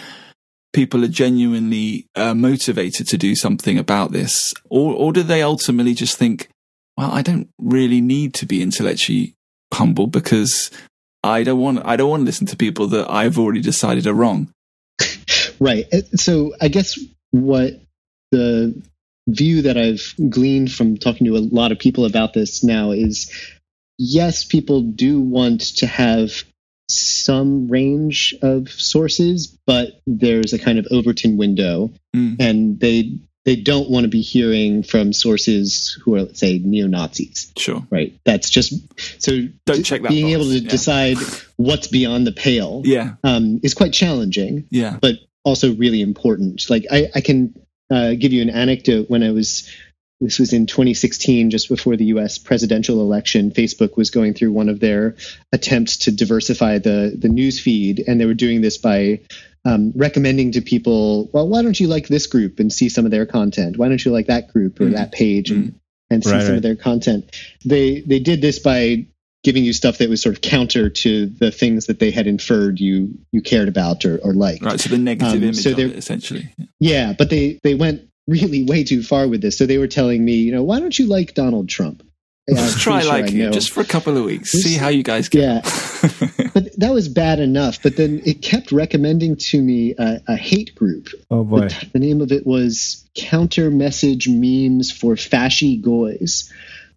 people 0.73 1.03
are 1.03 1.09
genuinely 1.09 2.07
uh, 2.15 2.33
motivated 2.33 3.07
to 3.07 3.17
do 3.17 3.35
something 3.35 3.77
about 3.77 4.11
this, 4.11 4.53
or 4.69 4.93
or 4.93 5.13
do 5.13 5.23
they 5.23 5.41
ultimately 5.41 5.93
just 5.93 6.17
think, 6.17 6.49
well, 6.97 7.11
I 7.11 7.21
don't 7.21 7.49
really 7.59 8.01
need 8.01 8.33
to 8.35 8.45
be 8.45 8.61
intellectually 8.61 9.35
humble 9.73 10.07
because 10.07 10.69
I 11.23 11.43
don't 11.43 11.59
want 11.59 11.85
I 11.85 11.95
don't 11.95 12.09
want 12.09 12.21
to 12.21 12.25
listen 12.25 12.47
to 12.47 12.57
people 12.57 12.87
that 12.87 13.09
I've 13.09 13.37
already 13.37 13.61
decided 13.61 14.07
are 14.07 14.13
wrong. 14.13 14.51
right. 15.59 15.85
Uh, 15.93 16.01
so 16.15 16.53
I 16.59 16.67
guess 16.67 16.99
what 17.31 17.79
the 18.31 18.81
view 19.27 19.63
that 19.63 19.77
I've 19.77 20.13
gleaned 20.29 20.71
from 20.71 20.97
talking 20.97 21.27
to 21.27 21.37
a 21.37 21.39
lot 21.39 21.71
of 21.71 21.79
people 21.79 22.05
about 22.05 22.33
this 22.33 22.63
now 22.63 22.91
is 22.91 23.31
yes, 23.97 24.45
people 24.45 24.81
do 24.81 25.21
want 25.21 25.61
to 25.77 25.87
have 25.87 26.43
some 26.89 27.69
range 27.69 28.35
of 28.41 28.69
sources, 28.69 29.47
but 29.65 30.01
there's 30.05 30.53
a 30.53 30.59
kind 30.59 30.79
of 30.79 30.87
Overton 30.91 31.37
window, 31.37 31.91
mm. 32.15 32.35
and 32.39 32.79
they 32.79 33.19
they 33.43 33.55
don't 33.55 33.89
want 33.89 34.03
to 34.03 34.07
be 34.07 34.21
hearing 34.21 34.83
from 34.83 35.13
sources 35.13 35.97
who 36.03 36.15
are, 36.15 36.23
let's 36.23 36.39
say, 36.39 36.59
neo 36.59 36.87
Nazis. 36.87 37.51
Sure. 37.57 37.81
Right. 37.89 38.17
That's 38.23 38.49
just 38.49 38.73
so. 39.21 39.47
Don't 39.65 39.83
check 39.83 40.03
that. 40.03 40.09
Being 40.09 40.27
box. 40.27 40.33
able 40.33 40.45
to 40.45 40.59
yeah. 40.59 40.69
decide 40.69 41.17
what's 41.57 41.87
beyond 41.87 42.27
the 42.27 42.31
pale. 42.31 42.81
Yeah. 42.85 43.15
Um, 43.23 43.59
is 43.63 43.73
quite 43.73 43.93
challenging. 43.93 44.67
Yeah. 44.69 44.97
But 45.01 45.15
also 45.43 45.73
really 45.73 46.01
important. 46.01 46.69
Like 46.69 46.85
I, 46.91 47.09
I 47.15 47.21
can 47.21 47.55
uh, 47.89 48.13
give 48.13 48.31
you 48.31 48.41
an 48.41 48.49
anecdote. 48.49 49.09
When 49.09 49.23
I 49.23 49.31
was, 49.31 49.69
this 50.21 50.37
was 50.37 50.53
in 50.53 50.67
2016, 50.67 51.49
just 51.49 51.67
before 51.67 51.97
the 51.97 52.05
U.S. 52.05 52.37
presidential 52.37 53.01
election. 53.01 53.51
Facebook 53.51 53.97
was 53.97 54.11
going 54.11 54.35
through 54.35 54.51
one 54.51 54.69
of 54.69 54.79
their 54.79 55.15
attempts 55.51 55.97
to 55.97 56.11
diversify 56.11 56.77
the 56.77 57.17
the 57.17 57.27
news 57.27 57.59
feed, 57.59 58.03
and 58.07 58.21
they 58.21 58.25
were 58.25 58.35
doing 58.35 58.61
this 58.61 58.77
by 58.77 59.21
um, 59.65 59.91
recommending 59.95 60.53
to 60.53 60.61
people, 60.61 61.29
well, 61.33 61.47
why 61.47 61.61
don't 61.61 61.79
you 61.79 61.87
like 61.87 62.07
this 62.07 62.27
group 62.27 62.59
and 62.59 62.71
see 62.71 62.89
some 62.89 63.05
of 63.05 63.11
their 63.11 63.25
content? 63.25 63.77
Why 63.77 63.89
don't 63.89 64.03
you 64.03 64.11
like 64.11 64.27
that 64.27 64.51
group 64.53 64.79
or 64.79 64.85
mm 64.85 64.93
that 64.93 65.11
page 65.11 65.51
and, 65.51 65.65
mm 65.65 65.75
and 66.09 66.23
see 66.23 66.31
right, 66.31 66.41
some 66.41 66.49
right. 66.49 66.57
of 66.57 66.63
their 66.63 66.75
content? 66.75 67.35
They 67.65 68.01
they 68.01 68.19
did 68.19 68.41
this 68.41 68.59
by 68.59 69.07
giving 69.43 69.63
you 69.63 69.73
stuff 69.73 69.97
that 69.97 70.09
was 70.09 70.21
sort 70.21 70.35
of 70.35 70.41
counter 70.41 70.89
to 70.89 71.25
the 71.25 71.51
things 71.51 71.87
that 71.87 71.99
they 71.99 72.11
had 72.11 72.27
inferred 72.27 72.79
you 72.79 73.17
you 73.31 73.41
cared 73.41 73.67
about 73.67 74.05
or, 74.05 74.19
or 74.19 74.33
liked. 74.33 74.63
Right, 74.63 74.79
so 74.79 74.89
the 74.89 74.97
negative 74.97 75.35
um, 75.35 75.43
image 75.43 75.57
so 75.57 75.69
it, 75.69 75.79
essentially. 75.79 76.53
Yeah, 76.79 77.13
but 77.17 77.29
they 77.29 77.59
they 77.63 77.73
went 77.75 78.10
really 78.31 78.63
way 78.63 78.83
too 78.83 79.03
far 79.03 79.27
with 79.27 79.41
this. 79.41 79.57
So 79.57 79.65
they 79.65 79.77
were 79.77 79.87
telling 79.87 80.23
me, 80.23 80.35
you 80.35 80.51
know, 80.51 80.63
why 80.63 80.79
don't 80.79 80.97
you 80.97 81.07
like 81.07 81.33
Donald 81.33 81.69
Trump? 81.69 82.01
Yeah, 82.47 82.69
try 82.77 83.01
sure 83.01 83.11
liking 83.11 83.39
it 83.39 83.53
just 83.53 83.71
for 83.71 83.81
a 83.81 83.85
couple 83.85 84.17
of 84.17 84.25
weeks. 84.25 84.51
See 84.51 84.75
how 84.75 84.87
you 84.87 85.03
guys 85.03 85.29
get. 85.29 85.41
Yeah, 85.41 85.61
but 86.53 86.75
that 86.79 86.91
was 86.91 87.07
bad 87.07 87.39
enough. 87.39 87.83
But 87.83 87.97
then 87.97 88.21
it 88.25 88.41
kept 88.41 88.71
recommending 88.71 89.35
to 89.35 89.61
me 89.61 89.93
a, 89.97 90.21
a 90.27 90.35
hate 90.35 90.73
group. 90.73 91.09
Oh 91.29 91.43
boy! 91.43 91.67
The, 91.67 91.89
the, 91.93 91.99
name 91.99 92.21
of 92.21 92.31
it 92.31 92.47
was 92.47 93.07
Counter 93.15 93.69
Message 93.69 94.27
Memes 94.27 94.91
for 94.91 95.15
Fasci 95.15 95.79
Goys. 95.79 96.51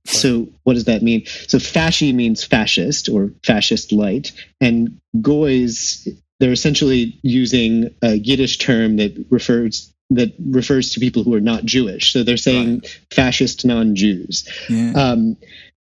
So 0.07 0.49
what 0.65 0.75
does 0.75 0.85
that 0.85 1.03
mean? 1.03 1.25
So 1.27 1.59
fasci 1.59 2.15
means 2.15 2.45
fascist 2.45 3.09
or 3.09 3.31
fascist 3.43 3.93
light, 3.93 4.33
and 4.61 4.99
goys 5.21 6.09
they're 6.41 6.53
essentially 6.53 7.19
using 7.23 7.95
a 8.03 8.15
Yiddish 8.15 8.59
term 8.59 8.97
that 8.97 9.27
refers 9.31 9.94
that 10.11 10.35
refers 10.39 10.91
to 10.91 11.01
people 11.01 11.25
who 11.25 11.35
are 11.35 11.41
not 11.41 11.65
Jewish. 11.65 12.13
So 12.13 12.23
they're 12.23 12.37
saying 12.37 12.81
right. 12.81 13.01
fascist 13.11 13.65
non-Jews. 13.65 14.49
Yeah. 14.69 14.93
Um, 14.93 15.37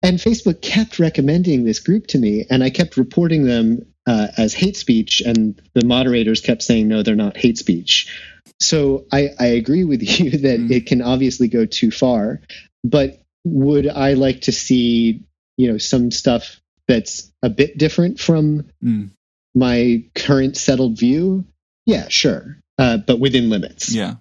and 0.04 0.17
Facebook 0.17 0.62
kept 0.62 1.00
recommending 1.00 1.63
this 1.63 1.80
group 1.80 2.08
to 2.08 2.17
me, 2.17 2.45
and 2.50 2.63
I 2.63 2.71
kept 2.71 2.97
reporting 2.97 3.45
them 3.45 3.86
uh, 4.08 4.28
as 4.38 4.54
hate 4.54 4.76
speech, 4.76 5.21
and 5.21 5.62
the 5.74 5.86
moderators 5.86 6.41
kept 6.41 6.63
saying, 6.63 6.88
no, 6.88 7.04
they're 7.04 7.15
not 7.15 7.38
hate 7.38 7.58
speech. 7.58 8.12
So 8.60 9.06
I, 9.12 9.30
I 9.39 9.47
agree 9.47 9.84
with 9.84 10.02
you 10.19 10.32
that 10.32 10.60
mm. 10.60 10.71
it 10.71 10.88
can 10.88 11.02
obviously 11.02 11.47
go 11.47 11.65
too 11.65 11.91
far, 11.91 12.41
but 12.84 13.21
would 13.43 13.88
I 13.88 14.13
like 14.13 14.41
to 14.41 14.52
see, 14.52 15.24
you 15.58 15.71
know, 15.71 15.78
some 15.78 16.12
stuff 16.12 16.60
that's 16.88 17.32
a 17.43 17.50
bit 17.50 17.78
different 17.78 18.19
from 18.19 18.69
mm. 18.84 19.12
my 19.54 20.04
current 20.15 20.58
settled 20.58 20.97
view? 20.97 21.45
Yeah, 21.86 22.08
sure 22.10 22.58
uh, 22.82 22.98
but 22.98 23.20
within 23.20 23.50
limits. 23.50 23.94
Yeah. 23.94 24.15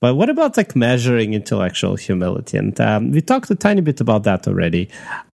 But 0.00 0.14
what 0.14 0.30
about 0.30 0.56
like 0.56 0.74
measuring 0.74 1.34
intellectual 1.34 1.96
humility? 1.96 2.56
And 2.56 2.80
um, 2.80 3.10
we 3.10 3.20
talked 3.20 3.50
a 3.50 3.54
tiny 3.54 3.82
bit 3.82 4.00
about 4.00 4.24
that 4.24 4.48
already. 4.48 4.88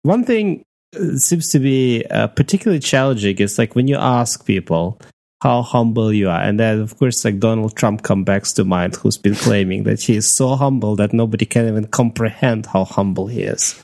One 0.02 0.24
thing 0.24 0.64
uh, 0.94 1.16
seems 1.16 1.48
to 1.48 1.58
be 1.58 2.04
uh, 2.10 2.26
particularly 2.28 2.80
challenging 2.80 3.38
is 3.38 3.58
like 3.58 3.74
when 3.74 3.88
you 3.88 3.96
ask 3.96 4.44
people 4.44 5.00
how 5.42 5.62
humble 5.62 6.12
you 6.12 6.28
are, 6.28 6.42
and 6.42 6.60
then 6.60 6.80
of 6.80 6.98
course 6.98 7.24
like 7.24 7.38
Donald 7.38 7.74
Trump 7.74 8.02
comes 8.02 8.26
back 8.26 8.42
to 8.42 8.64
mind, 8.64 8.96
who's 8.96 9.16
been 9.16 9.34
claiming 9.34 9.84
that 9.84 10.02
he 10.02 10.16
is 10.16 10.36
so 10.36 10.54
humble 10.54 10.96
that 10.96 11.14
nobody 11.14 11.46
can 11.46 11.66
even 11.66 11.86
comprehend 11.86 12.66
how 12.66 12.84
humble 12.84 13.26
he 13.26 13.44
is. 13.44 13.82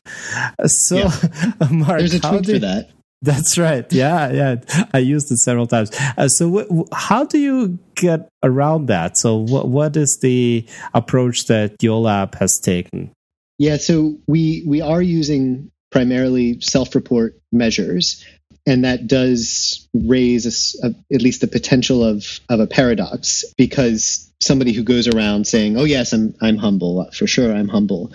So, 0.66 0.96
yeah. 0.96 1.10
Mark, 1.70 2.00
there's 2.00 2.12
a 2.12 2.20
tweet 2.20 2.44
for 2.44 2.58
that. 2.58 2.90
That's 3.22 3.57
right. 3.57 3.90
Yeah, 3.92 4.31
yeah. 4.31 4.87
I 4.92 4.98
used 4.98 5.31
it 5.33 5.38
several 5.38 5.66
times. 5.66 5.90
Uh, 6.16 6.29
so, 6.29 6.87
how 6.92 7.24
do 7.24 7.38
you 7.38 7.79
get 7.94 8.29
around 8.42 8.87
that? 8.87 9.16
So, 9.16 9.37
what 9.37 9.68
what 9.68 9.96
is 9.96 10.18
the 10.20 10.66
approach 10.92 11.46
that 11.46 11.83
your 11.83 12.00
lab 12.00 12.35
has 12.37 12.61
taken? 12.62 13.11
Yeah, 13.59 13.79
so 13.79 14.18
we 14.26 14.64
we 14.66 14.83
are 14.83 15.00
using 15.00 15.70
primarily 15.90 16.61
self-report 16.61 17.40
measures, 17.52 18.22
and 18.66 18.84
that 18.84 19.07
does 19.07 19.88
raise 19.95 20.76
a, 20.82 20.88
a, 20.88 20.95
at 21.14 21.22
least 21.22 21.40
the 21.40 21.47
potential 21.47 22.05
of 22.05 22.40
of 22.51 22.61
a 22.61 22.66
paradox 22.66 23.45
because 23.57 24.30
somebody 24.40 24.72
who 24.72 24.82
goes 24.82 25.09
around 25.09 25.47
saying, 25.47 25.78
"Oh 25.78 25.84
yes, 25.84 26.12
I'm 26.12 26.34
I'm 26.43 26.59
humble 26.59 27.11
for 27.12 27.26
sure, 27.26 27.55
I'm 27.55 27.68
humble," 27.68 28.12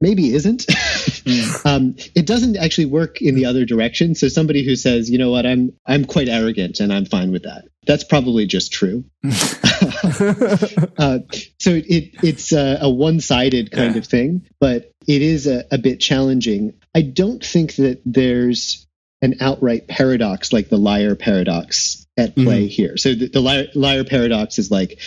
maybe 0.00 0.34
isn't. 0.34 0.66
mm. 0.66 1.66
um, 1.66 1.96
it 2.14 2.26
doesn't 2.26 2.56
actually 2.56 2.86
work 2.86 3.20
in 3.20 3.34
the 3.34 3.46
other 3.46 3.64
direction. 3.64 4.14
So 4.14 4.28
somebody 4.28 4.64
who 4.64 4.76
says, 4.76 5.10
you 5.10 5.18
know 5.18 5.30
what, 5.30 5.46
I'm 5.46 5.72
I'm 5.86 6.04
quite 6.04 6.28
arrogant 6.28 6.80
and 6.80 6.92
I'm 6.92 7.04
fine 7.04 7.32
with 7.32 7.42
that. 7.44 7.64
That's 7.86 8.04
probably 8.04 8.46
just 8.46 8.72
true. 8.72 9.04
uh, 9.24 11.20
so 11.58 11.70
it, 11.70 12.14
it's 12.22 12.52
a, 12.52 12.78
a 12.82 12.90
one-sided 12.90 13.70
kind 13.70 13.94
yeah. 13.94 13.98
of 13.98 14.06
thing, 14.06 14.46
but 14.60 14.92
it 15.06 15.22
is 15.22 15.46
a, 15.46 15.64
a 15.70 15.78
bit 15.78 15.98
challenging. 15.98 16.74
I 16.94 17.02
don't 17.02 17.44
think 17.44 17.76
that 17.76 18.02
there's 18.04 18.86
an 19.22 19.36
outright 19.40 19.88
paradox 19.88 20.52
like 20.52 20.68
the 20.68 20.76
liar 20.76 21.14
paradox 21.14 22.06
at 22.16 22.34
play 22.34 22.64
mm-hmm. 22.64 22.68
here. 22.68 22.96
So 22.96 23.14
the, 23.14 23.28
the 23.28 23.40
liar, 23.40 23.66
liar 23.74 24.04
paradox 24.04 24.58
is 24.58 24.70
like, 24.70 25.00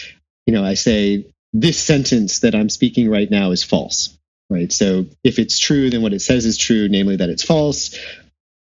you 0.46 0.54
know, 0.54 0.66
I 0.66 0.74
say 0.74 1.32
this 1.54 1.80
sentence 1.80 2.40
that 2.40 2.56
I'm 2.56 2.70
speaking 2.70 3.10
right 3.10 3.30
now 3.30 3.52
is 3.52 3.64
false, 3.64 4.18
right? 4.52 4.72
So 4.72 5.06
if 5.24 5.40
it's 5.40 5.58
true, 5.58 5.90
then 5.90 6.02
what 6.02 6.14
it 6.14 6.22
says 6.22 6.46
is 6.46 6.58
true, 6.58 6.90
namely 6.90 7.16
that 7.16 7.30
it's 7.30 7.44
false. 7.44 7.98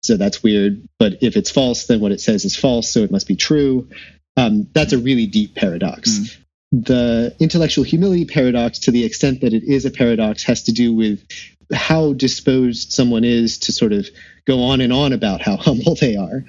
So 0.02 0.16
that's 0.16 0.42
weird. 0.42 0.86
But 0.98 1.18
if 1.22 1.36
it's 1.36 1.50
false, 1.50 1.86
then 1.86 2.00
what 2.00 2.12
it 2.12 2.20
says 2.20 2.44
is 2.44 2.56
false, 2.56 2.90
so 2.90 3.00
it 3.00 3.10
must 3.10 3.28
be 3.28 3.36
true. 3.36 3.88
Um, 4.36 4.68
that's 4.72 4.92
a 4.92 4.98
really 4.98 5.26
deep 5.26 5.54
paradox. 5.54 6.10
Mm. 6.10 6.36
The 6.72 7.36
intellectual 7.38 7.84
humility 7.84 8.24
paradox, 8.24 8.80
to 8.80 8.92
the 8.92 9.04
extent 9.04 9.42
that 9.42 9.52
it 9.52 9.64
is 9.64 9.84
a 9.84 9.90
paradox, 9.90 10.44
has 10.44 10.64
to 10.64 10.72
do 10.72 10.94
with 10.94 11.26
how 11.72 12.12
disposed 12.12 12.92
someone 12.92 13.24
is 13.24 13.58
to 13.58 13.72
sort 13.72 13.92
of 13.92 14.08
go 14.46 14.62
on 14.64 14.80
and 14.80 14.92
on 14.92 15.12
about 15.12 15.42
how 15.42 15.56
humble 15.60 15.94
they 15.94 16.16
are. 16.16 16.44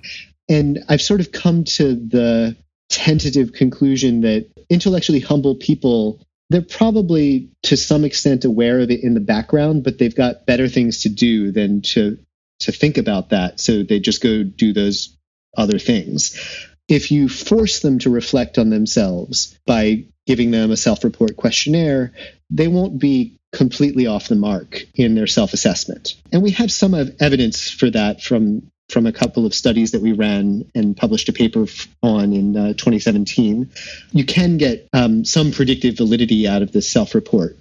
And 0.48 0.84
I've 0.88 1.02
sort 1.02 1.20
of 1.20 1.32
come 1.32 1.64
to 1.64 1.96
the 1.96 2.56
tentative 2.90 3.54
conclusion 3.54 4.22
that 4.22 4.48
intellectually 4.70 5.20
humble 5.20 5.56
people 5.56 6.22
they're 6.54 6.62
probably 6.62 7.50
to 7.64 7.76
some 7.76 8.06
extent 8.06 8.46
aware 8.46 8.80
of 8.80 8.92
it 8.92 9.04
in 9.04 9.14
the 9.14 9.20
background 9.20 9.84
but 9.84 9.98
they've 9.98 10.16
got 10.16 10.46
better 10.46 10.68
things 10.68 11.02
to 11.02 11.10
do 11.10 11.52
than 11.52 11.82
to 11.82 12.18
to 12.64 12.72
think 12.72 12.98
about 12.98 13.30
that. 13.30 13.60
So 13.60 13.84
they 13.84 14.00
just 14.00 14.22
go 14.22 14.44
do 14.44 14.74
those 14.74 15.18
other 15.58 15.80
things. 15.80 16.40
If 16.88 17.12
you 17.12 17.30
force 17.30 17.80
them 17.80 18.00
to 18.00 18.10
reflect 18.10 18.58
on 18.58 18.70
themselves 18.70 19.58
by 19.66 20.06
giving 20.26 20.52
them 20.52 20.72
a 20.72 20.78
self-report 20.78 21.36
questionnaire 21.36 22.14
they 22.50 22.68
won't 22.68 23.00
be 23.00 23.40
completely 23.52 24.08
off 24.08 24.28
the 24.28 24.36
mark 24.36 24.84
in 24.94 25.16
their 25.16 25.28
self-assessment. 25.28 26.16
And 26.32 26.44
we 26.44 26.52
have 26.52 26.72
some 26.72 26.94
evidence 27.20 27.70
for 27.70 27.90
that 27.90 28.22
from 28.22 28.72
from 28.94 29.08
a 29.08 29.12
couple 29.12 29.46
of 29.46 29.54
studies 29.54 29.92
that 29.92 30.02
we 30.02 30.14
ran 30.14 30.70
and 30.76 30.96
published 30.96 31.28
a 31.28 31.34
paper 31.34 31.66
on 32.04 32.32
in 32.32 32.56
uh, 32.56 32.68
2017, 32.74 33.70
you 34.12 34.26
can 34.26 34.58
get 34.58 34.88
um, 34.94 35.26
some 35.26 35.52
predictive 35.52 35.98
validity 35.98 36.48
out 36.48 36.62
of 36.62 36.72
this 36.72 36.90
self 36.90 37.16
report. 37.16 37.58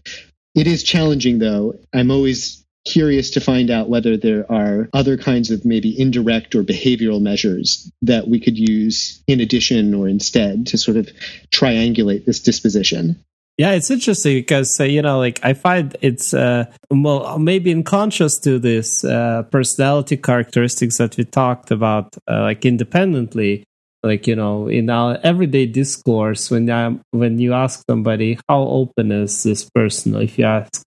It 0.55 0.67
is 0.67 0.83
challenging, 0.83 1.39
though. 1.39 1.75
I'm 1.95 2.11
always 2.11 2.63
curious 2.85 3.31
to 3.31 3.41
find 3.41 3.71
out 3.71 3.89
whether 3.89 4.17
there 4.17 4.51
are 4.51 4.89
other 4.93 5.17
kinds 5.17 5.51
of 5.51 5.65
maybe 5.65 5.99
indirect 5.99 6.55
or 6.55 6.63
behavioral 6.63 7.23
measures 7.23 7.91
that 8.03 8.29
we 8.29 8.41
could 8.41 8.59
use 8.59 9.23
in 9.27 9.41
addition 9.41 9.95
or 9.95 10.09
instead 10.09 10.67
to 10.67 10.79
sort 10.79 10.97
of 10.97 11.09
triangulate 11.51 12.25
this 12.25 12.41
disposition. 12.41 13.25
Yeah, 13.59 13.73
it's 13.73 13.91
interesting 13.91 14.37
because 14.37 14.77
uh, 14.81 14.85
you 14.85 15.03
know, 15.03 15.19
like 15.19 15.39
I 15.43 15.53
find 15.53 15.95
it's 16.01 16.33
uh, 16.33 16.65
well, 16.91 17.39
maybe 17.39 17.71
in 17.71 17.85
contrast 17.85 18.43
to 18.45 18.59
this 18.59 19.05
uh, 19.05 19.43
personality 19.51 20.17
characteristics 20.17 20.97
that 20.99 21.17
we 21.17 21.25
talked 21.25 21.71
about, 21.71 22.17
uh, 22.31 22.41
like 22.41 22.65
independently, 22.65 23.65
like 24.03 24.27
you 24.27 24.37
know, 24.37 24.69
in 24.69 24.89
our 24.89 25.19
everyday 25.23 25.67
discourse, 25.67 26.51
when 26.51 26.71
I, 26.71 26.97
when 27.11 27.39
you 27.39 27.53
ask 27.53 27.85
somebody 27.89 28.39
how 28.49 28.63
open 28.63 29.13
is 29.13 29.43
this 29.43 29.69
person, 29.75 30.17
if 30.17 30.39
you 30.39 30.47
ask 30.47 30.83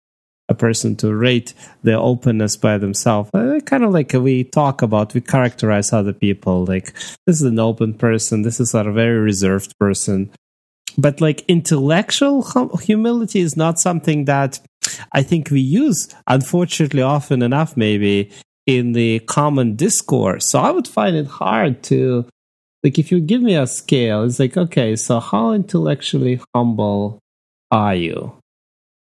a 0.49 0.55
person 0.55 0.95
to 0.95 1.13
rate 1.13 1.53
their 1.83 1.97
openness 1.97 2.57
by 2.57 2.79
themselves, 2.79 3.29
uh, 3.35 3.59
kind 3.65 3.83
of 3.83 3.91
like 3.91 4.13
we 4.13 4.43
talk 4.43 4.81
about, 4.81 5.13
we 5.13 5.21
characterize 5.21 5.93
other 5.93 6.13
people, 6.13 6.65
like 6.65 6.93
this 7.27 7.37
is 7.37 7.43
an 7.43 7.59
open 7.59 7.93
person, 7.93 8.41
this 8.41 8.59
is 8.59 8.73
a 8.73 8.83
very 8.85 9.19
reserved 9.19 9.71
person 9.79 10.31
but 10.97 11.21
like 11.21 11.43
intellectual 11.47 12.43
hum- 12.43 12.77
humility 12.81 13.39
is 13.39 13.55
not 13.55 13.79
something 13.79 14.25
that 14.25 14.59
I 15.11 15.23
think 15.23 15.49
we 15.49 15.61
use, 15.61 16.07
unfortunately, 16.27 17.01
often 17.01 17.41
enough, 17.41 17.75
maybe 17.75 18.31
in 18.65 18.93
the 18.93 19.19
common 19.19 19.75
discourse. 19.75 20.49
So 20.49 20.59
I 20.59 20.71
would 20.71 20.87
find 20.87 21.15
it 21.15 21.27
hard 21.27 21.83
to, 21.83 22.25
like, 22.83 22.99
if 22.99 23.11
you 23.11 23.19
give 23.19 23.41
me 23.41 23.55
a 23.55 23.67
scale, 23.67 24.23
it's 24.23 24.39
like, 24.39 24.57
okay, 24.57 24.95
so 24.95 25.19
how 25.19 25.51
intellectually 25.51 26.39
humble 26.53 27.19
are 27.71 27.95
you? 27.95 28.33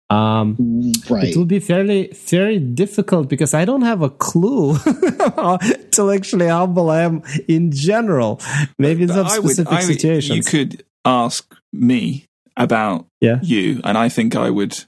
Um, 0.10 0.94
right. 1.10 1.30
It 1.30 1.38
will 1.38 1.46
be 1.46 1.60
fairly, 1.60 2.12
very 2.28 2.60
difficult 2.60 3.30
because 3.30 3.54
I 3.54 3.66
don't 3.66 3.82
have 3.82 4.02
a 4.02 4.10
clue 4.10 4.74
how 5.20 5.58
intellectually 5.64 6.48
humble 6.48 6.92
I 6.92 7.02
am 7.02 7.24
in 7.48 7.72
general. 7.72 8.40
Maybe 8.78 9.04
in 9.04 9.10
some 9.10 9.28
specific 9.28 9.72
would, 9.72 9.82
situations. 9.82 10.38
You 10.38 10.44
could 10.44 10.84
ask 11.04 11.56
me 11.74 12.26
about 12.56 13.08
yeah. 13.20 13.40
you, 13.42 13.82
and 13.84 13.98
I 13.98 14.10
think 14.10 14.36
I 14.36 14.50
would 14.50 14.86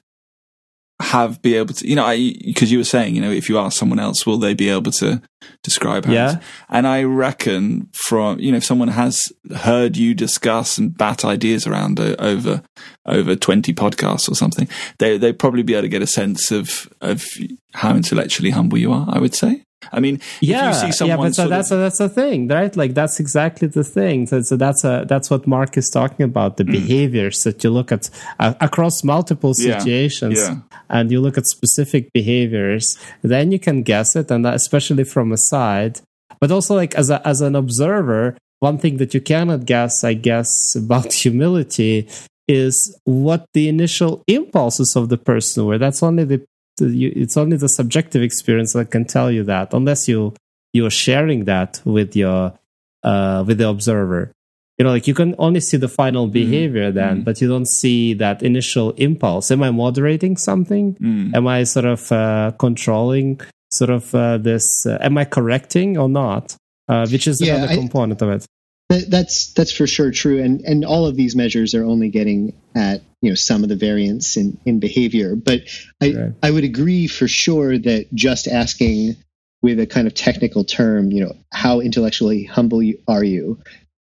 have 1.02 1.42
be 1.42 1.56
able 1.56 1.74
to, 1.74 1.88
you 1.88 1.96
know, 1.96 2.06
I 2.06 2.34
because 2.46 2.72
you 2.72 2.78
were 2.78 2.86
saying, 2.86 3.16
you 3.16 3.22
know, 3.22 3.32
if 3.32 3.50
you 3.50 3.58
ask 3.58 3.78
someone 3.78 4.00
else, 4.00 4.26
will 4.26 4.38
they 4.38 4.54
be 4.54 4.70
able 4.70 4.92
to 4.94 5.22
describe 5.62 6.06
how? 6.06 6.14
Yeah. 6.14 6.42
And 6.70 6.88
I 6.88 7.04
reckon 7.04 7.90
from, 7.92 8.40
you 8.40 8.52
know, 8.52 8.58
if 8.58 8.64
someone 8.64 8.88
has 8.88 9.34
heard 9.54 9.98
you 9.98 10.14
discuss 10.14 10.78
and 10.78 10.98
bat 10.98 11.26
ideas 11.26 11.68
around 11.68 12.00
over 12.00 12.62
over 13.06 13.36
twenty 13.36 13.74
podcasts 13.74 14.32
or 14.32 14.36
something, 14.36 14.70
they 15.00 15.18
they 15.18 15.34
probably 15.34 15.64
be 15.64 15.74
able 15.74 15.82
to 15.82 15.90
get 15.90 16.02
a 16.02 16.08
sense 16.08 16.50
of 16.50 16.88
of 17.02 17.26
how 17.74 17.94
intellectually 17.94 18.52
humble 18.52 18.78
you 18.78 18.94
are. 18.94 19.06
I 19.10 19.20
would 19.20 19.36
say. 19.36 19.64
I 19.92 20.00
mean, 20.00 20.20
yeah, 20.42 20.90
yeah, 21.02 21.18
but 21.18 21.36
so 21.36 21.48
that's 21.48 21.72
of, 21.72 21.80
that's 21.80 22.00
the 22.00 22.10
thing, 22.10 22.48
right? 22.48 22.76
Like 22.76 22.94
that's 22.94 23.20
exactly 23.20 23.68
the 23.68 23.84
thing. 23.84 24.26
So, 24.28 24.42
so 24.42 24.58
that's 24.58 24.84
a 24.84 25.06
that's 25.08 25.30
what 25.30 25.46
Mark 25.48 25.78
is 25.78 25.90
talking 25.90 26.24
about 26.24 26.58
the 26.58 26.64
mm. 26.64 26.72
behaviors 26.72 27.40
that 27.40 27.64
you 27.64 27.70
look 27.70 27.92
at 27.92 28.10
uh, 28.40 28.54
across 28.62 29.04
multiple 29.04 29.54
situations, 29.54 30.40
yeah, 30.40 30.50
yeah. 30.50 30.78
and 30.90 31.12
you 31.12 31.22
look 31.22 31.38
at 31.38 31.46
specific 31.46 32.12
behaviors. 32.14 32.98
Then 33.22 33.52
you 33.52 33.60
can 33.60 33.84
guess 33.84 34.16
it, 34.16 34.32
and 34.32 34.46
especially 34.48 35.04
from 35.04 35.32
a 35.32 35.38
side, 35.38 36.02
but 36.40 36.52
also 36.52 36.76
like 36.76 36.96
as 36.96 37.10
a 37.10 37.26
as 37.28 37.42
an 37.42 37.56
observer, 37.56 38.38
one 38.60 38.78
thing 38.78 38.98
that 38.98 39.14
you 39.14 39.22
cannot 39.22 39.66
guess, 39.66 40.04
I 40.04 40.14
guess, 40.14 40.76
about 40.76 41.14
humility 41.14 42.10
is 42.48 42.98
what 43.06 43.46
the 43.54 43.68
initial 43.68 44.24
impulses 44.28 44.96
of 44.96 45.10
the 45.10 45.18
person 45.18 45.66
were. 45.66 45.78
That's 45.78 46.04
only 46.04 46.24
the 46.24 46.46
it's 46.80 47.38
only 47.38 47.58
the 47.58 47.70
subjective 47.70 48.22
experience 48.22 48.74
that 48.74 48.92
can 48.92 49.06
tell 49.06 49.32
you 49.32 49.44
that, 49.44 49.74
unless 49.74 50.08
you 50.08 50.34
you're 50.74 50.90
sharing 50.90 51.46
that 51.46 51.82
with 51.86 52.16
your 52.16 52.54
uh, 53.04 53.44
with 53.48 53.58
the 53.58 53.70
observer. 53.70 54.32
You 54.78 54.84
know, 54.84 54.92
like 54.92 55.08
you 55.08 55.14
can 55.14 55.36
only 55.38 55.62
see 55.62 55.78
the 55.78 55.88
final 55.88 56.28
mm. 56.28 56.34
behavior 56.34 56.92
mm. 56.92 56.96
then, 56.96 57.22
mm. 57.22 57.24
but 57.24 57.40
you 57.40 57.48
don't 57.48 57.68
see 57.68 58.14
that 58.16 58.44
initial 58.44 58.92
impulse. 58.92 59.50
Am 59.52 59.64
I 59.64 59.72
moderating 59.72 60.36
something? 60.36 60.96
Mm. 60.96 61.34
Am 61.34 61.48
I 61.48 61.64
sort 61.64 61.86
of 61.86 62.12
uh, 62.12 62.52
controlling 62.60 63.40
sort 63.72 63.90
of 63.90 64.14
uh, 64.14 64.38
this? 64.38 64.86
Uh, 64.86 64.98
am 65.00 65.18
I 65.18 65.24
correcting 65.24 65.98
or 65.98 66.10
not? 66.10 66.58
Uh, 66.88 67.08
which 67.08 67.26
is 67.26 67.42
yeah, 67.42 67.56
another 67.56 67.74
I, 67.74 67.76
component 67.78 68.22
of 68.22 68.30
it. 68.30 68.46
That, 68.90 69.10
that's 69.10 69.54
that's 69.54 69.72
for 69.72 69.88
sure 69.88 70.12
true, 70.12 70.42
and 70.42 70.62
and 70.62 70.86
all 70.86 71.08
of 71.08 71.16
these 71.16 71.36
measures 71.36 71.74
are 71.74 71.84
only 71.84 72.10
getting 72.10 72.54
at 72.76 73.02
you 73.22 73.32
know 73.32 73.36
some 73.36 73.64
of 73.64 73.70
the 73.70 73.76
variance 73.76 74.38
in 74.38 74.60
in 74.66 74.80
behavior. 74.80 75.36
But 75.36 75.62
I 76.02 76.14
right. 76.14 76.34
I 76.44 76.52
would 76.52 76.64
agree 76.64 77.08
for 77.08 77.28
sure 77.28 77.78
that 77.78 78.14
just 78.14 78.48
asking 78.48 79.16
with 79.64 79.80
a 79.80 79.88
kind 79.88 80.06
of 80.06 80.14
technical 80.14 80.64
term, 80.64 81.12
you 81.12 81.26
know, 81.26 81.36
how 81.52 81.80
intellectually 81.80 82.44
humble 82.44 82.84
are 83.08 83.24
you, 83.24 83.58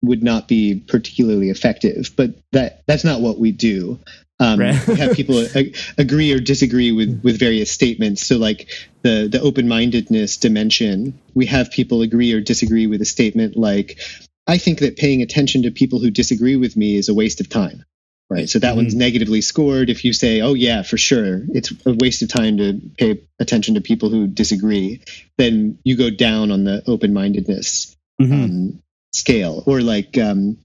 would 0.01 0.22
not 0.22 0.49
be 0.49 0.84
particularly 0.88 1.49
effective. 1.49 2.11
But 2.18 2.32
that 2.51 2.84
that's 2.88 3.05
not 3.05 3.22
what 3.22 3.39
we 3.39 3.53
do. 3.53 3.99
Um, 4.39 4.59
right. 4.59 4.76
have 4.76 5.15
people 5.15 5.43
agree 5.97 6.34
or 6.34 6.39
disagree 6.39 6.91
with 6.91 7.22
with 7.24 7.39
various 7.39 7.72
statements. 7.72 8.28
So 8.28 8.38
like 8.38 8.70
the 9.01 9.30
the 9.32 9.39
open 9.39 9.70
mindedness 9.70 10.36
dimension, 10.36 11.18
we 11.34 11.45
have 11.45 11.72
people 11.72 12.01
agree 12.01 12.34
or 12.34 12.41
disagree 12.41 12.86
with 12.88 13.01
a 13.01 13.05
statement 13.05 13.55
like 13.55 13.99
I 14.47 14.57
think 14.57 14.79
that 14.79 14.97
paying 14.97 15.21
attention 15.21 15.63
to 15.63 15.71
people 15.71 15.99
who 15.99 16.09
disagree 16.09 16.55
with 16.55 16.75
me 16.77 16.95
is 16.95 17.09
a 17.09 17.13
waste 17.13 17.41
of 17.41 17.49
time. 17.49 17.83
Right. 18.29 18.49
So 18.49 18.59
that 18.59 18.69
mm-hmm. 18.69 18.77
one's 18.77 18.95
negatively 18.95 19.39
scored. 19.39 19.89
If 19.89 20.03
you 20.03 20.11
say, 20.11 20.41
oh, 20.41 20.53
yeah, 20.53 20.83
for 20.83 20.97
sure, 20.97 21.43
it's 21.49 21.71
a 21.85 21.93
waste 21.93 22.21
of 22.23 22.29
time 22.29 22.57
to 22.57 22.81
pay 22.97 23.21
attention 23.39 23.75
to 23.75 23.81
people 23.81 24.09
who 24.09 24.27
disagree, 24.27 25.01
then 25.37 25.79
you 25.85 25.95
go 25.95 26.09
down 26.09 26.51
on 26.51 26.65
the 26.65 26.83
open 26.87 27.13
mindedness 27.13 27.95
mm-hmm. 28.21 28.33
um, 28.33 28.83
scale. 29.13 29.63
Or 29.65 29.79
like 29.79 30.17
um, 30.17 30.57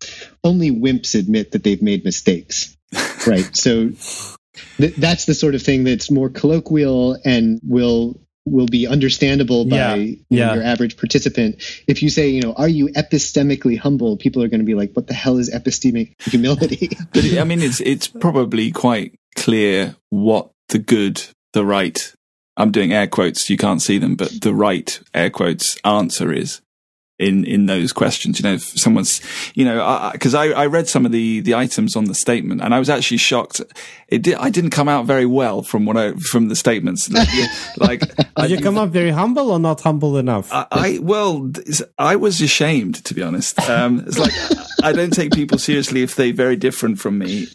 only 0.42 0.72
wimps 0.72 1.16
admit 1.16 1.52
that 1.52 1.62
they've 1.62 1.82
made 1.82 2.04
mistakes. 2.04 2.76
right. 3.28 3.48
So 3.56 3.90
th- 4.78 4.96
that's 4.96 5.26
the 5.26 5.34
sort 5.34 5.54
of 5.54 5.62
thing 5.62 5.84
that's 5.84 6.10
more 6.10 6.30
colloquial 6.30 7.16
and 7.24 7.60
will 7.62 8.20
will 8.44 8.66
be 8.66 8.86
understandable 8.86 9.64
by 9.64 9.76
yeah. 9.76 10.14
Yeah. 10.28 10.54
your 10.54 10.64
average 10.64 10.96
participant. 10.96 11.62
If 11.86 12.02
you 12.02 12.10
say, 12.10 12.28
you 12.28 12.42
know, 12.42 12.52
are 12.54 12.68
you 12.68 12.88
epistemically 12.88 13.78
humble? 13.78 14.16
People 14.16 14.42
are 14.42 14.48
going 14.48 14.60
to 14.60 14.66
be 14.66 14.74
like, 14.74 14.92
what 14.94 15.06
the 15.06 15.14
hell 15.14 15.38
is 15.38 15.50
epistemic 15.50 16.14
humility? 16.30 16.90
but 17.12 17.24
I 17.24 17.44
mean, 17.44 17.62
it's 17.62 17.80
it's 17.80 18.08
probably 18.08 18.72
quite 18.72 19.14
clear 19.36 19.96
what 20.10 20.50
the 20.68 20.78
good, 20.78 21.22
the 21.52 21.64
right. 21.64 22.14
I'm 22.56 22.70
doing 22.70 22.92
air 22.92 23.06
quotes. 23.06 23.48
You 23.48 23.56
can't 23.56 23.80
see 23.80 23.98
them, 23.98 24.14
but 24.16 24.30
the 24.42 24.54
right 24.54 25.00
air 25.14 25.30
quotes 25.30 25.78
answer 25.84 26.32
is. 26.32 26.60
In 27.22 27.44
in 27.44 27.66
those 27.66 27.92
questions. 27.92 28.38
You 28.38 28.44
know, 28.44 28.54
if 28.54 28.62
someone's, 28.62 29.20
you 29.54 29.64
know, 29.64 30.10
because 30.12 30.34
I, 30.34 30.46
I, 30.46 30.62
I, 30.62 30.66
read 30.66 30.88
some 30.88 31.06
of 31.06 31.12
the 31.12 31.40
the 31.40 31.54
items 31.54 31.96
on 31.96 32.04
the 32.06 32.14
statement, 32.14 32.60
and 32.60 32.74
I 32.74 32.78
was 32.78 32.90
actually 32.90 33.18
shocked. 33.18 33.60
It 34.08 34.22
did, 34.22 34.34
I 34.34 34.50
didn't 34.50 34.70
come 34.70 34.88
out 34.88 35.06
very 35.06 35.26
well 35.26 35.62
from 35.62 35.86
what 35.86 35.96
I 35.96 36.12
from 36.30 36.48
the 36.48 36.56
statements. 36.56 37.10
Like, 37.78 38.00
did 38.00 38.26
I, 38.36 38.46
you 38.46 38.60
come 38.60 38.76
out 38.76 38.90
very 38.90 39.10
humble 39.10 39.50
or 39.50 39.58
not 39.58 39.80
humble 39.80 40.16
enough? 40.16 40.52
I, 40.52 40.66
I 40.70 40.98
well, 41.02 41.50
I 41.98 42.16
was 42.16 42.40
ashamed 42.40 43.04
to 43.04 43.14
be 43.14 43.22
honest. 43.22 43.58
Um, 43.68 44.04
it's 44.06 44.18
like. 44.18 44.32
I 44.82 44.92
don't 44.92 45.12
take 45.12 45.32
people 45.32 45.58
seriously 45.58 46.02
if 46.02 46.16
they're 46.16 46.32
very 46.32 46.56
different 46.56 46.98
from 46.98 47.18
me. 47.18 47.46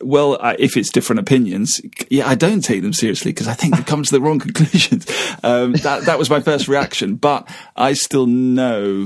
Well, 0.00 0.38
if 0.58 0.76
it's 0.76 0.90
different 0.90 1.20
opinions, 1.20 1.80
yeah, 2.08 2.26
I 2.26 2.34
don't 2.34 2.62
take 2.62 2.82
them 2.82 2.92
seriously 2.92 3.32
because 3.32 3.46
I 3.46 3.54
think 3.54 3.76
they 3.76 3.82
come 3.82 4.02
to 4.02 4.10
the 4.10 4.20
wrong 4.20 4.38
conclusions. 4.40 5.06
Um, 5.42 5.72
that 5.74 6.04
that 6.06 6.18
was 6.18 6.30
my 6.30 6.40
first 6.40 6.68
reaction, 6.68 7.16
but 7.16 7.48
I 7.76 7.92
still 7.92 8.26
know 8.26 9.01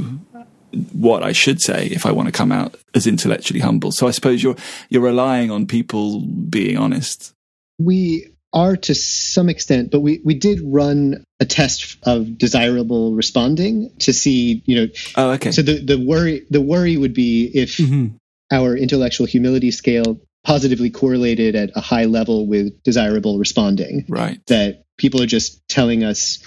what 0.92 1.22
I 1.22 1.32
should 1.32 1.60
say 1.60 1.86
if 1.86 2.06
I 2.06 2.12
want 2.12 2.26
to 2.26 2.32
come 2.32 2.52
out 2.52 2.76
as 2.94 3.06
intellectually 3.06 3.60
humble. 3.60 3.92
So 3.92 4.06
I 4.06 4.10
suppose 4.10 4.42
you're 4.42 4.56
you're 4.88 5.02
relying 5.02 5.50
on 5.50 5.66
people 5.66 6.20
being 6.20 6.76
honest. 6.76 7.32
We 7.78 8.32
are 8.52 8.76
to 8.76 8.94
some 8.94 9.48
extent, 9.48 9.90
but 9.90 10.00
we, 10.00 10.20
we 10.24 10.34
did 10.34 10.60
run 10.64 11.22
a 11.40 11.44
test 11.44 11.98
of 12.04 12.38
desirable 12.38 13.14
responding 13.14 13.90
to 13.98 14.12
see, 14.12 14.62
you 14.64 14.80
know. 14.80 14.92
Oh, 15.16 15.30
okay. 15.32 15.50
So 15.50 15.62
the, 15.62 15.84
the 15.84 15.98
worry 15.98 16.46
the 16.50 16.60
worry 16.60 16.96
would 16.96 17.14
be 17.14 17.50
if 17.54 17.76
mm-hmm. 17.76 18.16
our 18.50 18.76
intellectual 18.76 19.26
humility 19.26 19.70
scale 19.70 20.20
positively 20.44 20.90
correlated 20.90 21.56
at 21.56 21.70
a 21.74 21.80
high 21.80 22.04
level 22.04 22.46
with 22.46 22.82
desirable 22.82 23.38
responding. 23.38 24.06
Right. 24.08 24.40
That 24.46 24.84
people 24.96 25.20
are 25.20 25.26
just 25.26 25.66
telling 25.68 26.04
us 26.04 26.42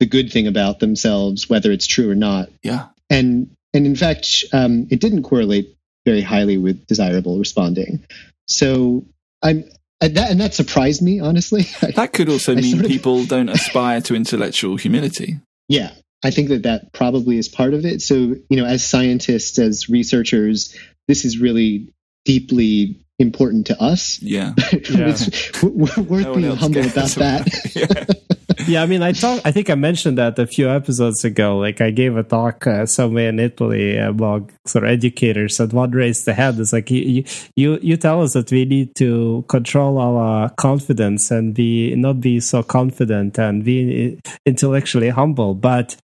the 0.00 0.06
good 0.06 0.32
thing 0.32 0.46
about 0.46 0.78
themselves, 0.78 1.48
whether 1.48 1.70
it's 1.70 1.86
true 1.86 2.10
or 2.10 2.14
not. 2.14 2.48
Yeah. 2.62 2.88
And 3.10 3.50
and 3.72 3.86
in 3.86 3.96
fact, 3.96 4.44
um, 4.52 4.86
it 4.90 5.00
didn't 5.00 5.24
correlate 5.24 5.76
very 6.04 6.22
highly 6.22 6.56
with 6.56 6.86
desirable 6.86 7.38
responding. 7.38 8.04
So 8.48 9.04
I'm 9.42 9.64
and 10.00 10.16
that, 10.16 10.30
and 10.30 10.40
that 10.40 10.54
surprised 10.54 11.02
me 11.02 11.20
honestly. 11.20 11.66
That 11.94 12.12
could 12.12 12.28
also 12.28 12.52
I 12.52 12.56
mean 12.56 12.82
people 12.84 13.20
of, 13.20 13.28
don't 13.28 13.48
aspire 13.48 14.00
to 14.02 14.14
intellectual 14.14 14.76
humility. 14.76 15.40
Yeah, 15.68 15.92
I 16.24 16.30
think 16.30 16.48
that 16.48 16.62
that 16.64 16.92
probably 16.92 17.38
is 17.38 17.48
part 17.48 17.74
of 17.74 17.84
it. 17.84 18.02
So 18.02 18.14
you 18.14 18.56
know, 18.56 18.66
as 18.66 18.84
scientists, 18.84 19.58
as 19.58 19.88
researchers, 19.88 20.76
this 21.08 21.24
is 21.24 21.38
really 21.38 21.92
deeply 22.24 23.00
important 23.18 23.68
to 23.68 23.80
us. 23.80 24.20
Yeah, 24.20 24.52
yeah. 24.72 24.78
it's 24.82 25.62
worth 25.62 25.96
no 25.98 26.34
being 26.34 26.56
humble 26.56 26.86
about 26.86 27.10
that. 27.10 28.16
yeah, 28.68 28.82
I 28.82 28.86
mean, 28.86 29.02
I 29.02 29.12
talk. 29.12 29.40
I 29.44 29.52
think 29.52 29.70
I 29.70 29.74
mentioned 29.74 30.18
that 30.18 30.38
a 30.38 30.46
few 30.46 30.68
episodes 30.68 31.24
ago. 31.24 31.58
Like, 31.58 31.80
I 31.80 31.90
gave 31.90 32.16
a 32.16 32.22
talk 32.22 32.66
uh, 32.66 32.86
somewhere 32.86 33.28
in 33.28 33.38
Italy 33.38 33.96
about 33.96 34.50
sort 34.66 34.84
of 34.84 34.90
educators, 34.90 35.60
and 35.60 35.72
one 35.72 35.92
raised 35.92 36.24
the 36.24 36.34
hand. 36.34 36.58
It's 36.58 36.72
like 36.72 36.90
you, 36.90 37.24
you, 37.54 37.78
you 37.80 37.96
tell 37.96 38.22
us 38.22 38.32
that 38.32 38.50
we 38.50 38.64
need 38.64 38.94
to 38.96 39.44
control 39.48 39.98
our 39.98 40.50
confidence 40.56 41.30
and 41.30 41.54
be 41.54 41.94
not 41.94 42.20
be 42.20 42.40
so 42.40 42.62
confident 42.62 43.38
and 43.38 43.64
be 43.64 44.18
intellectually 44.44 45.10
humble, 45.10 45.54
but 45.54 45.96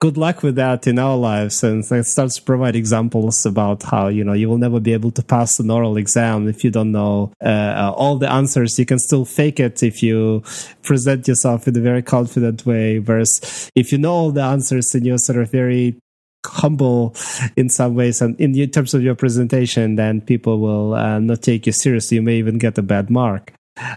good 0.00 0.16
luck 0.16 0.42
with 0.42 0.54
that 0.54 0.86
in 0.86 0.98
our 0.98 1.16
lives 1.16 1.64
and 1.64 1.84
it 1.90 2.04
starts 2.04 2.36
to 2.36 2.42
provide 2.42 2.76
examples 2.76 3.44
about 3.44 3.82
how 3.82 4.06
you 4.08 4.22
know 4.22 4.32
you 4.32 4.48
will 4.48 4.58
never 4.58 4.78
be 4.78 4.92
able 4.92 5.10
to 5.10 5.22
pass 5.22 5.58
an 5.58 5.70
oral 5.70 5.96
exam 5.96 6.46
if 6.48 6.62
you 6.62 6.70
don't 6.70 6.92
know 6.92 7.32
uh, 7.44 7.92
all 7.96 8.16
the 8.16 8.30
answers. 8.30 8.78
You 8.78 8.86
can 8.86 8.98
still 8.98 9.24
fake 9.24 9.58
it 9.58 9.82
if 9.82 10.02
you 10.02 10.42
present 10.82 11.26
yourself 11.26 11.66
in 11.66 11.76
a 11.76 11.80
very 11.80 12.02
confident 12.02 12.64
way 12.64 13.00
whereas 13.00 13.70
if 13.74 13.90
you 13.92 13.98
know 13.98 14.12
all 14.12 14.30
the 14.30 14.42
answers 14.42 14.94
and 14.94 15.04
you're 15.04 15.18
sort 15.18 15.38
of 15.38 15.50
very 15.50 15.98
humble 16.46 17.14
in 17.56 17.68
some 17.68 17.94
ways 17.94 18.22
and 18.22 18.40
in 18.40 18.54
terms 18.70 18.94
of 18.94 19.02
your 19.02 19.14
presentation 19.14 19.96
then 19.96 20.20
people 20.20 20.60
will 20.60 20.94
uh, 20.94 21.18
not 21.18 21.42
take 21.42 21.66
you 21.66 21.72
seriously. 21.72 22.16
You 22.16 22.22
may 22.22 22.36
even 22.36 22.58
get 22.58 22.78
a 22.78 22.82
bad 22.82 23.10
mark. 23.10 23.52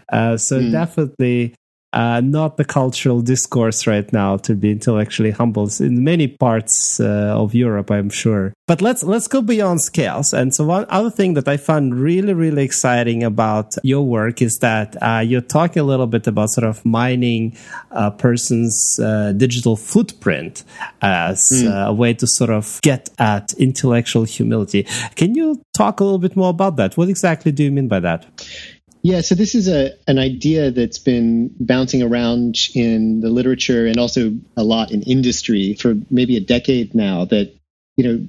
Uh, 0.10 0.38
so 0.38 0.60
mm. 0.60 0.72
definitely 0.72 1.56
uh, 1.94 2.22
not 2.22 2.58
the 2.58 2.66
cultural 2.66 3.22
discourse 3.22 3.86
right 3.86 4.12
now 4.14 4.38
to 4.38 4.56
be 4.56 4.72
intellectually 4.72 5.32
humble 5.32 5.70
in 5.80 6.04
many 6.04 6.28
parts 6.28 7.00
uh, 7.00 7.36
of 7.36 7.54
Europe, 7.54 7.92
I'm 7.92 8.10
sure. 8.10 8.54
But 8.68 8.82
let's 8.82 9.04
let's 9.04 9.28
go 9.28 9.42
beyond 9.42 9.82
scales. 9.82 10.34
And 10.34 10.56
so 10.56 10.66
one 10.66 10.86
other 10.88 11.10
thing 11.10 11.34
that 11.34 11.48
I 11.48 11.58
found 11.58 12.00
really 12.00 12.34
really 12.34 12.64
exciting 12.64 13.24
about 13.24 13.76
your 13.84 14.04
work 14.04 14.42
is 14.42 14.58
that 14.60 14.96
uh, 15.02 15.20
you're 15.20 15.42
talking 15.42 15.82
a 15.82 15.84
little 15.84 16.08
bit 16.08 16.28
about 16.28 16.52
sort 16.52 16.66
of 16.66 16.86
mining 16.86 17.58
a 17.92 18.12
person's 18.12 18.98
uh, 19.04 19.34
digital 19.34 19.76
footprint 19.76 20.64
as 21.02 21.50
mm. 21.54 21.88
a 21.88 21.94
way 21.94 22.14
to 22.14 22.26
sort 22.28 22.50
of 22.50 22.80
get 22.82 23.10
at 23.20 23.52
intellectual 23.54 24.24
humility. 24.24 24.84
Can 25.16 25.36
you 25.36 25.62
talk 25.76 26.00
a 26.00 26.04
little 26.04 26.20
bit 26.20 26.38
more 26.38 26.50
about 26.50 26.78
that? 26.78 26.96
What 26.96 27.10
exactly 27.10 27.52
do 27.52 27.64
you 27.64 27.72
mean 27.72 27.89
by 27.89 28.00
that? 28.00 28.26
Yeah, 29.04 29.22
so 29.22 29.36
this 29.36 29.56
is 29.56 29.68
a 29.68 29.93
an 30.08 30.20
idea 30.20 30.72
that's 30.72 30.99
been 30.99 31.56
bouncing 31.60 32.04
around 32.04 32.58
in 32.76 33.22
the 33.22 33.30
literature 33.30 33.88
and 33.88 33.97
also 33.97 34.38
a 34.56 34.64
lot 34.64 34.91
in 34.91 35.02
industry 35.04 35.74
for 35.74 35.95
maybe 36.10 36.38
a 36.38 36.41
decade 36.41 36.93
now. 36.93 37.26
That 37.26 37.54
you 37.97 38.04
know, 38.04 38.28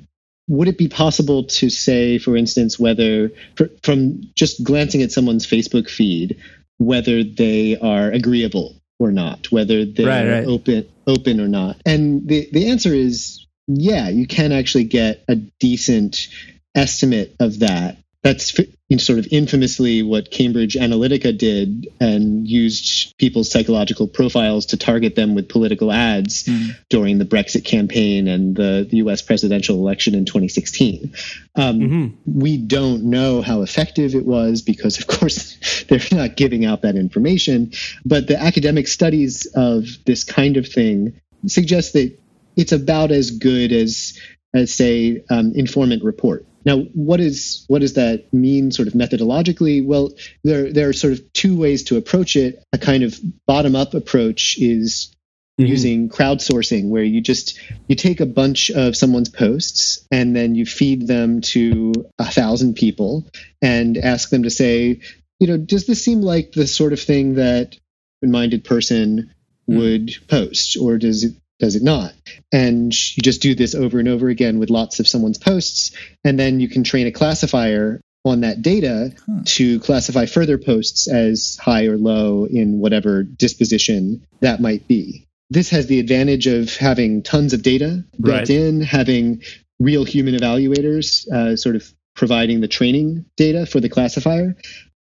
would 0.48 0.68
it 0.68 0.78
be 0.78 0.88
possible 0.88 1.44
to 1.44 1.68
say, 1.68 2.18
for 2.18 2.36
instance, 2.36 2.78
whether 2.78 3.30
for, 3.56 3.70
from 3.82 4.22
just 4.34 4.64
glancing 4.64 5.02
at 5.02 5.12
someone's 5.12 5.46
Facebook 5.46 5.90
feed, 5.90 6.40
whether 6.78 7.22
they 7.22 7.78
are 7.78 8.10
agreeable 8.10 8.76
or 8.98 9.12
not, 9.12 9.52
whether 9.52 9.84
they're 9.84 10.06
right, 10.06 10.28
right. 10.28 10.46
open 10.46 10.88
open 11.06 11.40
or 11.40 11.48
not? 11.48 11.76
And 11.84 12.26
the 12.26 12.48
the 12.50 12.70
answer 12.70 12.94
is 12.94 13.46
yeah, 13.66 14.08
you 14.08 14.26
can 14.26 14.52
actually 14.52 14.84
get 14.84 15.22
a 15.28 15.36
decent 15.36 16.28
estimate 16.74 17.36
of 17.38 17.60
that 17.60 17.98
that's 18.22 18.54
sort 18.98 19.18
of 19.18 19.26
infamously 19.30 20.02
what 20.02 20.30
Cambridge 20.30 20.74
Analytica 20.74 21.36
did 21.36 21.88
and 22.00 22.46
used 22.46 23.16
people's 23.18 23.50
psychological 23.50 24.06
profiles 24.06 24.66
to 24.66 24.76
target 24.76 25.14
them 25.16 25.34
with 25.34 25.48
political 25.48 25.90
ads 25.90 26.44
mm. 26.44 26.76
during 26.88 27.18
the 27.18 27.24
Brexit 27.24 27.64
campaign 27.64 28.28
and 28.28 28.54
the, 28.54 28.86
the, 28.88 28.98
US 28.98 29.22
presidential 29.22 29.76
election 29.76 30.14
in 30.14 30.24
2016. 30.24 31.14
Um, 31.56 31.80
mm-hmm. 31.80 32.40
We 32.40 32.58
don't 32.58 33.04
know 33.04 33.42
how 33.42 33.62
effective 33.62 34.14
it 34.14 34.26
was 34.26 34.62
because, 34.62 34.98
of 34.98 35.06
course, 35.06 35.84
they're 35.88 36.00
not 36.12 36.36
giving 36.36 36.64
out 36.64 36.82
that 36.82 36.96
information. 36.96 37.72
But 38.04 38.28
the 38.28 38.40
academic 38.40 38.86
studies 38.86 39.46
of 39.54 39.86
this 40.04 40.22
kind 40.22 40.56
of 40.56 40.68
thing 40.68 41.20
suggest 41.46 41.94
that 41.94 42.16
it's 42.56 42.72
about 42.72 43.10
as 43.10 43.32
good 43.32 43.72
as, 43.72 44.18
as 44.54 44.72
say, 44.72 45.24
um, 45.30 45.52
informant 45.56 46.04
report 46.04 46.46
now, 46.64 46.78
what 46.78 47.20
is 47.20 47.64
what 47.68 47.80
does 47.80 47.94
that 47.94 48.32
mean, 48.32 48.70
sort 48.70 48.88
of 48.88 48.94
methodologically? 48.94 49.84
Well, 49.84 50.12
there 50.44 50.72
there 50.72 50.88
are 50.88 50.92
sort 50.92 51.14
of 51.14 51.32
two 51.32 51.56
ways 51.56 51.84
to 51.84 51.96
approach 51.96 52.36
it. 52.36 52.62
A 52.72 52.78
kind 52.78 53.02
of 53.02 53.18
bottom 53.46 53.74
up 53.74 53.94
approach 53.94 54.56
is 54.58 55.14
mm-hmm. 55.60 55.66
using 55.66 56.08
crowdsourcing, 56.08 56.88
where 56.88 57.02
you 57.02 57.20
just 57.20 57.58
you 57.88 57.96
take 57.96 58.20
a 58.20 58.26
bunch 58.26 58.70
of 58.70 58.96
someone's 58.96 59.28
posts 59.28 60.06
and 60.10 60.36
then 60.36 60.54
you 60.54 60.64
feed 60.64 61.06
them 61.06 61.40
to 61.40 61.92
a 62.18 62.30
thousand 62.30 62.74
people 62.74 63.26
and 63.60 63.98
ask 63.98 64.30
them 64.30 64.44
to 64.44 64.50
say, 64.50 65.00
you 65.40 65.46
know, 65.48 65.56
does 65.56 65.86
this 65.86 66.04
seem 66.04 66.20
like 66.20 66.52
the 66.52 66.66
sort 66.66 66.92
of 66.92 67.00
thing 67.00 67.34
that 67.34 67.76
a 68.22 68.26
minded 68.28 68.64
person 68.64 69.34
mm. 69.68 69.78
would 69.78 70.28
post, 70.28 70.76
or 70.76 70.98
does 70.98 71.24
it 71.24 71.34
does 71.62 71.76
it 71.76 71.82
not? 71.82 72.12
And 72.50 72.92
you 73.16 73.22
just 73.22 73.40
do 73.40 73.54
this 73.54 73.76
over 73.76 74.00
and 74.00 74.08
over 74.08 74.28
again 74.28 74.58
with 74.58 74.68
lots 74.68 74.98
of 74.98 75.06
someone's 75.06 75.38
posts. 75.38 75.92
And 76.24 76.36
then 76.36 76.58
you 76.58 76.68
can 76.68 76.82
train 76.82 77.06
a 77.06 77.12
classifier 77.12 78.00
on 78.24 78.40
that 78.40 78.62
data 78.62 79.14
huh. 79.24 79.42
to 79.44 79.78
classify 79.78 80.26
further 80.26 80.58
posts 80.58 81.08
as 81.08 81.56
high 81.60 81.86
or 81.86 81.96
low 81.96 82.46
in 82.46 82.80
whatever 82.80 83.22
disposition 83.22 84.26
that 84.40 84.60
might 84.60 84.88
be. 84.88 85.28
This 85.50 85.70
has 85.70 85.86
the 85.86 86.00
advantage 86.00 86.48
of 86.48 86.74
having 86.74 87.22
tons 87.22 87.52
of 87.52 87.62
data 87.62 88.04
built 88.20 88.38
right. 88.38 88.50
in, 88.50 88.80
having 88.80 89.42
real 89.78 90.02
human 90.04 90.34
evaluators 90.34 91.28
uh, 91.28 91.56
sort 91.56 91.76
of 91.76 91.94
providing 92.16 92.60
the 92.60 92.68
training 92.68 93.24
data 93.36 93.66
for 93.66 93.78
the 93.78 93.88
classifier. 93.88 94.56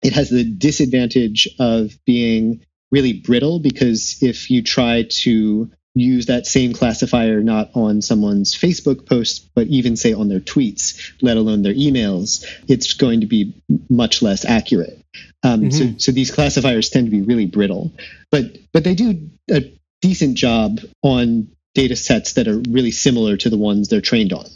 It 0.02 0.14
has 0.14 0.30
the 0.30 0.44
disadvantage 0.44 1.48
of 1.58 1.98
being 2.06 2.64
really 2.90 3.12
brittle 3.12 3.60
because 3.60 4.22
if 4.22 4.50
you 4.50 4.62
try 4.62 5.04
to 5.10 5.70
use 5.96 6.26
that 6.26 6.46
same 6.46 6.74
classifier 6.74 7.42
not 7.42 7.70
on 7.74 8.02
someone's 8.02 8.54
Facebook 8.54 9.06
post, 9.06 9.48
but 9.54 9.66
even 9.68 9.96
say 9.96 10.12
on 10.12 10.28
their 10.28 10.40
tweets, 10.40 11.12
let 11.22 11.36
alone 11.36 11.62
their 11.62 11.74
emails, 11.74 12.44
it's 12.68 12.94
going 12.94 13.20
to 13.20 13.26
be 13.26 13.54
much 13.88 14.20
less 14.22 14.44
accurate. 14.44 15.02
Um, 15.42 15.62
mm-hmm. 15.62 15.70
so, 15.70 15.98
so 15.98 16.12
these 16.12 16.30
classifiers 16.30 16.90
tend 16.90 17.06
to 17.06 17.10
be 17.10 17.22
really 17.22 17.46
brittle, 17.46 17.92
but 18.30 18.58
but 18.72 18.84
they 18.84 18.94
do 18.94 19.30
a 19.50 19.72
decent 20.02 20.36
job 20.36 20.80
on 21.02 21.48
data 21.74 21.96
sets 21.96 22.34
that 22.34 22.48
are 22.48 22.58
really 22.68 22.90
similar 22.90 23.36
to 23.36 23.50
the 23.50 23.58
ones 23.58 23.88
they're 23.88 24.00
trained 24.00 24.32
on. 24.32 24.46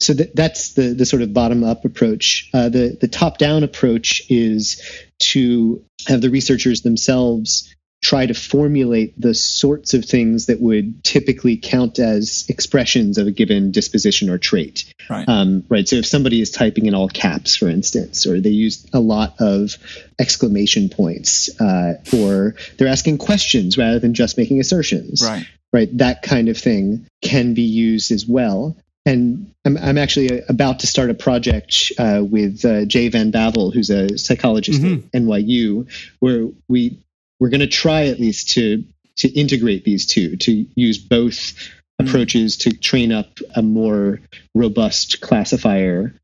So 0.00 0.12
that, 0.12 0.36
that's 0.36 0.74
the 0.74 0.94
the 0.94 1.06
sort 1.06 1.22
of 1.22 1.32
bottom 1.32 1.64
up 1.64 1.86
approach. 1.86 2.50
Uh, 2.52 2.68
the 2.68 2.98
the 3.00 3.08
top 3.08 3.38
down 3.38 3.62
approach 3.62 4.22
is 4.28 4.82
to 5.20 5.82
have 6.06 6.20
the 6.20 6.30
researchers 6.30 6.82
themselves 6.82 7.74
try 8.06 8.24
to 8.24 8.34
formulate 8.34 9.20
the 9.20 9.34
sorts 9.34 9.92
of 9.92 10.04
things 10.04 10.46
that 10.46 10.60
would 10.60 11.02
typically 11.02 11.56
count 11.56 11.98
as 11.98 12.44
expressions 12.48 13.18
of 13.18 13.26
a 13.26 13.32
given 13.32 13.72
disposition 13.72 14.30
or 14.30 14.38
trait. 14.38 14.84
Right. 15.10 15.28
Um, 15.28 15.64
right. 15.68 15.88
So 15.88 15.96
if 15.96 16.06
somebody 16.06 16.40
is 16.40 16.52
typing 16.52 16.86
in 16.86 16.94
all 16.94 17.08
caps, 17.08 17.56
for 17.56 17.68
instance, 17.68 18.24
or 18.24 18.40
they 18.40 18.50
use 18.50 18.86
a 18.92 19.00
lot 19.00 19.34
of 19.40 19.76
exclamation 20.20 20.88
points, 20.88 21.50
uh, 21.60 21.94
or 22.16 22.54
they're 22.76 22.86
asking 22.96 23.18
questions 23.18 23.76
rather 23.76 23.98
than 23.98 24.14
just 24.14 24.38
making 24.38 24.60
assertions. 24.60 25.22
Right. 25.24 25.46
Right. 25.72 25.98
That 25.98 26.22
kind 26.22 26.48
of 26.48 26.56
thing 26.56 27.06
can 27.22 27.54
be 27.54 27.62
used 27.62 28.12
as 28.12 28.24
well. 28.24 28.76
And 29.04 29.52
I'm, 29.64 29.76
I'm 29.76 29.98
actually 29.98 30.42
about 30.48 30.80
to 30.80 30.86
start 30.86 31.10
a 31.10 31.14
project 31.14 31.92
uh, 31.98 32.22
with 32.24 32.64
uh, 32.64 32.84
Jay 32.86 33.08
Van 33.08 33.30
Bavel, 33.32 33.72
who's 33.74 33.90
a 33.90 34.16
psychologist 34.16 34.80
Mhm. 34.80 35.04
at 35.12 35.22
NYU, 35.22 35.86
where 36.20 36.48
we 36.68 36.98
we're 37.40 37.50
going 37.50 37.60
to 37.60 37.66
try 37.66 38.06
at 38.06 38.20
least 38.20 38.50
to 38.50 38.84
to 39.18 39.28
integrate 39.28 39.84
these 39.84 40.04
two, 40.06 40.36
to 40.36 40.66
use 40.74 40.98
both 40.98 41.54
Mm. 41.98 42.08
approaches 42.10 42.58
to 42.58 42.70
train 42.76 43.10
up 43.10 43.38
a 43.54 43.62
more 43.62 44.20
robust 44.54 45.22
classifier 45.22 46.14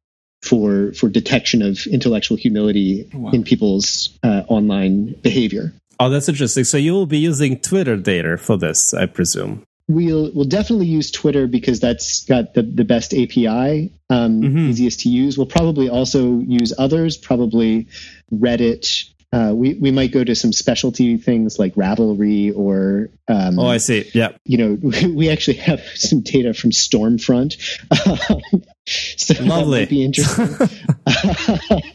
for 0.42 0.92
for 0.92 1.08
detection 1.08 1.62
of 1.62 1.86
intellectual 1.86 2.36
humility 2.36 3.08
Wow. 3.14 3.30
in 3.30 3.42
people's 3.42 4.10
uh, 4.22 4.42
online 4.48 5.14
behavior. 5.22 5.72
Oh, 5.98 6.10
that's 6.10 6.28
interesting. 6.28 6.64
So 6.64 6.76
you 6.76 6.92
will 6.92 7.06
be 7.06 7.16
using 7.16 7.58
Twitter 7.58 7.96
data 7.96 8.36
for 8.36 8.58
this, 8.58 8.92
I 8.92 9.06
presume. 9.06 9.62
We'll 9.88 10.30
we'll 10.34 10.44
definitely 10.44 10.86
use 10.88 11.10
Twitter 11.10 11.46
because 11.46 11.80
that's 11.80 12.24
got 12.26 12.52
the, 12.52 12.62
the 12.62 12.84
best 12.84 13.14
API, 13.14 13.90
um, 14.10 14.42
Mhm. 14.42 14.68
easiest 14.68 15.00
to 15.00 15.08
use. 15.08 15.38
We'll 15.38 15.46
probably 15.46 15.88
also 15.88 16.40
use 16.40 16.74
others, 16.76 17.16
probably 17.16 17.86
Reddit. 18.30 19.04
Uh, 19.32 19.52
we 19.54 19.74
we 19.74 19.90
might 19.90 20.12
go 20.12 20.22
to 20.22 20.34
some 20.34 20.52
specialty 20.52 21.16
things 21.16 21.58
like 21.58 21.74
Ravelry 21.74 22.54
or 22.54 23.08
um, 23.28 23.58
Oh, 23.58 23.66
I 23.66 23.78
see. 23.78 24.10
Yeah. 24.12 24.32
you 24.44 24.58
know 24.58 24.78
we 25.14 25.30
actually 25.30 25.56
have 25.56 25.80
some 25.94 26.20
data 26.20 26.52
from 26.52 26.70
Stormfront, 26.70 27.54
so 29.16 29.34
that 29.34 29.44
Lovely. 29.44 29.80
might 29.80 29.88
be 29.88 30.04
interesting. 30.04 30.68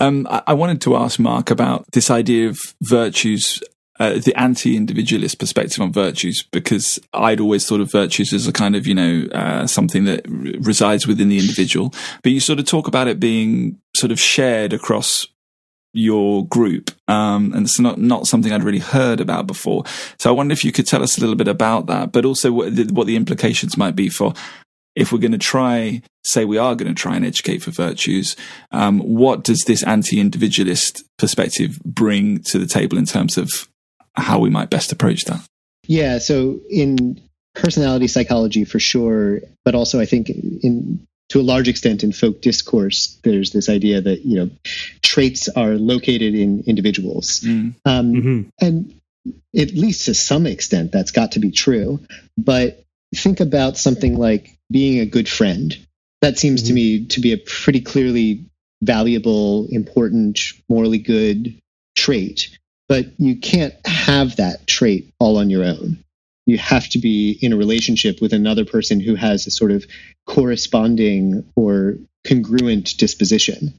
Um, 0.00 0.28
I, 0.30 0.42
I 0.48 0.54
wanted 0.54 0.80
to 0.82 0.94
ask 0.96 1.18
Mark 1.18 1.50
about 1.50 1.84
this 1.90 2.08
idea 2.08 2.48
of 2.48 2.56
virtues, 2.82 3.60
uh, 3.98 4.12
the 4.20 4.32
anti-individualist 4.36 5.40
perspective 5.40 5.80
on 5.80 5.92
virtues, 5.92 6.44
because 6.52 7.00
I'd 7.12 7.40
always 7.40 7.66
thought 7.66 7.80
of 7.80 7.90
virtues 7.90 8.32
as 8.32 8.46
a 8.46 8.52
kind 8.52 8.76
of, 8.76 8.86
you 8.86 8.94
know, 8.94 9.26
uh, 9.32 9.66
something 9.66 10.04
that 10.04 10.24
r- 10.28 10.60
resides 10.60 11.08
within 11.08 11.28
the 11.30 11.38
individual. 11.40 11.92
But 12.22 12.30
you 12.30 12.38
sort 12.38 12.60
of 12.60 12.66
talk 12.66 12.86
about 12.86 13.08
it 13.08 13.18
being 13.18 13.80
sort 13.96 14.12
of 14.12 14.20
shared 14.20 14.72
across 14.72 15.26
your 15.98 16.46
group, 16.46 16.90
um, 17.08 17.52
and 17.52 17.66
it's 17.66 17.80
not 17.80 17.98
not 17.98 18.26
something 18.26 18.52
I'd 18.52 18.62
really 18.62 18.78
heard 18.78 19.20
about 19.20 19.46
before. 19.46 19.84
So 20.18 20.30
I 20.30 20.32
wonder 20.32 20.52
if 20.52 20.64
you 20.64 20.72
could 20.72 20.86
tell 20.86 21.02
us 21.02 21.18
a 21.18 21.20
little 21.20 21.36
bit 21.36 21.48
about 21.48 21.86
that, 21.86 22.12
but 22.12 22.24
also 22.24 22.52
what 22.52 22.74
the, 22.74 22.84
what 22.92 23.06
the 23.06 23.16
implications 23.16 23.76
might 23.76 23.96
be 23.96 24.08
for 24.08 24.32
if 24.94 25.12
we're 25.12 25.18
going 25.18 25.32
to 25.32 25.38
try, 25.38 26.02
say, 26.24 26.44
we 26.44 26.58
are 26.58 26.74
going 26.74 26.92
to 26.92 27.00
try 27.00 27.14
and 27.14 27.24
educate 27.24 27.62
for 27.62 27.70
virtues. 27.70 28.34
Um, 28.72 28.98
what 28.98 29.44
does 29.44 29.62
this 29.64 29.84
anti-individualist 29.84 31.04
perspective 31.18 31.78
bring 31.84 32.42
to 32.46 32.58
the 32.58 32.66
table 32.66 32.98
in 32.98 33.04
terms 33.04 33.38
of 33.38 33.48
how 34.14 34.40
we 34.40 34.50
might 34.50 34.70
best 34.70 34.90
approach 34.90 35.24
that? 35.26 35.40
Yeah, 35.86 36.18
so 36.18 36.58
in 36.68 37.20
personality 37.54 38.08
psychology 38.08 38.64
for 38.64 38.80
sure, 38.80 39.40
but 39.64 39.76
also 39.76 40.00
I 40.00 40.04
think 40.04 40.30
in 40.30 41.06
to 41.30 41.40
a 41.40 41.42
large 41.42 41.68
extent 41.68 42.02
in 42.02 42.12
folk 42.12 42.40
discourse, 42.40 43.18
there's 43.22 43.50
this 43.52 43.68
idea 43.68 44.00
that 44.00 44.24
you 44.24 44.36
know 44.36 44.50
traits 45.02 45.48
are 45.48 45.74
located 45.74 46.34
in 46.34 46.62
individuals, 46.66 47.40
Mm. 47.40 47.74
um, 47.84 48.14
hmm 48.14 48.42
and 48.60 48.94
at 49.56 49.72
least 49.74 50.06
to 50.06 50.14
some 50.14 50.46
extent 50.46 50.90
that's 50.92 51.10
got 51.10 51.32
to 51.32 51.38
be 51.40 51.50
true. 51.50 52.00
But 52.38 52.82
think 53.14 53.40
about 53.40 53.76
something 53.76 54.16
like 54.16 54.56
being 54.70 55.00
a 55.00 55.06
good 55.06 55.28
friend. 55.28 55.76
That 56.22 56.38
seems 56.38 56.62
to 56.64 56.72
Mhm. 56.72 56.74
me 56.74 57.04
to 57.06 57.20
be 57.20 57.32
a 57.32 57.36
pretty 57.38 57.80
clearly 57.80 58.44
valuable, 58.82 59.66
important, 59.70 60.40
morally 60.68 60.98
good 60.98 61.54
trait. 61.94 62.50
But 62.88 63.06
you 63.18 63.36
can't 63.36 63.74
have 63.86 64.36
that 64.36 64.66
trait 64.66 65.10
all 65.18 65.36
on 65.36 65.50
your 65.50 65.64
own. 65.64 65.98
You 66.48 66.56
have 66.56 66.88
to 66.88 66.98
be 66.98 67.38
in 67.42 67.52
a 67.52 67.56
relationship 67.56 68.22
with 68.22 68.32
another 68.32 68.64
person 68.64 69.00
who 69.00 69.14
has 69.14 69.46
a 69.46 69.50
sort 69.50 69.70
of 69.70 69.86
corresponding 70.26 71.44
or 71.54 71.98
congruent 72.26 72.96
disposition. 72.96 73.78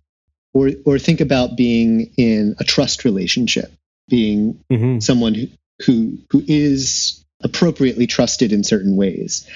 Or, 0.53 0.71
or 0.85 0.99
think 0.99 1.19
about 1.19 1.57
being 1.57 2.11
in 2.15 2.55
a 2.59 2.63
trust 2.63 3.05
relationship, 3.05 3.71
being 4.07 4.59
hmm 4.69 4.99
someone 4.99 5.33
who, 5.35 5.47
who 5.85 6.17
who 6.29 6.43
is 6.47 7.25
appropriately 7.43 8.07
trusted 8.07 8.51
in 8.51 8.63
certain 8.63 8.95
ways. 8.95 9.47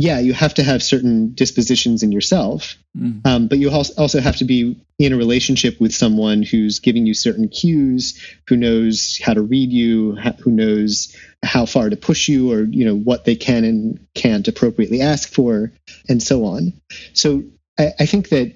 Yeah, 0.00 0.20
you 0.20 0.32
have 0.32 0.54
to 0.54 0.62
have 0.62 0.80
certain 0.80 1.34
dispositions 1.34 2.04
in 2.04 2.12
yourself, 2.12 2.76
Mm. 2.96 3.20
um, 3.26 3.48
but 3.48 3.58
you 3.58 3.68
als- 3.70 3.90
also 3.98 4.20
have 4.20 4.36
to 4.36 4.44
be 4.44 4.76
in 4.98 5.12
a 5.12 5.16
relationship 5.16 5.80
with 5.80 5.92
someone 5.92 6.42
who's 6.42 6.78
giving 6.78 7.04
you 7.04 7.14
certain 7.14 7.48
cues, 7.48 8.16
who 8.46 8.56
knows 8.56 9.18
how 9.20 9.34
to 9.34 9.42
read 9.42 9.72
you, 9.72 10.14
who 10.38 10.52
knows 10.52 11.14
how 11.44 11.66
far 11.66 11.90
to 11.90 11.96
push 11.96 12.28
you, 12.28 12.52
or 12.52 12.62
you 12.62 12.84
know 12.84 12.94
what 12.96 13.24
they 13.24 13.34
can 13.34 13.64
and 13.64 13.98
can't 14.14 14.46
appropriately 14.46 15.00
ask 15.02 15.28
for, 15.28 15.72
and 16.08 16.22
so 16.22 16.44
on. 16.44 16.72
So 17.12 17.42
I, 17.78 17.92
I 17.98 18.06
think 18.06 18.28
that 18.28 18.54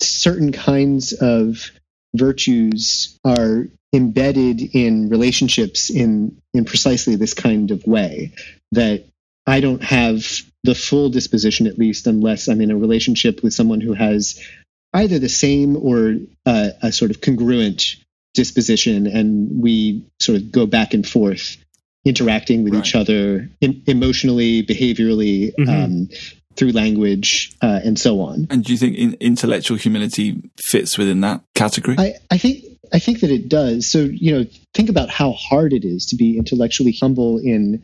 certain 0.00 0.52
kinds 0.52 1.12
of 1.12 1.70
virtues 2.14 3.18
are 3.24 3.68
embedded 3.92 4.60
in 4.74 5.08
relationships 5.08 5.90
in 5.90 6.36
in 6.54 6.64
precisely 6.64 7.16
this 7.16 7.34
kind 7.34 7.70
of 7.72 7.84
way 7.86 8.32
that 8.72 9.04
I 9.46 9.60
don't 9.60 9.82
have 9.82 10.42
the 10.66 10.74
full 10.74 11.08
disposition 11.10 11.66
at 11.66 11.78
least 11.78 12.06
unless 12.06 12.48
I'm 12.48 12.60
in 12.60 12.70
a 12.70 12.76
relationship 12.76 13.42
with 13.42 13.54
someone 13.54 13.80
who 13.80 13.94
has 13.94 14.38
either 14.92 15.18
the 15.18 15.28
same 15.28 15.76
or 15.76 16.16
uh, 16.44 16.70
a 16.82 16.92
sort 16.92 17.10
of 17.10 17.20
congruent 17.20 17.96
disposition 18.34 19.06
and 19.06 19.62
we 19.62 20.04
sort 20.20 20.36
of 20.38 20.52
go 20.52 20.66
back 20.66 20.92
and 20.94 21.06
forth 21.08 21.56
interacting 22.04 22.62
with 22.64 22.74
each 22.74 22.94
other 22.94 23.48
em- 23.62 23.82
emotionally 23.86 24.62
behaviorally 24.62 25.52
Mhm. 25.58 25.68
um, 25.68 26.08
through 26.56 26.72
language 26.72 27.52
uh, 27.62 27.80
and 27.84 27.98
so 27.98 28.20
on 28.20 28.46
And 28.50 28.64
do 28.64 28.72
you 28.72 28.78
think 28.78 28.96
in, 28.96 29.14
intellectual 29.20 29.76
humility 29.76 30.36
fits 30.58 30.96
within 30.98 31.20
that 31.22 31.42
category? 31.54 31.96
I, 31.98 32.14
I 32.30 32.38
think 32.38 32.64
I 32.92 33.00
think 33.00 33.20
that 33.20 33.30
it 33.32 33.48
does. 33.48 33.90
So 33.90 33.98
you 34.04 34.30
know, 34.32 34.44
think 34.72 34.88
about 34.88 35.10
how 35.10 35.32
hard 35.32 35.72
it 35.72 35.84
is 35.84 36.06
to 36.06 36.16
be 36.16 36.38
intellectually 36.38 36.92
humble 36.92 37.38
in 37.38 37.82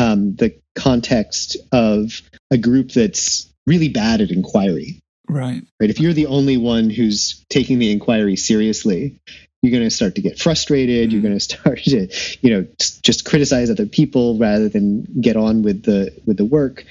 um, 0.00 0.34
the 0.36 0.58
context 0.74 1.56
of 1.72 2.22
a 2.50 2.56
group 2.56 2.92
that's 2.92 3.52
really 3.66 3.88
bad 3.88 4.20
at 4.20 4.30
inquiry. 4.30 5.00
right. 5.28 5.62
Right? 5.80 5.90
If 5.90 6.00
you're 6.00 6.14
the 6.14 6.26
only 6.26 6.56
one 6.56 6.90
who's 6.90 7.44
taking 7.50 7.78
the 7.78 7.90
inquiry 7.92 8.36
seriously, 8.36 9.20
you're 9.62 9.72
going 9.72 9.84
to 9.84 9.94
start 9.94 10.14
to 10.14 10.22
get 10.22 10.38
frustrated. 10.38 11.12
You're 11.12 11.22
going 11.22 11.34
to 11.38 11.40
start 11.40 11.80
to, 11.84 12.08
you 12.40 12.50
know, 12.50 12.66
just 12.78 13.26
criticize 13.26 13.70
other 13.70 13.86
people 13.86 14.38
rather 14.38 14.68
than 14.68 15.06
get 15.20 15.36
on 15.36 15.62
with 15.62 15.82
the 15.82 16.18
with 16.24 16.38
the 16.38 16.46
work. 16.46 16.84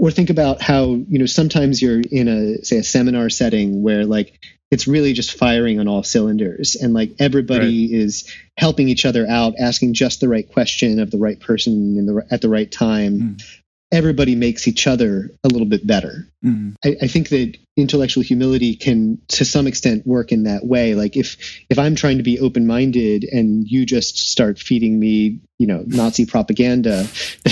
Or 0.00 0.10
think 0.10 0.30
about 0.30 0.62
how 0.62 0.94
you 1.08 1.18
know 1.18 1.26
sometimes 1.26 1.82
you're 1.82 2.00
in 2.00 2.26
a 2.26 2.64
say 2.64 2.78
a 2.78 2.82
seminar 2.82 3.28
setting 3.28 3.82
where 3.82 4.06
like 4.06 4.38
it's 4.70 4.86
really 4.86 5.12
just 5.12 5.36
firing 5.36 5.80
on 5.80 5.88
all 5.88 6.02
cylinders 6.02 6.76
and 6.76 6.94
like 6.94 7.10
everybody 7.18 7.92
is 7.92 8.32
helping 8.56 8.88
each 8.88 9.04
other 9.04 9.26
out, 9.28 9.54
asking 9.58 9.94
just 9.94 10.20
the 10.20 10.28
right 10.28 10.50
question 10.50 11.00
of 11.00 11.10
the 11.10 11.18
right 11.18 11.40
person 11.40 11.98
in 11.98 12.06
the 12.06 12.26
at 12.30 12.40
the 12.40 12.48
right 12.48 12.70
time. 12.70 13.18
Mm. 13.18 13.59
Everybody 13.92 14.34
makes 14.34 14.68
each 14.68 14.86
other 14.86 15.30
a 15.42 15.48
little 15.48 15.66
bit 15.66 15.86
better. 15.86 16.26
Mm. 16.44 16.76
I, 16.84 16.96
I 17.02 17.06
think 17.08 17.28
that 17.30 17.56
intellectual 17.76 18.22
humility 18.22 18.76
can, 18.76 19.18
to 19.28 19.44
some 19.44 19.66
extent, 19.66 20.06
work 20.06 20.30
in 20.32 20.44
that 20.44 20.64
way. 20.64 20.94
Like 20.94 21.16
if 21.16 21.36
if 21.68 21.78
I'm 21.78 21.94
trying 21.94 22.18
to 22.18 22.22
be 22.22 22.38
open 22.38 22.66
minded 22.66 23.24
and 23.24 23.66
you 23.66 23.84
just 23.84 24.18
start 24.18 24.58
feeding 24.58 24.98
me, 24.98 25.40
you 25.58 25.66
know, 25.66 25.82
Nazi 25.86 26.26
propaganda, 26.26 27.06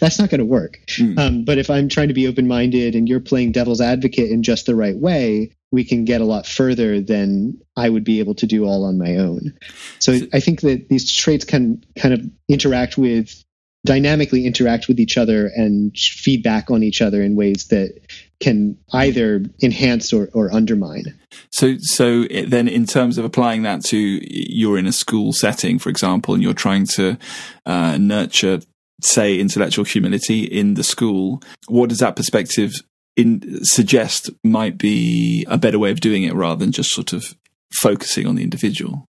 that's 0.00 0.18
not 0.18 0.30
going 0.30 0.40
to 0.40 0.44
work. 0.44 0.80
Mm. 0.96 1.18
Um, 1.18 1.44
but 1.44 1.58
if 1.58 1.70
I'm 1.70 1.88
trying 1.88 2.08
to 2.08 2.14
be 2.14 2.26
open 2.26 2.48
minded 2.48 2.94
and 2.94 3.08
you're 3.08 3.20
playing 3.20 3.52
devil's 3.52 3.80
advocate 3.80 4.30
in 4.30 4.42
just 4.42 4.66
the 4.66 4.74
right 4.74 4.96
way, 4.96 5.52
we 5.72 5.84
can 5.84 6.04
get 6.04 6.20
a 6.20 6.24
lot 6.24 6.46
further 6.46 7.00
than 7.00 7.60
I 7.76 7.88
would 7.88 8.04
be 8.04 8.18
able 8.18 8.34
to 8.36 8.46
do 8.46 8.64
all 8.64 8.84
on 8.84 8.98
my 8.98 9.16
own. 9.16 9.56
So 10.00 10.18
I 10.32 10.40
think 10.40 10.62
that 10.62 10.88
these 10.88 11.12
traits 11.12 11.44
can 11.44 11.84
kind 11.96 12.14
of 12.14 12.22
interact 12.48 12.98
with 12.98 13.44
dynamically 13.84 14.46
interact 14.46 14.88
with 14.88 15.00
each 15.00 15.16
other 15.16 15.50
and 15.56 15.96
feedback 15.96 16.70
on 16.70 16.82
each 16.82 17.00
other 17.00 17.22
in 17.22 17.36
ways 17.36 17.68
that 17.68 17.98
can 18.40 18.76
either 18.92 19.44
enhance 19.62 20.12
or, 20.12 20.28
or 20.32 20.52
undermine. 20.52 21.14
So, 21.50 21.76
so 21.78 22.24
then, 22.46 22.68
in 22.68 22.86
terms 22.86 23.18
of 23.18 23.24
applying 23.24 23.62
that 23.62 23.84
to 23.86 23.98
you're 23.98 24.78
in 24.78 24.86
a 24.86 24.92
school 24.92 25.32
setting, 25.32 25.78
for 25.78 25.90
example, 25.90 26.34
and 26.34 26.42
you're 26.42 26.54
trying 26.54 26.86
to 26.94 27.18
uh, 27.66 27.98
nurture, 27.98 28.60
say, 29.02 29.38
intellectual 29.38 29.84
humility 29.84 30.44
in 30.44 30.74
the 30.74 30.82
school, 30.82 31.42
what 31.68 31.88
does 31.88 31.98
that 31.98 32.16
perspective 32.16 32.72
in 33.16 33.64
suggest 33.64 34.30
might 34.42 34.78
be 34.78 35.46
a 35.48 35.58
better 35.58 35.78
way 35.78 35.90
of 35.90 36.00
doing 36.00 36.24
it 36.24 36.34
rather 36.34 36.58
than 36.58 36.72
just 36.72 36.90
sort 36.90 37.12
of 37.12 37.34
focusing 37.72 38.26
on 38.26 38.36
the 38.36 38.42
individual? 38.42 39.06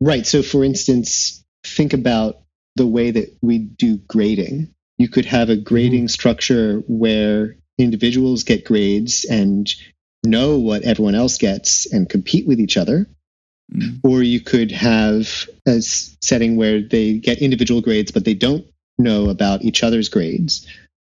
Right. 0.00 0.26
So, 0.26 0.42
for 0.42 0.64
instance, 0.64 1.42
think 1.64 1.92
about 1.92 2.42
the 2.76 2.86
way 2.86 3.10
that 3.10 3.36
we 3.42 3.58
do 3.58 3.96
grading. 3.96 4.72
You 4.98 5.08
could 5.08 5.26
have 5.26 5.50
a 5.50 5.56
grading 5.56 6.04
mm-hmm. 6.04 6.08
structure 6.08 6.82
where 6.86 7.56
individuals 7.78 8.44
get 8.44 8.64
grades 8.64 9.24
and 9.24 9.68
know 10.24 10.58
what 10.58 10.82
everyone 10.82 11.14
else 11.14 11.38
gets 11.38 11.92
and 11.92 12.08
compete 12.08 12.46
with 12.46 12.60
each 12.60 12.76
other. 12.76 13.06
Mm. 13.74 14.00
Or 14.04 14.22
you 14.22 14.40
could 14.40 14.70
have 14.70 15.48
a 15.66 15.80
setting 15.80 16.56
where 16.56 16.82
they 16.82 17.14
get 17.14 17.38
individual 17.38 17.80
grades, 17.80 18.12
but 18.12 18.24
they 18.24 18.34
don't 18.34 18.64
know 18.98 19.28
about 19.28 19.62
each 19.62 19.82
other's 19.82 20.08
grades. 20.08 20.66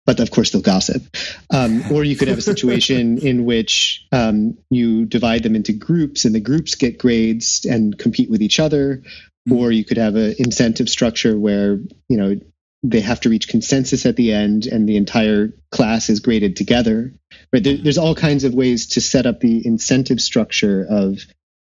But 0.04 0.20
of 0.20 0.30
course, 0.30 0.50
they'll 0.50 0.62
gossip. 0.62 1.02
Um, 1.50 1.82
or 1.90 2.04
you 2.04 2.14
could 2.14 2.28
have 2.28 2.38
a 2.38 2.42
situation 2.42 3.18
in 3.26 3.44
which 3.44 4.06
um, 4.12 4.56
you 4.70 5.04
divide 5.04 5.42
them 5.42 5.56
into 5.56 5.72
groups, 5.72 6.24
and 6.24 6.34
the 6.34 6.40
groups 6.40 6.76
get 6.76 6.98
grades 6.98 7.66
and 7.68 7.98
compete 7.98 8.30
with 8.30 8.40
each 8.40 8.60
other. 8.60 9.02
Mm. 9.48 9.56
Or 9.56 9.70
you 9.70 9.84
could 9.84 9.96
have 9.96 10.16
an 10.16 10.34
incentive 10.38 10.88
structure 10.88 11.38
where 11.38 11.78
you 12.08 12.16
know 12.16 12.36
they 12.82 13.00
have 13.00 13.20
to 13.20 13.28
reach 13.28 13.48
consensus 13.48 14.06
at 14.06 14.16
the 14.16 14.32
end, 14.32 14.66
and 14.66 14.88
the 14.88 14.96
entire 14.96 15.52
class 15.70 16.08
is 16.08 16.20
graded 16.20 16.56
together. 16.56 17.12
Right? 17.52 17.62
There, 17.62 17.76
there's 17.76 17.98
all 17.98 18.14
kinds 18.14 18.44
of 18.44 18.54
ways 18.54 18.86
to 18.88 19.00
set 19.00 19.26
up 19.26 19.40
the 19.40 19.66
incentive 19.66 20.20
structure 20.20 20.86
of 20.88 21.20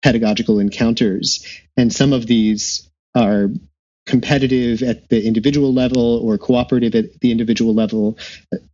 pedagogical 0.02 0.58
encounters. 0.58 1.46
And 1.76 1.92
some 1.92 2.12
of 2.12 2.26
these 2.26 2.88
are 3.14 3.48
competitive 4.04 4.82
at 4.82 5.08
the 5.10 5.24
individual 5.24 5.72
level 5.72 6.18
or 6.26 6.36
cooperative 6.36 6.94
at 6.94 7.20
the 7.20 7.30
individual 7.30 7.72
level 7.72 8.18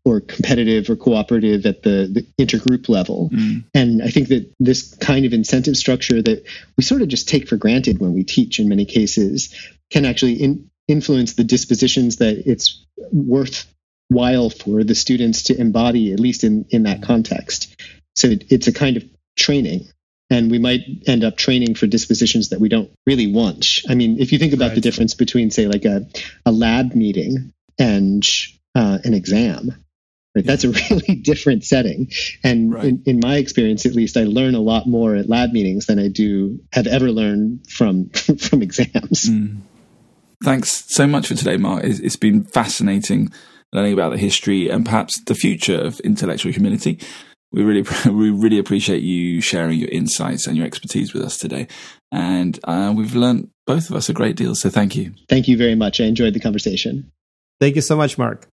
or 0.05 0.21
competitive 0.21 0.89
or 0.89 0.97
cooperative 0.97 1.67
at 1.67 1.83
the, 1.83 2.09
the 2.11 2.45
intergroup 2.45 2.89
level. 2.89 3.29
Mm. 3.31 3.65
And 3.75 4.03
I 4.03 4.09
think 4.09 4.29
that 4.29 4.51
this 4.59 4.95
kind 4.95 5.27
of 5.27 5.35
incentive 5.35 5.77
structure 5.77 6.23
that 6.23 6.47
we 6.77 6.83
sort 6.83 7.03
of 7.03 7.09
just 7.09 7.29
take 7.29 7.47
for 7.47 7.57
granted 7.57 7.99
when 7.99 8.15
we 8.15 8.25
teach 8.25 8.59
in 8.59 8.69
many 8.69 8.87
cases 8.87 9.55
can 9.91 10.07
actually 10.07 10.35
in, 10.35 10.71
influence 10.87 11.35
the 11.35 11.45
dispositions 11.45 12.17
that 12.17 12.51
it's 12.51 12.85
worthwhile 13.13 14.49
for 14.49 14.83
the 14.83 14.95
students 14.95 15.43
to 15.45 15.61
embody, 15.61 16.13
at 16.15 16.21
least 16.21 16.43
in, 16.43 16.65
in 16.71 16.85
that 16.85 17.03
context. 17.03 17.77
So 18.17 18.29
it, 18.29 18.45
it's 18.51 18.67
a 18.67 18.73
kind 18.73 18.97
of 18.97 19.05
training 19.37 19.89
and 20.31 20.51
we 20.51 20.59
might 20.59 20.81
end 21.07 21.25
up 21.25 21.37
training 21.37 21.75
for 21.75 21.87
dispositions 21.87 22.51
that 22.51 22.61
we 22.61 22.69
don't 22.69 22.91
really 23.07 23.33
want. 23.33 23.81
I 23.89 23.95
mean, 23.95 24.21
if 24.21 24.33
you 24.33 24.39
think 24.39 24.53
about 24.53 24.69
right. 24.69 24.75
the 24.75 24.81
difference 24.81 25.15
between, 25.15 25.51
say, 25.51 25.67
like 25.67 25.85
a, 25.85 26.07
a 26.45 26.53
lab 26.53 26.95
meeting 26.95 27.53
and 27.79 28.27
uh, 28.75 28.99
an 29.05 29.15
exam, 29.15 29.69
right, 30.35 30.45
yeah. 30.45 30.55
that's 30.55 30.65
a 30.65 30.71
really 30.91 31.15
different 31.15 31.65
setting. 31.65 32.11
And 32.45 32.73
right. 32.73 32.85
in, 32.85 33.03
in, 33.07 33.21
my 33.23 33.37
experience, 33.37 33.87
at 33.87 33.95
least, 33.95 34.17
I 34.17 34.25
learn 34.25 34.55
a 34.55 34.61
lot 34.61 34.87
more 34.87 35.15
at 35.17 35.29
lab 35.29 35.53
meetings 35.53 35.87
than 35.87 35.99
I 35.99 36.09
do 36.09 36.61
have 36.73 36.87
ever 36.87 37.11
learned 37.11 37.67
from 37.71 38.11
from 38.39 38.63
exams. 38.63 39.31
Mm. 39.31 39.61
Thanks 40.45 40.85
so 40.89 41.07
much 41.07 41.27
for 41.27 41.35
today, 41.35 41.57
Mark. 41.57 41.83
it's, 41.83 41.99
it's 41.99 42.17
been 42.17 42.45
fascinating 42.45 43.33
learning 43.73 43.93
about 43.93 44.13
the 44.13 44.19
history 44.19 44.69
and 44.69 44.85
perhaps 44.85 45.21
the 45.25 45.35
future 45.35 45.79
of 45.79 46.01
intellectual 46.01 46.53
humility. 46.53 46.99
We 47.53 47.63
really, 47.63 47.85
we 48.11 48.31
really 48.31 48.59
appreciate 48.59 49.03
you 49.03 49.41
sharing 49.41 49.79
your 49.79 49.89
insights 49.89 50.47
and 50.47 50.57
your 50.57 50.67
expertise 50.67 51.15
with 51.15 51.23
us 51.23 51.39
today. 51.39 51.69
And 52.13 52.59
uh, 52.65 52.93
we've 52.97 53.15
learned 53.15 53.51
both 53.67 53.91
of 53.91 53.97
us 53.97 54.09
a 54.09 54.15
great 54.15 54.37
deal. 54.37 54.55
So 54.55 54.71
thank 54.71 54.97
you. 54.97 55.15
Thank 55.29 55.49
you 55.49 55.57
very 55.57 55.75
much. 55.75 56.01
I 56.01 56.05
enjoyed 56.05 56.35
the 56.35 56.41
conversation. 56.41 57.11
Thank 57.61 57.77
you 57.77 57.83
so 57.83 57.97
much, 57.97 58.19
Mark. 58.19 58.49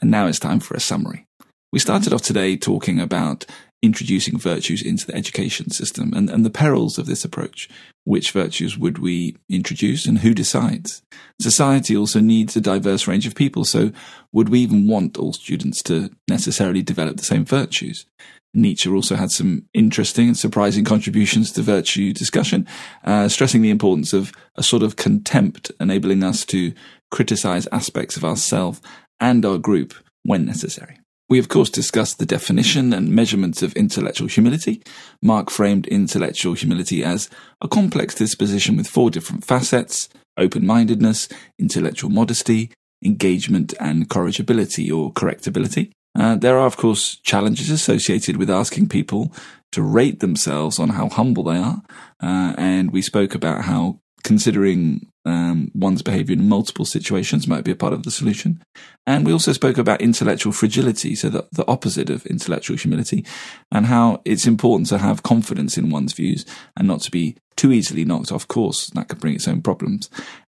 And 0.00 0.10
now 0.10 0.26
it's 0.26 0.38
time 0.38 0.60
for 0.60 0.74
a 0.74 0.80
summary. 0.80 1.26
We 1.72 1.78
started 1.78 2.12
off 2.12 2.22
today 2.22 2.56
talking 2.56 3.00
about 3.00 3.44
introducing 3.82 4.38
virtues 4.38 4.82
into 4.82 5.06
the 5.06 5.14
education 5.14 5.70
system 5.70 6.12
and, 6.14 6.28
and 6.28 6.44
the 6.44 6.50
perils 6.50 6.98
of 6.98 7.06
this 7.06 7.24
approach. 7.24 7.68
Which 8.04 8.32
virtues 8.32 8.78
would 8.78 8.98
we 8.98 9.36
introduce 9.48 10.06
and 10.06 10.18
who 10.18 10.34
decides? 10.34 11.02
Society 11.40 11.96
also 11.96 12.20
needs 12.20 12.56
a 12.56 12.60
diverse 12.60 13.06
range 13.06 13.26
of 13.26 13.34
people, 13.34 13.64
so 13.64 13.92
would 14.32 14.48
we 14.48 14.60
even 14.60 14.88
want 14.88 15.18
all 15.18 15.32
students 15.32 15.82
to 15.84 16.10
necessarily 16.28 16.82
develop 16.82 17.18
the 17.18 17.24
same 17.24 17.44
virtues? 17.44 18.06
Nietzsche 18.54 18.90
also 18.90 19.14
had 19.14 19.30
some 19.30 19.66
interesting 19.74 20.28
and 20.28 20.36
surprising 20.36 20.84
contributions 20.84 21.52
to 21.52 21.62
virtue 21.62 22.12
discussion, 22.12 22.66
uh, 23.04 23.28
stressing 23.28 23.62
the 23.62 23.70
importance 23.70 24.12
of 24.12 24.32
a 24.56 24.62
sort 24.62 24.82
of 24.82 24.96
contempt, 24.96 25.70
enabling 25.78 26.22
us 26.22 26.44
to 26.46 26.72
criticize 27.10 27.68
aspects 27.72 28.16
of 28.16 28.24
ourselves 28.24 28.80
and 29.20 29.44
our 29.44 29.58
group 29.58 29.94
when 30.22 30.44
necessary. 30.44 30.98
We, 31.28 31.38
of 31.38 31.48
course, 31.48 31.68
discussed 31.68 32.18
the 32.18 32.26
definition 32.26 32.92
and 32.94 33.10
measurements 33.10 33.62
of 33.62 33.74
intellectual 33.74 34.28
humility. 34.28 34.82
Mark 35.22 35.50
framed 35.50 35.86
intellectual 35.86 36.54
humility 36.54 37.04
as 37.04 37.28
a 37.60 37.68
complex 37.68 38.14
disposition 38.14 38.76
with 38.76 38.88
four 38.88 39.10
different 39.10 39.44
facets 39.44 40.08
open 40.38 40.64
mindedness, 40.64 41.28
intellectual 41.58 42.08
modesty, 42.08 42.70
engagement, 43.04 43.74
and 43.80 44.08
corrigibility 44.08 44.88
or 44.88 45.12
correctability. 45.12 45.90
Uh, 46.18 46.36
there 46.36 46.58
are, 46.58 46.66
of 46.66 46.76
course, 46.76 47.16
challenges 47.16 47.70
associated 47.70 48.36
with 48.36 48.48
asking 48.48 48.88
people 48.88 49.32
to 49.72 49.82
rate 49.82 50.20
themselves 50.20 50.78
on 50.78 50.90
how 50.90 51.08
humble 51.08 51.42
they 51.42 51.56
are. 51.56 51.82
Uh, 52.22 52.54
and 52.56 52.92
we 52.92 53.02
spoke 53.02 53.34
about 53.34 53.64
how 53.64 53.98
considering 54.24 55.06
um, 55.28 55.70
one's 55.74 56.02
behavior 56.02 56.34
in 56.34 56.48
multiple 56.48 56.84
situations 56.84 57.48
might 57.48 57.64
be 57.64 57.70
a 57.70 57.76
part 57.76 57.92
of 57.92 58.02
the 58.02 58.10
solution. 58.10 58.62
And 59.06 59.24
we 59.24 59.32
also 59.32 59.52
spoke 59.52 59.78
about 59.78 60.00
intellectual 60.00 60.52
fragility, 60.52 61.14
so 61.14 61.28
the, 61.28 61.46
the 61.52 61.66
opposite 61.66 62.10
of 62.10 62.26
intellectual 62.26 62.76
humility, 62.76 63.24
and 63.72 63.86
how 63.86 64.20
it's 64.24 64.46
important 64.46 64.88
to 64.88 64.98
have 64.98 65.22
confidence 65.22 65.78
in 65.78 65.90
one's 65.90 66.12
views 66.12 66.44
and 66.76 66.86
not 66.86 67.00
to 67.02 67.10
be 67.10 67.36
too 67.56 67.72
easily 67.72 68.04
knocked 68.04 68.32
off 68.32 68.48
course. 68.48 68.90
That 68.90 69.08
could 69.08 69.20
bring 69.20 69.34
its 69.34 69.48
own 69.48 69.62
problems. 69.62 70.10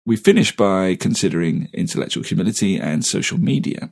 We 0.05 0.17
finished 0.17 0.57
by 0.57 0.97
considering 0.97 1.69
intellectual 1.73 2.25
humility 2.25 2.79
and 2.79 3.05
social 3.05 3.39
media. 3.39 3.91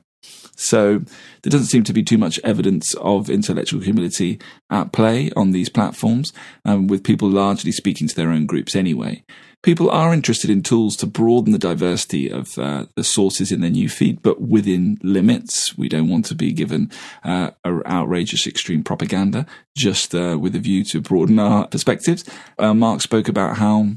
So 0.55 0.99
there 1.41 1.49
doesn't 1.49 1.67
seem 1.67 1.83
to 1.85 1.93
be 1.93 2.03
too 2.03 2.17
much 2.17 2.39
evidence 2.43 2.93
of 2.95 3.29
intellectual 3.29 3.81
humility 3.81 4.39
at 4.69 4.91
play 4.91 5.31
on 5.35 5.51
these 5.51 5.69
platforms, 5.69 6.33
um, 6.65 6.87
with 6.87 7.03
people 7.03 7.29
largely 7.29 7.71
speaking 7.71 8.07
to 8.07 8.15
their 8.15 8.29
own 8.29 8.45
groups 8.45 8.75
anyway 8.75 9.23
people 9.63 9.89
are 9.89 10.13
interested 10.13 10.49
in 10.49 10.63
tools 10.63 10.95
to 10.97 11.05
broaden 11.05 11.51
the 11.51 11.59
diversity 11.59 12.29
of 12.29 12.57
uh, 12.57 12.85
the 12.95 13.03
sources 13.03 13.51
in 13.51 13.61
their 13.61 13.69
new 13.69 13.89
feed, 13.89 14.21
but 14.21 14.41
within 14.41 14.97
limits. 15.03 15.77
We 15.77 15.89
don't 15.89 16.09
want 16.09 16.25
to 16.25 16.35
be 16.35 16.51
given 16.51 16.91
uh, 17.23 17.51
outrageous 17.65 18.47
extreme 18.47 18.83
propaganda, 18.83 19.45
just 19.75 20.15
uh, 20.15 20.37
with 20.39 20.55
a 20.55 20.59
view 20.59 20.83
to 20.85 21.01
broaden 21.01 21.39
our 21.39 21.67
perspectives. 21.67 22.23
Uh, 22.57 22.73
Mark 22.73 23.01
spoke 23.01 23.27
about 23.27 23.57
how 23.57 23.87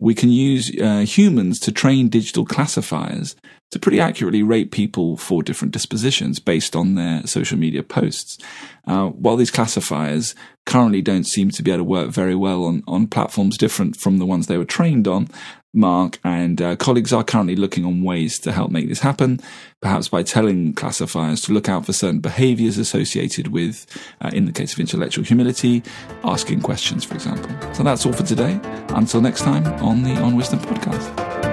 we 0.00 0.14
can 0.14 0.30
use 0.30 0.72
uh, 0.80 1.00
humans 1.00 1.60
to 1.60 1.70
train 1.70 2.08
digital 2.08 2.44
classifiers 2.44 3.36
to 3.70 3.78
pretty 3.78 4.00
accurately 4.00 4.42
rate 4.42 4.72
people 4.72 5.16
for 5.16 5.42
different 5.42 5.72
dispositions 5.72 6.40
based 6.40 6.74
on 6.74 6.96
their 6.96 7.24
social 7.26 7.56
media 7.56 7.82
posts. 7.82 8.38
Uh, 8.86 9.08
while 9.08 9.36
these 9.36 9.50
classifiers 9.50 10.34
currently 10.66 11.02
don't 11.02 11.24
seem 11.24 11.50
to 11.50 11.62
be 11.62 11.70
able 11.70 11.78
to 11.78 11.84
work 11.84 12.10
very 12.10 12.34
well 12.34 12.64
on, 12.64 12.82
on 12.88 13.06
platforms 13.06 13.56
different 13.56 13.94
from 13.94 14.18
the 14.18 14.26
ones 14.26 14.46
they 14.46 14.58
were 14.58 14.64
trained 14.64 15.06
on, 15.06 15.28
Mark 15.72 16.18
and 16.24 16.60
uh, 16.60 16.76
colleagues 16.76 17.12
are 17.12 17.24
currently 17.24 17.56
looking 17.56 17.84
on 17.84 18.02
ways 18.02 18.38
to 18.40 18.52
help 18.52 18.70
make 18.70 18.88
this 18.88 19.00
happen, 19.00 19.40
perhaps 19.80 20.08
by 20.08 20.22
telling 20.22 20.74
classifiers 20.74 21.40
to 21.42 21.52
look 21.52 21.68
out 21.68 21.86
for 21.86 21.92
certain 21.92 22.20
behaviors 22.20 22.78
associated 22.78 23.48
with, 23.48 23.86
uh, 24.20 24.30
in 24.32 24.46
the 24.46 24.52
case 24.52 24.72
of 24.72 24.80
intellectual 24.80 25.24
humility, 25.24 25.82
asking 26.24 26.60
questions, 26.60 27.04
for 27.04 27.14
example. 27.14 27.50
So 27.74 27.82
that's 27.82 28.04
all 28.04 28.12
for 28.12 28.24
today. 28.24 28.58
Until 28.90 29.20
next 29.20 29.42
time 29.42 29.66
on 29.84 30.02
the 30.02 30.20
On 30.20 30.36
Wisdom 30.36 30.58
podcast. 30.60 31.49